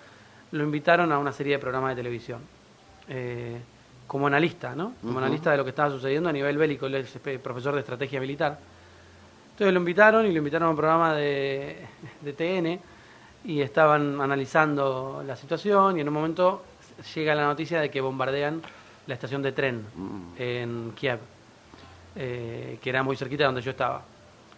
lo 0.53 0.65
invitaron 0.65 1.13
a 1.13 1.19
una 1.19 1.31
serie 1.33 1.53
de 1.55 1.59
programas 1.59 1.91
de 1.91 1.97
televisión. 1.97 2.41
eh, 3.09 3.59
como 4.07 4.27
analista, 4.27 4.75
¿no? 4.75 4.95
Como 5.03 5.19
analista 5.19 5.51
de 5.51 5.59
lo 5.59 5.65
que 5.65 5.71
estaba 5.71 5.91
sucediendo 5.91 6.31
a 6.31 6.33
nivel 6.33 6.57
bélico, 6.57 6.87
él 6.87 6.95
es 6.95 7.15
espe- 7.23 7.39
profesor 7.39 7.75
de 7.75 7.81
estrategia 7.81 8.19
militar. 8.19 8.59
Entonces 9.59 9.75
lo 9.75 9.81
invitaron 9.81 10.25
y 10.25 10.31
lo 10.31 10.39
invitaron 10.39 10.69
a 10.69 10.71
un 10.71 10.77
programa 10.77 11.15
de, 11.15 11.79
de 12.21 12.33
TN 12.33 12.79
y 13.45 13.61
estaban 13.61 14.21
analizando 14.21 15.25
la 15.27 15.35
situación 15.35 15.99
y 15.99 16.01
en 16.01 16.07
un 16.07 16.15
momento 16.15 16.63
llega 17.13 17.35
la 17.35 17.45
noticia 17.47 17.81
de 17.81 17.91
que 17.91 18.01
bombardean 18.01 18.63
la 19.09 19.15
estación 19.15 19.43
de 19.43 19.51
tren 19.51 19.85
en 20.39 20.93
Kiev, 20.95 21.19
eh, 22.15 22.79
que 22.81 22.89
era 22.89 23.03
muy 23.03 23.17
cerquita 23.17 23.43
de 23.43 23.47
donde 23.47 23.61
yo 23.63 23.73
estaba. 23.73 24.03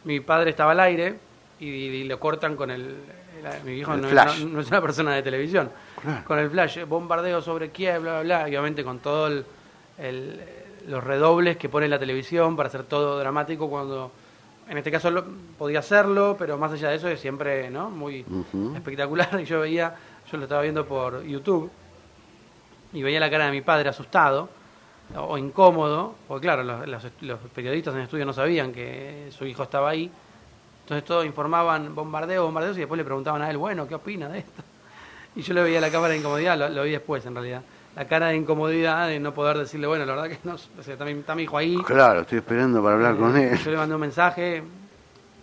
Mi 0.04 0.20
padre 0.20 0.50
estaba 0.50 0.72
al 0.72 0.80
aire 0.80 1.18
y, 1.58 1.64
y 1.66 2.04
lo 2.04 2.20
cortan 2.20 2.54
con 2.54 2.70
el... 2.70 2.82
el- 2.82 3.64
mi 3.64 3.78
hijo 3.78 3.94
El 3.94 4.02
no, 4.02 4.08
flash. 4.08 4.40
no- 4.44 4.48
no 4.50 4.60
es 4.60 4.68
una 4.68 4.82
persona 4.82 5.14
de 5.14 5.22
televisión. 5.22 5.70
Claro. 6.02 6.24
Con 6.26 6.38
el 6.40 6.50
flash, 6.50 6.84
bombardeo 6.86 7.40
sobre 7.40 7.70
Kiev, 7.70 8.02
bla, 8.02 8.20
bla, 8.20 8.40
bla, 8.42 8.48
y 8.50 8.52
obviamente 8.52 8.84
con 8.84 8.98
todo 8.98 9.28
el, 9.28 9.46
el- 9.96 10.40
los 10.88 11.02
redobles 11.02 11.56
que 11.56 11.70
pone 11.70 11.88
la 11.88 11.98
televisión 11.98 12.54
para 12.54 12.66
hacer 12.68 12.82
todo 12.82 13.18
dramático 13.18 13.70
cuando 13.70 14.12
en 14.70 14.78
este 14.78 14.90
caso 14.90 15.10
lo- 15.10 15.24
podía 15.58 15.80
hacerlo, 15.80 16.36
pero 16.38 16.56
más 16.56 16.72
allá 16.72 16.88
de 16.90 16.96
eso 16.96 17.08
es 17.08 17.20
siempre 17.20 17.68
¿no? 17.70 17.90
muy 17.90 18.24
espectacular. 18.76 19.28
Y 19.40 19.44
yo 19.44 19.60
veía, 19.60 19.94
yo 20.30 20.36
lo 20.38 20.44
estaba 20.44 20.62
viendo 20.62 20.86
por 20.86 21.22
YouTube, 21.24 21.70
y 22.92 23.02
veía 23.02 23.20
la 23.20 23.30
cara 23.30 23.46
de 23.46 23.52
mi 23.52 23.60
padre 23.60 23.88
asustado 23.88 24.48
o, 25.16 25.20
o 25.20 25.38
incómodo, 25.38 26.14
porque 26.28 26.46
claro, 26.46 26.62
los, 26.62 26.86
los- 26.88 27.06
los 27.20 27.38
periodistas 27.54 27.92
en 27.94 28.00
el 28.00 28.04
estudio 28.04 28.24
no 28.24 28.32
sabían 28.32 28.72
que 28.72 29.28
su 29.30 29.44
hijo 29.44 29.62
estaba 29.64 29.90
ahí. 29.90 30.10
Entonces 30.82 31.04
todos 31.04 31.24
informaban 31.24 31.94
bombardeo, 31.94 32.44
bombardeos 32.44 32.76
y 32.76 32.80
después 32.80 32.98
le 32.98 33.04
preguntaban 33.04 33.42
a 33.42 33.50
él, 33.50 33.56
bueno, 33.58 33.86
¿qué 33.86 33.94
opina 33.94 34.28
de 34.28 34.38
esto? 34.40 34.62
Y 35.36 35.42
yo 35.42 35.54
le 35.54 35.62
veía 35.62 35.80
la 35.80 35.90
cámara 35.90 36.12
de 36.14 36.18
incomodidad, 36.18 36.58
lo, 36.58 36.68
lo 36.68 36.82
vi 36.82 36.90
después 36.90 37.24
en 37.26 37.34
realidad. 37.34 37.62
La 38.00 38.08
cara 38.08 38.28
de 38.28 38.36
incomodidad 38.36 39.08
de 39.08 39.20
no 39.20 39.34
poder 39.34 39.58
decirle, 39.58 39.86
bueno, 39.86 40.06
la 40.06 40.14
verdad 40.14 40.30
que 40.30 40.38
no, 40.48 40.54
o 40.54 40.82
sea, 40.82 40.94
está, 40.94 41.04
mi, 41.04 41.10
está 41.10 41.34
mi 41.34 41.42
hijo 41.42 41.58
ahí. 41.58 41.76
Claro, 41.84 42.22
estoy 42.22 42.38
esperando 42.38 42.82
para 42.82 42.94
hablar 42.94 43.14
con 43.18 43.36
Eh, 43.36 43.50
él. 43.52 43.58
Yo 43.58 43.70
le 43.72 43.76
mandé 43.76 43.94
un 43.94 44.00
mensaje, 44.00 44.62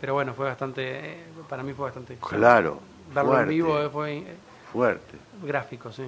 pero 0.02 0.16
bueno, 0.16 0.34
fue 0.34 0.48
bastante, 0.48 0.82
eh, 1.12 1.18
para 1.48 1.62
mí 1.62 1.74
fue 1.74 1.86
bastante... 1.86 2.16
Claro, 2.16 2.80
Verlo 3.14 3.30
fuerte. 3.30 3.44
en 3.44 3.50
vivo 3.50 3.80
eh, 3.80 3.90
fue 3.92 4.18
eh, 4.18 4.36
Fuerte. 4.74 5.18
gráfico, 5.44 5.92
sí. 5.92 6.02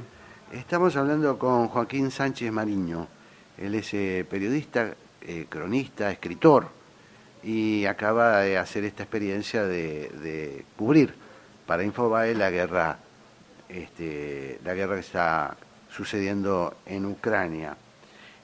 Estamos 0.52 0.96
hablando 0.96 1.38
con 1.38 1.68
Joaquín 1.68 2.10
Sánchez 2.10 2.52
Mariño. 2.52 3.06
Él 3.56 3.76
es 3.76 3.94
eh, 3.94 4.26
periodista, 4.28 4.96
cronista, 5.50 6.10
escritor 6.10 6.66
y 7.44 7.86
acaba 7.86 8.40
de 8.40 8.58
hacer 8.58 8.86
esta 8.86 9.04
experiencia 9.04 9.66
de, 9.66 10.10
de 10.20 10.66
cubrir 10.76 11.14
para 11.68 11.84
Infobae 11.84 12.34
la 12.34 12.50
guerra, 12.50 12.98
este, 13.70 14.60
la 14.66 14.74
guerra 14.74 14.96
que 14.96 15.02
está 15.02 15.56
sucediendo 16.04 16.78
en 16.86 17.06
Ucrania. 17.06 17.76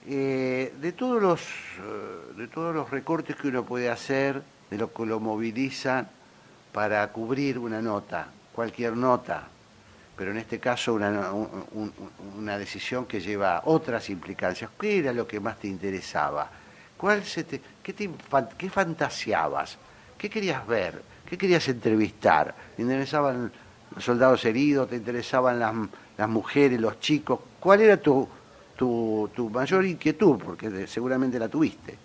Eh, 0.06 0.74
de 0.82 0.92
todos 0.92 1.22
los 1.22 1.42
eh, 1.42 2.34
de 2.36 2.48
todos 2.50 2.76
los 2.76 2.90
recortes 2.92 3.38
que 3.38 3.48
uno 3.48 3.64
puede 3.64 3.90
hacer, 3.90 4.42
de 4.70 4.78
lo 4.78 4.92
que 4.92 5.06
lo 5.06 5.22
movilizan 5.22 6.06
para 6.74 7.08
cubrir 7.14 7.58
una 7.58 7.82
nota, 7.82 8.28
cualquier 8.54 8.98
nota, 8.98 9.48
pero 10.18 10.32
en 10.32 10.38
este 10.38 10.60
caso 10.60 10.94
una, 10.96 11.32
un- 11.32 11.64
un- 11.72 11.94
una 12.38 12.58
decisión 12.58 13.06
que 13.06 13.22
lleva 13.22 13.62
otras 13.64 14.10
implicancias. 14.10 14.70
¿Qué 14.78 15.00
era 15.00 15.14
lo 15.14 15.26
que 15.26 15.40
más 15.40 15.58
te 15.58 15.70
interesaba? 15.70 16.50
¿Cuál 16.98 17.24
se 17.24 17.46
te, 17.46 17.62
qué, 17.82 17.94
te 17.94 18.10
¿Qué 18.58 18.70
fantaseabas? 18.70 19.78
¿Qué 20.18 20.30
querías 20.30 20.68
ver? 20.68 21.02
¿Qué 21.26 21.38
querías 21.38 21.66
entrevistar? 21.70 22.54
¿Te 22.76 22.82
interesaban 22.82 23.50
los 23.96 24.04
soldados 24.04 24.44
heridos? 24.44 24.90
¿Te 24.90 24.98
interesaban 24.98 25.58
las, 25.58 25.74
las 26.18 26.30
mujeres, 26.30 26.80
los 26.80 27.00
chicos? 27.00 27.40
¿Cuál 27.60 27.82
era 27.82 27.98
tu, 27.98 28.28
tu, 28.78 29.30
tu 29.36 29.50
mayor 29.50 29.86
inquietud? 29.86 30.38
Porque 30.44 30.88
seguramente 30.88 31.40
la 31.40 31.48
tuviste. 31.48 31.96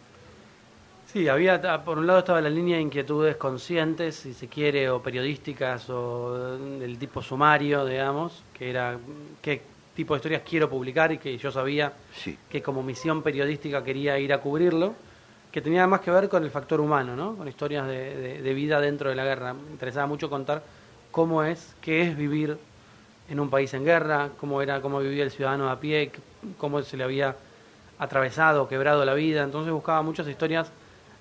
Sí, 1.12 1.26
había, 1.28 1.60
por 1.84 1.98
un 1.98 2.06
lado 2.06 2.20
estaba 2.20 2.40
la 2.40 2.50
línea 2.50 2.76
de 2.76 2.82
inquietudes 2.82 3.34
conscientes, 3.36 4.14
si 4.14 4.32
se 4.32 4.46
quiere, 4.46 4.88
o 4.90 5.02
periodísticas, 5.02 5.90
o 5.90 6.56
del 6.78 6.98
tipo 6.98 7.20
sumario, 7.20 7.84
digamos, 7.84 8.42
que 8.56 8.70
era 8.70 8.96
qué 9.42 9.60
tipo 9.96 10.14
de 10.14 10.18
historias 10.18 10.42
quiero 10.48 10.70
publicar 10.70 11.10
y 11.10 11.18
que 11.18 11.36
yo 11.36 11.50
sabía 11.50 11.92
Sí. 12.14 12.38
que 12.48 12.62
como 12.62 12.82
misión 12.84 13.22
periodística 13.22 13.82
quería 13.82 14.18
ir 14.20 14.32
a 14.32 14.38
cubrirlo, 14.38 14.94
que 15.50 15.60
tenía 15.60 15.84
más 15.88 16.00
que 16.00 16.12
ver 16.12 16.28
con 16.28 16.44
el 16.44 16.50
factor 16.50 16.80
humano, 16.80 17.16
¿no? 17.16 17.34
con 17.34 17.48
historias 17.48 17.88
de, 17.88 18.14
de- 18.16 18.42
de 18.42 18.54
vida 18.54 18.80
dentro 18.80 19.10
de 19.10 19.16
la 19.16 19.24
guerra. 19.24 19.52
Me 19.52 19.68
interesaba 19.72 20.06
mucho 20.06 20.30
contar 20.30 20.62
cómo 21.10 21.42
es, 21.42 21.74
qué 21.82 22.02
es 22.02 22.16
vivir 22.16 22.56
en 23.30 23.40
un 23.40 23.48
país 23.48 23.72
en 23.74 23.84
guerra, 23.84 24.30
cómo 24.38 24.60
era, 24.60 24.80
cómo 24.82 24.98
vivía 24.98 25.22
el 25.22 25.30
ciudadano 25.30 25.70
a 25.70 25.78
pie, 25.80 26.10
cómo 26.58 26.82
se 26.82 26.96
le 26.96 27.04
había 27.04 27.36
atravesado, 27.98 28.68
quebrado 28.68 29.04
la 29.04 29.14
vida. 29.14 29.44
Entonces 29.44 29.72
buscaba 29.72 30.02
muchas 30.02 30.26
historias 30.26 30.70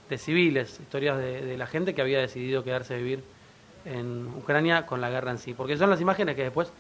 de 0.10 0.18
civiles, 0.18 0.80
historias 0.80 1.18
de, 1.18 1.46
de 1.46 1.58
la 1.58 1.68
gente 1.68 1.94
que 1.94 2.02
había 2.02 2.20
decidido 2.20 2.64
quedarse 2.64 2.96
a 2.96 2.98
vivir 2.98 3.24
en 3.86 4.28
Ucrania 4.38 4.86
con 4.86 5.02
la 5.02 5.10
guerra 5.10 5.32
en 5.32 5.38
sí. 5.38 5.54
Porque 5.54 5.78
son 5.78 5.90
las 5.90 6.02
imágenes 6.02 6.36
que 6.36 6.44
después, 6.44 6.72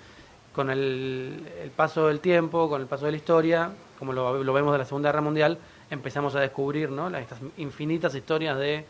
con 0.54 0.72
el, 0.72 1.48
el 1.62 1.70
paso 1.70 2.08
del 2.08 2.20
tiempo, 2.20 2.68
con 2.68 2.82
el 2.82 2.88
paso 2.88 3.06
de 3.06 3.12
la 3.12 3.18
historia, 3.18 3.72
como 4.00 4.14
lo, 4.14 4.44
lo 4.44 4.54
vemos 4.54 4.72
de 4.72 4.80
la 4.80 4.86
Segunda 4.86 5.10
Guerra 5.10 5.22
Mundial, 5.22 5.60
empezamos 5.92 6.36
a 6.36 6.40
descubrir 6.40 6.90
¿no? 6.90 7.16
Estas 7.16 7.40
infinitas 7.58 8.16
historias 8.16 8.58
de, 8.58 8.86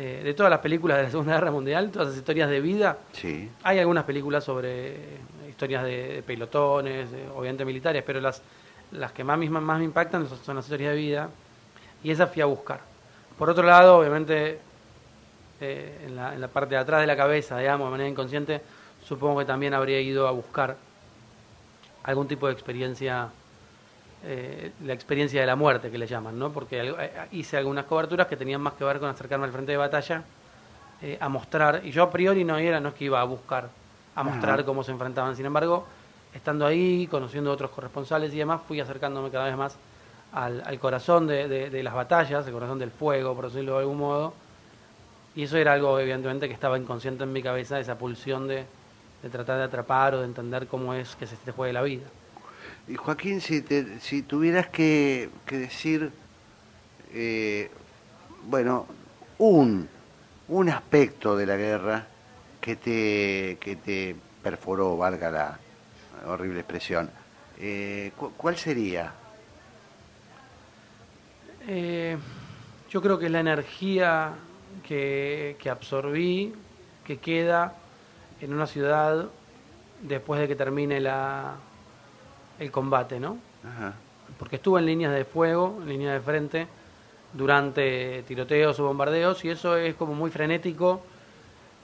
eh, 0.00 0.20
de 0.22 0.32
todas 0.34 0.48
las 0.48 0.60
películas 0.60 0.96
de 0.98 1.02
la 1.04 1.10
Segunda 1.10 1.34
Guerra 1.34 1.50
Mundial, 1.50 1.90
todas 1.90 2.08
esas 2.08 2.18
historias 2.20 2.48
de 2.48 2.60
vida. 2.60 2.98
Sí. 3.12 3.50
Hay 3.64 3.80
algunas 3.80 4.04
películas 4.04 4.44
sobre 4.44 4.90
eh, 4.94 5.18
historias 5.48 5.82
de, 5.82 6.12
de 6.14 6.22
pelotones, 6.22 7.10
de- 7.10 7.28
obviamente 7.34 7.64
militares, 7.64 8.04
pero 8.06 8.20
las, 8.20 8.40
las 8.92 9.10
que 9.12 9.24
más, 9.24 9.36
más 9.38 9.78
me 9.78 9.84
impactan 9.84 10.28
son, 10.28 10.38
son 10.38 10.56
las 10.56 10.64
historias 10.66 10.92
de 10.92 10.96
vida. 10.96 11.28
Y 12.04 12.12
esas 12.12 12.30
fui 12.32 12.40
a 12.42 12.46
buscar. 12.46 12.80
Por 13.36 13.50
otro 13.50 13.64
lado, 13.64 13.98
obviamente, 13.98 14.60
eh, 15.60 16.04
en, 16.06 16.14
la, 16.14 16.32
en 16.34 16.40
la 16.40 16.48
parte 16.48 16.76
de 16.76 16.80
atrás 16.80 17.00
de 17.00 17.06
la 17.08 17.16
cabeza, 17.16 17.58
digamos, 17.58 17.88
de 17.88 17.90
manera 17.90 18.08
inconsciente, 18.08 18.60
supongo 19.04 19.40
que 19.40 19.44
también 19.46 19.74
habría 19.74 20.00
ido 20.00 20.28
a 20.28 20.30
buscar 20.30 20.76
algún 22.04 22.28
tipo 22.28 22.46
de 22.46 22.52
experiencia, 22.52 23.28
eh, 24.24 24.72
la 24.84 24.92
experiencia 24.92 25.40
de 25.40 25.46
la 25.46 25.56
muerte 25.56 25.90
que 25.90 25.98
le 25.98 26.06
llaman, 26.06 26.38
¿no? 26.38 26.50
Porque 26.52 26.80
eh, 26.80 27.10
hice 27.32 27.56
algunas 27.56 27.84
coberturas 27.86 28.26
que 28.26 28.36
tenían 28.36 28.60
más 28.60 28.74
que 28.74 28.84
ver 28.84 28.98
con 28.98 29.08
acercarme 29.08 29.46
al 29.46 29.52
frente 29.52 29.72
de 29.72 29.78
batalla, 29.78 30.22
eh, 31.02 31.16
a 31.20 31.28
mostrar, 31.28 31.82
y 31.84 31.90
yo 31.92 32.02
a 32.02 32.10
priori 32.10 32.42
no 32.44 32.56
era, 32.58 32.80
no 32.80 32.88
es 32.90 32.94
que 32.94 33.04
iba 33.04 33.20
a 33.20 33.24
buscar, 33.24 33.68
a 34.16 34.22
mostrar 34.24 34.64
cómo 34.64 34.82
se 34.82 34.90
enfrentaban, 34.90 35.36
sin 35.36 35.46
embargo, 35.46 35.86
estando 36.34 36.66
ahí, 36.66 37.06
conociendo 37.08 37.50
a 37.50 37.54
otros 37.54 37.70
corresponsales 37.70 38.34
y 38.34 38.38
demás, 38.38 38.60
fui 38.66 38.80
acercándome 38.80 39.30
cada 39.30 39.44
vez 39.46 39.56
más 39.56 39.76
al, 40.32 40.62
al 40.66 40.78
corazón 40.78 41.26
de, 41.26 41.46
de- 41.48 41.70
de 41.70 41.82
las 41.82 41.94
batallas, 41.94 42.46
el 42.46 42.52
corazón 42.52 42.78
del 42.78 42.90
fuego, 42.90 43.34
por 43.34 43.46
decirlo 43.46 43.74
de 43.74 43.78
algún 43.80 43.98
modo, 43.98 44.34
y 45.36 45.44
eso 45.44 45.56
era 45.56 45.72
algo, 45.74 45.98
evidentemente, 46.00 46.48
que 46.48 46.54
estaba 46.54 46.76
inconsciente 46.78 47.22
en 47.24 47.32
mi 47.32 47.42
cabeza, 47.42 47.78
esa 47.78 47.96
pulsión 47.96 48.48
de, 48.48 48.64
de 49.22 49.28
tratar 49.30 49.58
de 49.58 49.64
atrapar 49.64 50.14
o 50.14 50.18
de 50.18 50.24
entender 50.24 50.66
cómo 50.66 50.94
es 50.94 51.14
que 51.14 51.26
se 51.26 51.52
juegue 51.52 51.72
la 51.72 51.82
vida. 51.82 52.06
Y 52.88 52.96
Joaquín, 52.96 53.40
si, 53.40 53.60
te- 53.60 54.00
si 54.00 54.22
tuvieras 54.22 54.68
que, 54.68 55.28
que 55.46 55.58
decir, 55.58 56.10
eh, 57.12 57.70
bueno, 58.46 58.86
un, 59.38 59.88
un 60.48 60.68
aspecto 60.70 61.36
de 61.36 61.46
la 61.46 61.56
guerra 61.56 62.06
que 62.62 62.76
te, 62.76 63.58
que 63.60 63.76
te 63.76 64.16
perforó, 64.42 64.96
valga 64.96 65.30
la 65.30 65.58
horrible 66.26 66.60
expresión, 66.60 67.10
eh, 67.60 68.10
cu- 68.16 68.32
¿cuál 68.36 68.56
sería? 68.56 69.12
Eh, 71.66 72.16
yo 72.90 73.02
creo 73.02 73.18
que 73.18 73.26
es 73.26 73.32
la 73.32 73.40
energía 73.40 74.32
que, 74.86 75.56
que 75.60 75.68
absorbí, 75.68 76.54
que 77.04 77.18
queda 77.18 77.74
en 78.40 78.54
una 78.54 78.66
ciudad 78.66 79.28
después 80.02 80.40
de 80.40 80.48
que 80.48 80.56
termine 80.56 81.00
la, 81.00 81.56
el 82.58 82.70
combate, 82.70 83.20
¿no? 83.20 83.38
Ajá. 83.64 83.94
Porque 84.38 84.56
estuve 84.56 84.80
en 84.80 84.86
líneas 84.86 85.12
de 85.14 85.24
fuego, 85.24 85.78
en 85.82 85.88
líneas 85.88 86.14
de 86.14 86.20
frente, 86.20 86.66
durante 87.32 88.22
tiroteos 88.26 88.78
o 88.80 88.84
bombardeos, 88.84 89.44
y 89.44 89.50
eso 89.50 89.76
es 89.76 89.94
como 89.94 90.14
muy 90.14 90.30
frenético, 90.30 91.02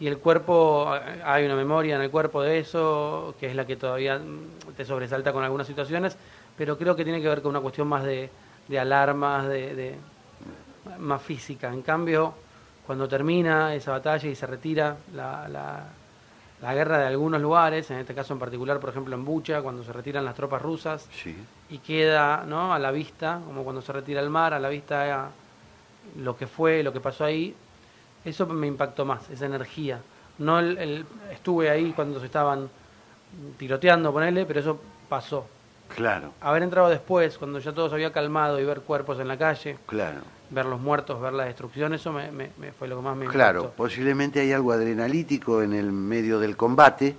y 0.01 0.07
el 0.07 0.19
cuerpo, 0.19 0.93
hay 1.25 1.45
una 1.47 1.55
memoria 1.55 1.97
en 1.97 2.03
el 2.03 2.11
cuerpo 2.11 2.43
de 2.43 2.59
eso, 2.59 3.35
que 3.39 3.47
es 3.47 3.55
la 3.55 3.67
que 3.67 3.77
todavía 3.77 4.19
mm, 4.19 4.75
te 4.77 4.85
sobresalta 4.85 5.33
con 5.33 5.45
algunas 5.45 5.67
situaciones, 5.67 6.17
pero 6.57 6.77
creo 6.77 6.97
que 6.97 7.05
tiene 7.05 7.21
que 7.21 7.29
ver 7.29 7.43
con 7.43 7.51
una 7.51 7.61
cuestión 7.61 7.89
más 7.89 8.05
de, 8.05 8.29
de 8.69 8.79
alarmas, 8.79 9.49
de, 9.49 9.75
de- 9.75 9.97
más 10.99 11.23
física. 11.23 11.73
En 11.73 11.83
cambio, 11.83 12.35
cuando 12.87 13.09
termina 13.09 13.75
esa 13.75 13.93
batalla 13.93 14.29
y 14.29 14.35
se 14.35 14.47
retira 14.47 14.97
la, 15.15 15.49
la, 15.49 15.85
la 16.63 16.75
guerra 16.75 16.99
de 16.99 17.07
algunos 17.07 17.41
lugares, 17.41 17.91
en 17.91 17.99
este 17.99 18.15
caso 18.15 18.33
en 18.33 18.39
particular, 18.39 18.81
por 18.81 18.91
ejemplo, 18.91 19.15
en 19.15 19.25
Bucha, 19.25 19.61
cuando 19.63 19.83
se 19.83 19.93
retiran 19.93 20.25
las 20.25 20.35
tropas 20.35 20.63
rusas, 20.63 21.07
Sí. 21.13 21.37
y 21.71 21.79
queda 21.79 22.45
¿no? 22.47 22.73
a 22.73 22.79
la 22.79 22.91
vista, 22.91 23.41
como 23.47 23.65
cuando 23.65 23.83
se 23.83 23.93
retira 23.93 24.21
el 24.21 24.31
mar, 24.31 24.55
a 24.55 24.59
la 24.61 24.69
vista 24.69 25.31
lo 26.19 26.37
que 26.37 26.47
fue, 26.47 26.83
lo 26.83 26.93
que 26.93 27.01
pasó 27.01 27.25
ahí, 27.25 27.55
eso 28.25 28.47
me 28.47 28.67
impactó 28.67 29.05
más, 29.05 29.29
esa 29.31 29.47
energía. 29.47 30.01
No 30.39 30.59
el, 30.59 30.79
el- 30.79 31.07
estuve 31.33 31.71
ahí 31.71 31.93
cuando 31.93 32.19
se 32.21 32.27
estaban 32.27 32.69
tiroteando, 33.59 34.13
ponele, 34.13 34.47
pero 34.47 34.61
eso 34.61 34.81
pasó. 35.09 35.47
Claro, 35.95 36.33
Haber 36.41 36.63
entrado 36.63 36.89
después, 36.89 37.37
cuando 37.39 37.59
ya 37.59 37.73
todo 37.73 37.89
se 37.89 37.95
había 37.95 38.11
calmado 38.13 38.59
y 38.59 38.65
ver 38.65 38.81
cuerpos 38.81 39.21
en 39.21 39.29
la 39.29 39.37
calle, 39.37 39.79
claro. 39.87 40.21
Ver 40.55 40.67
los 40.67 40.81
muertos, 40.81 41.21
ver 41.21 41.33
la 41.33 41.45
destrucción, 41.45 41.93
eso 41.95 42.13
me, 42.13 42.31
me- 42.31 42.51
me 42.59 42.73
fue 42.73 42.89
lo 42.89 42.97
que 42.97 43.03
más 43.03 43.17
me 43.17 43.27
Claro, 43.27 43.61
impactó. 43.61 43.77
posiblemente 43.77 44.41
hay 44.41 44.53
algo 44.53 44.73
adrenalítico 44.73 45.63
en 45.63 45.73
el 45.75 45.91
medio 45.93 46.39
del 46.39 46.57
combate 46.57 47.15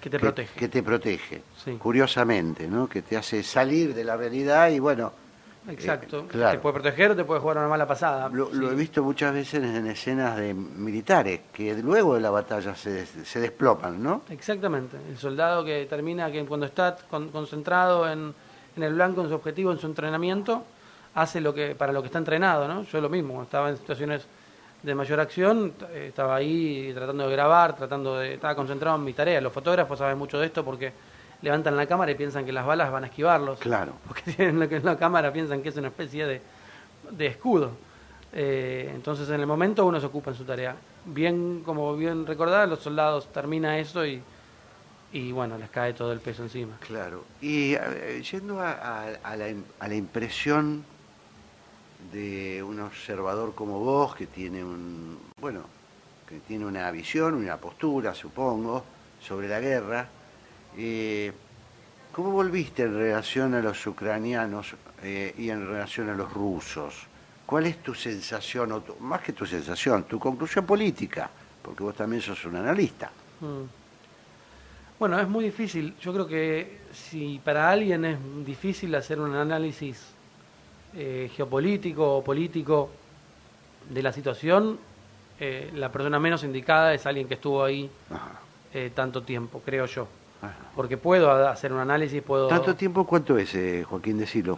Que 0.00 0.10
te 0.10 0.18
protege. 0.18 0.58
que 0.58 0.68
te 0.68 0.82
protege, 0.82 1.42
Sí. 1.64 1.72
curiosamente, 1.78 2.66
¿no? 2.68 2.88
Que 2.88 3.02
te 3.02 3.16
hace 3.16 3.42
salir 3.42 3.94
de 3.94 4.04
la 4.04 4.16
realidad 4.16 4.68
y 4.70 4.78
bueno, 4.78 5.12
Exacto. 5.68 6.20
Eh, 6.20 6.24
claro. 6.28 6.52
Te 6.52 6.62
puede 6.62 6.72
proteger 6.72 7.10
o 7.10 7.16
te 7.16 7.24
puede 7.24 7.38
jugar 7.40 7.58
una 7.58 7.68
mala 7.68 7.86
pasada. 7.86 8.30
lo, 8.30 8.50
he 8.72 8.74
visto 8.74 9.04
muchas 9.04 9.32
veces 9.34 9.62
en 9.62 9.86
escenas 9.86 10.36
de 10.38 10.54
militares 10.54 11.40
que 11.52 11.74
luego 11.82 12.14
de 12.14 12.22
la 12.22 12.30
batalla 12.30 12.74
se, 12.74 13.04
se 13.06 13.40
desploman, 13.40 14.02
¿no? 14.02 14.22
Exactamente. 14.30 14.96
El 15.08 15.18
soldado 15.18 15.62
que 15.62 15.86
termina, 15.88 16.32
que 16.32 16.44
cuando 16.46 16.64
está 16.66 16.96
con- 17.10 17.28
concentrado 17.28 18.10
en, 18.10 18.34
en 18.74 18.82
el 18.82 18.94
blanco, 18.94 19.20
en 19.20 19.28
su 19.28 19.34
objetivo, 19.34 19.70
en 19.70 19.78
su 19.78 19.86
entrenamiento, 19.86 20.64
hace 21.14 21.40
lo 21.40 21.52
que 21.54 21.74
para 21.74 21.92
lo 21.92 22.00
que 22.02 22.06
está 22.06 22.18
entrenado, 22.18 22.68
¿no? 22.68 22.82
Yo 22.84 23.00
lo 23.00 23.08
mismo, 23.08 23.42
estaba 23.42 23.70
en 23.70 23.76
situaciones 23.76 24.26
de 24.82 24.94
mayor 24.94 25.20
acción, 25.20 25.72
eh, 25.90 26.06
estaba 26.08 26.36
ahí 26.36 26.92
tratando 26.94 27.26
de 27.26 27.32
grabar, 27.32 27.76
tratando 27.76 28.16
de, 28.16 28.34
estaba 28.34 28.54
concentrado 28.54 28.96
en 28.96 29.04
mi 29.04 29.12
tarea. 29.12 29.40
Los 29.40 29.52
fotógrafos 29.52 29.98
saben 29.98 30.16
mucho 30.16 30.38
de 30.38 30.46
esto 30.46 30.64
porque 30.64 30.92
levantan 31.42 31.76
la 31.76 31.86
cámara 31.86 32.10
y 32.12 32.14
piensan 32.14 32.44
que 32.44 32.52
las 32.52 32.64
balas 32.64 32.90
van 32.90 33.04
a 33.04 33.06
esquivarlos. 33.08 33.58
Claro. 33.58 33.92
Porque 34.06 34.22
tienen 34.32 34.58
lo 34.60 34.68
que 34.68 34.76
es 34.76 34.84
la 34.84 34.96
cámara, 34.96 35.32
piensan 35.32 35.62
que 35.62 35.68
es 35.70 35.76
una 35.76 35.88
especie 35.88 36.26
de, 36.26 36.40
de 37.10 37.26
escudo. 37.26 37.72
Eh, 38.32 38.90
entonces 38.94 39.28
en 39.30 39.40
el 39.40 39.46
momento 39.46 39.84
uno 39.86 39.98
se 40.00 40.06
ocupa 40.06 40.30
en 40.30 40.36
su 40.36 40.44
tarea. 40.44 40.76
Bien, 41.04 41.62
como 41.64 41.96
bien 41.96 42.26
recordar, 42.26 42.68
los 42.68 42.80
soldados 42.80 43.32
termina 43.32 43.78
eso 43.78 44.04
y, 44.06 44.22
y 45.12 45.32
bueno, 45.32 45.58
les 45.58 45.68
cae 45.70 45.92
todo 45.94 46.12
el 46.12 46.20
peso 46.20 46.42
encima. 46.42 46.76
Claro. 46.80 47.24
Y 47.40 47.74
eh, 47.74 48.22
yendo 48.30 48.60
a, 48.60 48.72
a- 48.72 49.06
a 49.24 49.36
la, 49.36 49.46
a 49.80 49.88
la 49.88 49.94
impresión 49.94 50.84
de 52.12 52.62
un 52.62 52.80
observador 52.80 53.54
como 53.54 53.78
vos, 53.78 54.14
que 54.14 54.26
tiene 54.26 54.64
un, 54.64 55.18
bueno, 55.40 55.64
que 56.26 56.40
tiene 56.40 56.64
una 56.64 56.90
visión, 56.90 57.34
una 57.34 57.56
postura, 57.56 58.14
supongo, 58.14 58.84
sobre 59.18 59.48
la 59.48 59.60
guerra, 59.60 60.08
eh, 60.78 61.32
¿cómo 62.12 62.30
volviste 62.30 62.84
en 62.84 62.94
relación 62.94 63.54
a 63.54 63.60
los 63.60 63.86
ucranianos 63.86 64.74
eh, 65.02 65.34
y 65.36 65.50
en 65.50 65.66
relación 65.66 66.08
a 66.08 66.14
los 66.14 66.32
rusos? 66.32 67.06
¿Cuál 67.46 67.66
es 67.66 67.82
tu 67.82 67.94
sensación, 67.94 68.72
o 68.72 68.80
tu- 68.80 68.96
más 69.00 69.20
que 69.22 69.32
tu 69.32 69.44
sensación, 69.44 70.04
tu 70.04 70.18
conclusión 70.18 70.64
política? 70.64 71.30
Porque 71.62 71.82
vos 71.82 71.94
también 71.94 72.22
sos 72.22 72.44
un 72.44 72.56
analista. 72.56 73.10
Mm. 73.40 73.64
Bueno, 74.98 75.18
es 75.18 75.28
muy 75.28 75.44
difícil. 75.44 75.96
Yo 75.98 76.12
creo 76.12 76.26
que 76.26 76.80
si 76.92 77.40
para 77.44 77.70
alguien 77.70 78.04
es 78.04 78.18
difícil 78.44 78.94
hacer 78.94 79.18
un 79.18 79.34
análisis 79.34 80.19
eh, 80.94 81.30
geopolítico 81.34 82.18
o 82.18 82.24
político 82.24 82.90
de 83.88 84.02
la 84.02 84.12
situación, 84.12 84.78
eh, 85.38 85.70
la 85.74 85.90
persona 85.90 86.18
menos 86.18 86.44
indicada 86.44 86.92
es 86.92 87.06
alguien 87.06 87.26
que 87.26 87.34
estuvo 87.34 87.64
ahí 87.64 87.90
eh, 88.74 88.90
tanto 88.94 89.22
tiempo, 89.22 89.62
creo 89.64 89.86
yo. 89.86 90.06
Porque 90.74 90.96
puedo 90.96 91.30
hacer 91.48 91.72
un 91.72 91.80
análisis, 91.80 92.22
puedo... 92.22 92.48
¿Tanto 92.48 92.74
tiempo 92.74 93.06
cuánto 93.06 93.36
es, 93.36 93.54
eh, 93.54 93.84
Joaquín, 93.84 94.18
decirlo? 94.18 94.56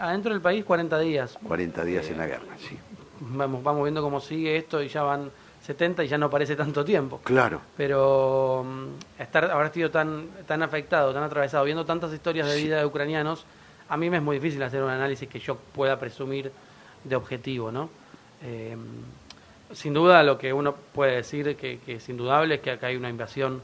Adentro 0.00 0.32
del 0.32 0.40
país 0.40 0.64
40 0.64 0.98
días. 1.00 1.38
40 1.42 1.84
días 1.84 2.08
en 2.10 2.18
la 2.18 2.26
guerra, 2.26 2.56
sí. 2.56 2.78
Vamos, 3.20 3.62
vamos 3.62 3.82
viendo 3.82 4.02
cómo 4.02 4.20
sigue 4.20 4.56
esto 4.56 4.82
y 4.82 4.88
ya 4.88 5.02
van 5.02 5.30
70 5.64 6.04
y 6.04 6.08
ya 6.08 6.18
no 6.18 6.30
parece 6.30 6.54
tanto 6.56 6.84
tiempo. 6.84 7.20
Claro. 7.24 7.60
Pero 7.76 8.64
mm, 8.64 9.20
estar, 9.22 9.50
haber 9.50 9.72
sido 9.72 9.90
tan, 9.90 10.28
tan 10.46 10.62
afectado, 10.62 11.12
tan 11.12 11.22
atravesado, 11.22 11.64
viendo 11.64 11.84
tantas 11.84 12.12
historias 12.12 12.48
de 12.48 12.56
vida 12.56 12.78
de 12.78 12.86
ucranianos, 12.86 13.44
a 13.88 13.96
mí 13.96 14.10
me 14.10 14.18
es 14.18 14.22
muy 14.22 14.36
difícil 14.36 14.62
hacer 14.62 14.82
un 14.82 14.90
análisis 14.90 15.28
que 15.28 15.38
yo 15.38 15.56
pueda 15.56 15.98
presumir 15.98 16.50
de 17.04 17.16
objetivo, 17.16 17.70
¿no? 17.70 17.90
Eh, 18.42 18.76
sin 19.72 19.94
duda 19.94 20.22
lo 20.22 20.38
que 20.38 20.52
uno 20.52 20.74
puede 20.74 21.16
decir 21.16 21.56
que, 21.56 21.78
que 21.78 21.96
es 21.96 22.08
indudable 22.08 22.56
es 22.56 22.60
que 22.60 22.70
acá 22.70 22.88
hay 22.88 22.96
una 22.96 23.10
invasión 23.10 23.62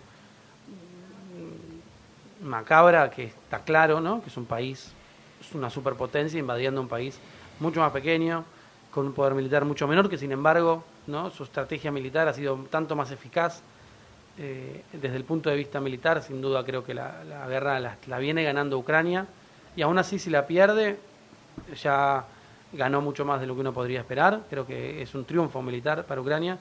macabra 2.42 3.10
que 3.10 3.24
está 3.24 3.60
claro, 3.60 4.00
¿no? 4.00 4.22
Que 4.22 4.28
es 4.28 4.36
un 4.36 4.46
país, 4.46 4.92
es 5.40 5.54
una 5.54 5.70
superpotencia 5.70 6.38
invadiendo 6.38 6.80
un 6.80 6.88
país 6.88 7.18
mucho 7.58 7.80
más 7.80 7.92
pequeño, 7.92 8.44
con 8.90 9.06
un 9.06 9.12
poder 9.12 9.34
militar 9.34 9.64
mucho 9.64 9.86
menor, 9.86 10.08
que 10.08 10.18
sin 10.18 10.32
embargo, 10.32 10.84
¿no? 11.06 11.30
Su 11.30 11.44
estrategia 11.44 11.92
militar 11.92 12.28
ha 12.28 12.34
sido 12.34 12.56
tanto 12.70 12.96
más 12.96 13.10
eficaz 13.10 13.62
eh, 14.38 14.82
desde 14.92 15.16
el 15.16 15.24
punto 15.24 15.50
de 15.50 15.56
vista 15.56 15.80
militar, 15.80 16.22
sin 16.22 16.40
duda 16.40 16.64
creo 16.64 16.82
que 16.84 16.94
la, 16.94 17.46
guerra 17.48 17.78
la 18.06 18.18
viene 18.18 18.42
ganando 18.42 18.78
Ucrania 18.78 19.26
y 19.76 19.82
aún 19.82 19.98
así 19.98 20.18
si 20.18 20.30
la 20.30 20.46
pierde 20.46 20.98
ya 21.82 22.24
ganó 22.72 23.00
mucho 23.00 23.24
más 23.24 23.40
de 23.40 23.46
lo 23.46 23.54
que 23.54 23.60
uno 23.60 23.72
podría 23.72 24.00
esperar, 24.00 24.42
creo 24.48 24.66
que 24.66 25.02
es 25.02 25.14
un 25.14 25.24
triunfo 25.24 25.60
militar 25.62 26.04
para 26.04 26.20
Ucrania, 26.20 26.58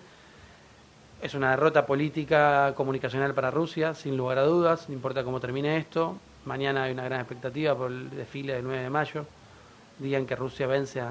es 1.22 1.34
una 1.34 1.51
derrota 1.51 1.86
política 1.86 2.74
comunicacional 2.76 3.34
para 3.34 3.51
Rusia, 3.51 3.93
sin 3.93 4.16
lugar 4.18 4.38
a 4.39 4.43
dudas, 4.43 4.88
no 4.88 4.95
importa 4.95 5.24
cómo 5.24 5.39
termine 5.39 5.78
esto, 5.78 6.18
mañana 6.45 6.84
hay 6.84 6.93
una 6.93 7.03
gran 7.03 7.20
expectativa 7.20 7.76
por 7.76 7.91
el 7.91 8.10
desfile 8.10 8.53
del 8.53 8.64
9 8.64 8.84
de 8.84 8.89
mayo, 8.89 9.26
día 9.99 10.18
en 10.18 10.26
que 10.26 10.36
Rusia 10.36 10.66
vence 10.66 11.01
a, 11.01 11.10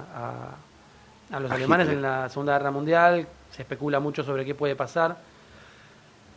a- 1.31 1.41
los 1.41 1.51
A 1.51 1.55
alemanes 1.57 1.87
Hitler. 1.89 1.97
en 1.97 2.03
la 2.03 2.29
Segunda 2.31 2.55
Guerra 2.59 2.71
Mundial, 2.71 3.27
se 3.51 3.63
especula 3.63 4.01
mucho 4.01 4.25
sobre 4.25 4.47
qué 4.47 4.55
puede 4.55 4.75
pasar, 4.75 5.19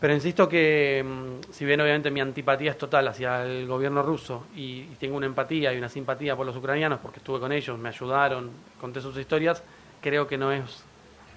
pero 0.02 0.16
insisto 0.16 0.49
que, 0.49 1.06
mm, 1.06 1.54
si 1.54 1.64
bien 1.64 1.80
obviamente 1.80 2.10
mi 2.10 2.20
antipatía 2.20 2.72
es 2.72 2.78
total 2.78 3.08
hacia 3.08 3.45
el 3.45 3.68
gobierno 3.68 4.02
ruso 4.02 4.47
y, 4.56 4.86
tengo 4.99 5.16
una 5.16 5.28
empatía 5.28 5.74
y 5.74 5.78
una 5.78 5.89
simpatía 5.89 6.36
por 6.36 6.45
los 6.45 6.56
ucranianos 6.58 6.99
porque 6.99 7.20
estuve 7.20 7.39
con 7.39 7.52
ellos, 7.52 7.78
me 7.78 7.89
ayudaron, 7.89 8.49
conté 8.80 8.99
sus 8.99 9.16
historias, 9.16 9.64
creo 10.02 10.28
que 10.28 10.38
no 10.38 10.52
es. 10.52 10.84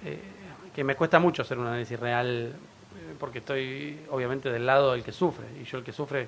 eh, 0.03 0.19
que 0.75 0.83
me 0.83 0.95
cuesta 0.95 1.19
mucho 1.19 1.41
hacer 1.41 1.57
un 1.57 1.67
análisis 1.67 1.97
real 1.97 2.51
eh, 2.51 3.15
porque 3.17 3.37
estoy 3.37 3.97
obviamente 4.11 4.51
del 4.51 4.65
lado 4.65 4.91
del 4.91 5.03
que 5.03 5.13
sufre 5.13 5.45
y 5.61 5.63
yo 5.63 5.77
el 5.77 5.85
que 5.85 5.93
sufre 5.93 6.27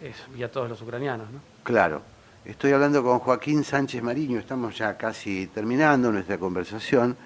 es 0.00 0.24
vía 0.34 0.50
todos 0.50 0.70
los 0.70 0.80
ucranianos. 0.80 1.30
¿no? 1.30 1.40
Claro. 1.62 2.00
Estoy 2.46 2.72
hablando 2.72 3.02
con 3.02 3.18
Joaquín 3.18 3.64
Sánchez 3.64 4.02
Mariño, 4.02 4.38
estamos 4.38 4.78
ya 4.78 4.96
casi 4.96 5.48
terminando 5.48 6.10
nuestra 6.10 6.38
conversación 6.38 7.16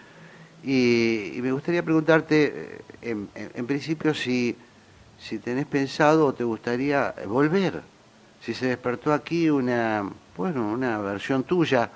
y, 0.63 1.33
y 1.37 1.43
me 1.43 1.53
gustaría 1.53 1.83
preguntarte, 1.83 2.81
eh, 3.03 3.11
en, 3.11 3.29
en- 3.35 3.67
principio, 3.67 4.15
si, 4.15 4.57
si 5.19 5.39
tenés 5.39 5.67
pensado 5.67 6.27
o 6.27 6.35
te 6.35 6.45
gustaría 6.45 7.15
volver, 7.27 7.83
si 8.45 8.55
se 8.55 8.67
despertó 8.67 9.13
aquí 9.13 9.49
una, 9.51 10.09
bueno, 10.37 10.71
una 10.71 10.99
versión 10.99 11.45
tuya, 11.45 11.91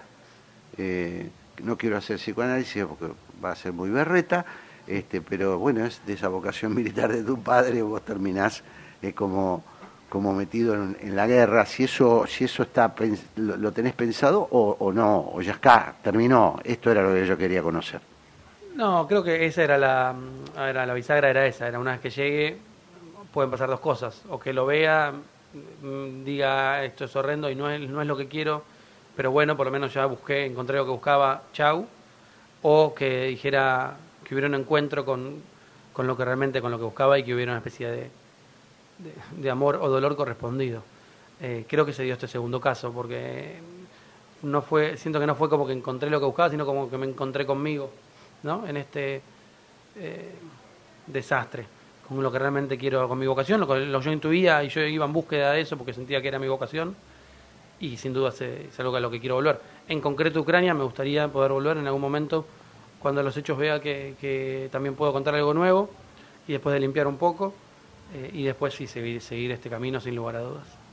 eh, 0.78 1.28
no 1.62 1.76
quiero 1.76 1.96
hacer 1.96 2.16
psicoanálisis 2.18 2.84
porque 2.84 3.12
va 3.42 3.52
a 3.52 3.56
ser 3.56 3.72
muy 3.72 3.90
berreta, 3.90 4.44
este, 4.86 5.20
pero 5.20 5.58
bueno, 5.58 5.84
es 5.84 6.00
de 6.06 6.14
esa 6.14 6.28
vocación 6.28 6.74
militar 6.76 7.12
de 7.12 7.22
tu 7.22 7.40
padre, 7.42 7.82
vos 7.82 8.04
terminás 8.04 8.62
eh, 9.02 9.12
como, 9.12 9.62
como 10.08 10.32
metido 10.34 10.74
en, 10.74 11.16
la 11.16 11.26
guerra, 11.26 11.66
si 11.66 11.84
eso, 11.84 12.26
si 12.26 12.44
eso 12.44 12.62
está 12.62 12.94
lo, 13.36 13.56
lo 13.56 13.72
tenés 13.72 13.92
pensado 13.94 14.46
o, 14.50 14.76
o 14.78 14.92
no, 14.92 15.30
o 15.34 15.42
ya 15.42 15.52
está, 15.52 15.96
terminó, 16.02 16.58
esto 16.64 16.90
era 16.90 17.02
lo 17.02 17.12
que 17.14 17.26
yo 17.26 17.36
quería 17.36 17.62
conocer. 17.62 18.13
No, 18.74 19.06
creo 19.06 19.22
que 19.22 19.46
esa 19.46 19.62
era 19.62 19.78
la, 19.78 20.12
mm, 20.12 20.58
era 20.58 20.86
la 20.86 20.94
bisagra, 20.94 21.30
era 21.30 21.46
esa, 21.46 21.68
era 21.68 21.78
una 21.78 21.92
vez 21.92 22.00
que 22.00 22.10
llegue, 22.10 22.58
pueden 23.32 23.50
pasar 23.50 23.68
dos 23.68 23.80
cosas, 23.80 24.22
o 24.28 24.38
que 24.38 24.52
lo 24.52 24.66
vea, 24.66 25.12
mm, 25.82 26.24
diga 26.24 26.84
esto 26.84 27.04
es 27.04 27.14
horrendo 27.16 27.50
y 27.50 27.54
no 27.54 27.70
es, 27.70 27.80
no 27.88 28.02
es 28.02 28.08
lo 28.08 28.16
que 28.16 28.28
quiero, 28.28 28.64
pero 29.16 29.30
bueno, 29.30 29.56
por 29.56 29.66
lo 29.66 29.72
menos 29.72 29.94
ya 29.94 30.06
busqué, 30.06 30.46
encontré 30.46 30.76
lo 30.76 30.84
que 30.86 30.90
buscaba, 30.90 31.42
chau, 31.52 31.86
o 32.62 32.94
que 32.94 33.26
dijera 33.26 33.96
que 34.24 34.34
hubiera 34.34 34.48
un 34.48 34.54
encuentro 34.56 35.04
con, 35.04 35.42
con 35.92 36.06
lo 36.06 36.16
que 36.16 36.24
realmente, 36.24 36.60
con 36.60 36.70
lo 36.72 36.78
que 36.78 36.84
buscaba 36.84 37.18
y 37.18 37.24
que 37.24 37.34
hubiera 37.34 37.52
una 37.52 37.58
especie 37.58 37.88
de, 37.88 38.10
de, 38.98 39.12
de 39.42 39.50
amor 39.50 39.76
o 39.80 39.88
dolor 39.88 40.16
correspondido. 40.16 40.82
Eh, 41.40 41.64
creo 41.68 41.86
que 41.86 41.92
se 41.92 42.04
dio 42.04 42.14
este 42.14 42.28
segundo 42.28 42.60
caso, 42.60 42.92
porque 42.92 43.60
no 44.42 44.62
fue, 44.62 44.96
siento 44.96 45.20
que 45.20 45.26
no 45.26 45.34
fue 45.34 45.48
como 45.48 45.66
que 45.66 45.72
encontré 45.72 46.10
lo 46.10 46.20
que 46.20 46.26
buscaba, 46.26 46.50
sino 46.50 46.66
como 46.66 46.90
que 46.90 46.98
me 46.98 47.06
encontré 47.06 47.46
conmigo, 47.46 47.90
¿no? 48.44 48.66
En 48.66 48.76
este 48.76 49.22
eh, 49.96 50.32
desastre, 51.08 51.64
con 52.08 52.22
lo 52.22 52.30
que 52.30 52.38
realmente 52.38 52.78
quiero, 52.78 53.08
con 53.08 53.18
mi 53.18 53.26
vocación, 53.26 53.60
lo 53.60 53.66
que 53.66 53.80
lo 53.80 54.00
yo 54.00 54.12
intuía 54.12 54.62
y 54.62 54.68
yo 54.68 54.82
iba 54.82 55.04
en 55.04 55.12
búsqueda 55.12 55.52
de 55.52 55.62
eso 55.62 55.76
porque 55.76 55.92
sentía 55.92 56.22
que 56.22 56.28
era 56.28 56.38
mi 56.38 56.48
vocación 56.48 56.94
y 57.80 57.96
sin 57.96 58.12
duda 58.12 58.30
se- 58.30 58.68
es 58.68 58.80
algo 58.80 58.94
a 58.96 59.00
lo 59.00 59.10
que 59.10 59.20
quiero 59.20 59.34
volver. 59.34 59.60
En 59.88 60.00
concreto 60.00 60.40
Ucrania 60.40 60.74
me 60.74 60.84
gustaría 60.84 61.26
poder 61.28 61.52
volver 61.52 61.76
en 61.78 61.86
algún 61.86 62.00
momento 62.02 62.44
cuando 63.00 63.22
los 63.22 63.36
hechos 63.36 63.58
vea 63.58 63.80
que, 63.80 64.68
también 64.70 64.94
puedo 64.94 65.12
contar 65.12 65.34
algo 65.34 65.52
nuevo 65.52 65.90
y 66.48 66.52
después 66.52 66.72
de 66.72 66.80
limpiar 66.80 67.06
un 67.06 67.16
poco 67.18 67.52
eh, 68.14 68.30
y 68.32 68.44
después 68.44 68.74
sí 68.74 68.86
seguir, 68.86 69.20
seguir 69.20 69.50
este 69.52 69.68
camino 69.68 70.00
sin 70.00 70.14
lugar 70.16 70.36
a 70.36 70.40
dudas. 70.40 70.83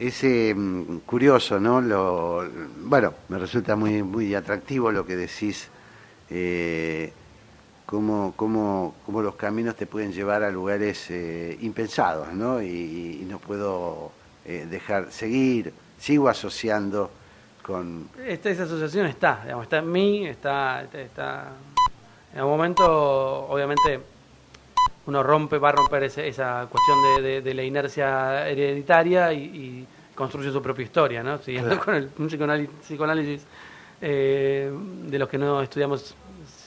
Es 0.00 0.24
eh, 0.24 0.54
mm, 0.56 1.00
curioso, 1.04 1.60
¿no? 1.60 1.82
Lo, 1.82 2.48
bueno, 2.84 3.12
me 3.28 3.38
resulta 3.38 3.76
muy, 3.76 4.02
muy 4.02 4.34
atractivo 4.34 4.90
lo 4.90 5.04
que 5.04 5.14
decís, 5.14 5.68
eh, 6.30 7.12
cómo, 7.84 8.32
cómo, 8.34 8.94
cómo 9.04 9.20
los 9.20 9.34
caminos 9.34 9.76
te 9.76 9.84
pueden 9.84 10.10
llevar 10.10 10.42
a 10.42 10.50
lugares 10.50 11.10
eh, 11.10 11.58
impensados, 11.60 12.32
¿no? 12.32 12.62
Y, 12.62 13.26
no 13.28 13.38
puedo 13.40 14.10
eh, 14.46 14.66
dejar 14.70 15.12
seguir, 15.12 15.74
sigo 15.98 16.30
asociando 16.30 17.10
con... 17.62 18.08
Esta, 18.26 18.48
esa 18.48 18.62
asociación 18.62 19.04
está, 19.06 19.40
digamos, 19.44 19.64
está 19.64 19.78
en 19.80 19.92
mí, 19.92 20.26
está, 20.26 20.82
está, 20.82 21.00
está- 21.02 21.48
en 22.32 22.38
algún 22.38 22.54
momento, 22.56 22.84
obviamente, 23.50 24.00
uno 25.10 25.22
rompe, 25.22 25.58
va 25.58 25.68
a 25.70 25.72
romper 25.72 26.04
ese- 26.04 26.26
esa 26.28 26.66
cuestión 26.70 26.98
de, 27.16 27.22
de- 27.28 27.40
de 27.42 27.54
la 27.54 27.62
inercia 27.62 28.48
hereditaria 28.48 29.32
y, 29.32 29.42
y 29.44 29.86
construye 30.14 30.50
su 30.52 30.62
propia 30.62 30.84
historia, 30.84 31.22
¿no? 31.22 31.38
Siguiendo 31.38 31.70
Claro. 31.70 31.84
con 31.84 31.94
el 31.96 32.06
psicoanálisis, 32.08 32.74
psicoanálisis, 32.82 33.42
eh, 34.00 34.70
de 35.06 35.18
los 35.18 35.28
que 35.28 35.36
no 35.38 35.60
estudiamos 35.62 36.14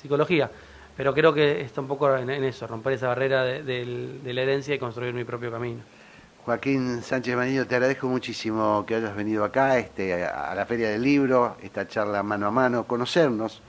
psicología. 0.01 0.51
Pero 0.95 1.13
creo 1.13 1.33
que 1.33 1.61
está 1.61 1.81
un 1.81 1.87
poco 1.87 2.15
en, 2.15 2.29
en 2.29 2.43
eso, 2.43 2.67
romper 2.67 2.93
esa 2.93 3.07
barrera 3.07 3.43
de, 3.43 4.19
la 4.33 4.41
herencia 4.41 4.75
y 4.75 4.79
construir 4.79 5.13
mi 5.13 5.23
propio 5.23 5.49
camino. 5.51 5.81
Joaquín 6.45 7.01
Sánchez 7.01 7.35
Manillo, 7.37 7.65
te 7.65 7.75
agradezco 7.75 8.07
muchísimo 8.07 8.83
que 8.85 8.95
hayas 8.95 9.15
venido 9.15 9.43
acá 9.45 9.79
este, 9.79 10.25
a 10.25 10.51
a 10.51 10.55
la 10.55 10.65
Feria 10.65 10.89
del 10.89 11.01
Libro, 11.01 11.55
esta 11.63 11.87
charla 11.87 12.21
mano 12.21 12.47
a 12.47 12.51
mano, 12.51 12.83
conocernos 12.85 13.61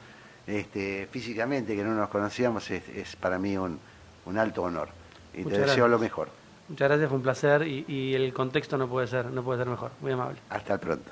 este, 0.47 1.07
físicamente, 1.11 1.77
que 1.77 1.85
no 1.85 1.95
nos 1.95 2.09
conocíamos, 2.09 2.69
es, 2.71 2.87
es 2.89 3.17
para 3.17 3.39
mí 3.39 3.57
un, 3.57 3.79
un 4.27 4.39
alto 4.39 4.63
honor. 4.63 4.89
Y 5.33 5.39
Muchas 5.39 5.53
te 5.53 5.59
deseo 5.61 5.67
gracias. 5.85 5.91
lo 5.91 5.99
mejor. 5.99 6.29
Muchas 6.69 6.89
gracias, 6.89 7.09
fue 7.09 7.17
un 7.19 7.23
placer 7.23 7.67
y, 7.67 7.85
y 7.89 8.15
el 8.15 8.33
contexto 8.33 8.79
no 8.79 8.89
puede 8.89 9.07
ser, 9.07 9.27
no 9.27 9.43
puede 9.43 9.59
ser 9.61 9.69
mejor. 9.69 9.91
Muy 10.01 10.13
amable. 10.13 10.39
Hasta 10.49 10.79
pronto. 10.79 11.11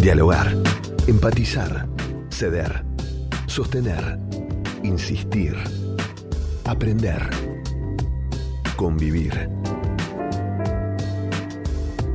Dialogar, 0.00 0.54
empatizar, 1.06 1.86
ceder, 2.30 2.84
sostener, 3.46 4.18
insistir, 4.84 5.56
aprender, 6.64 7.28
convivir. 8.76 9.48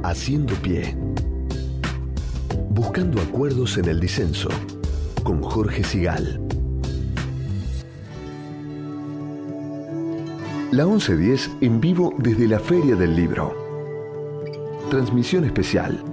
Haciendo 0.04 0.54
pie. 0.56 0.96
Buscando 2.70 3.22
acuerdos 3.22 3.78
en 3.78 3.86
el 3.86 4.00
disenso. 4.00 4.50
Con 5.24 5.42
Jorge 5.42 5.84
Sigal. 5.84 6.42
La 10.74 10.88
1110 10.88 11.52
en 11.62 11.80
vivo 11.80 12.16
desde 12.18 12.48
la 12.48 12.58
Feria 12.58 12.96
del 12.96 13.16
Libro. 13.16 13.54
Transmisión 14.90 15.46
especial 15.46 16.13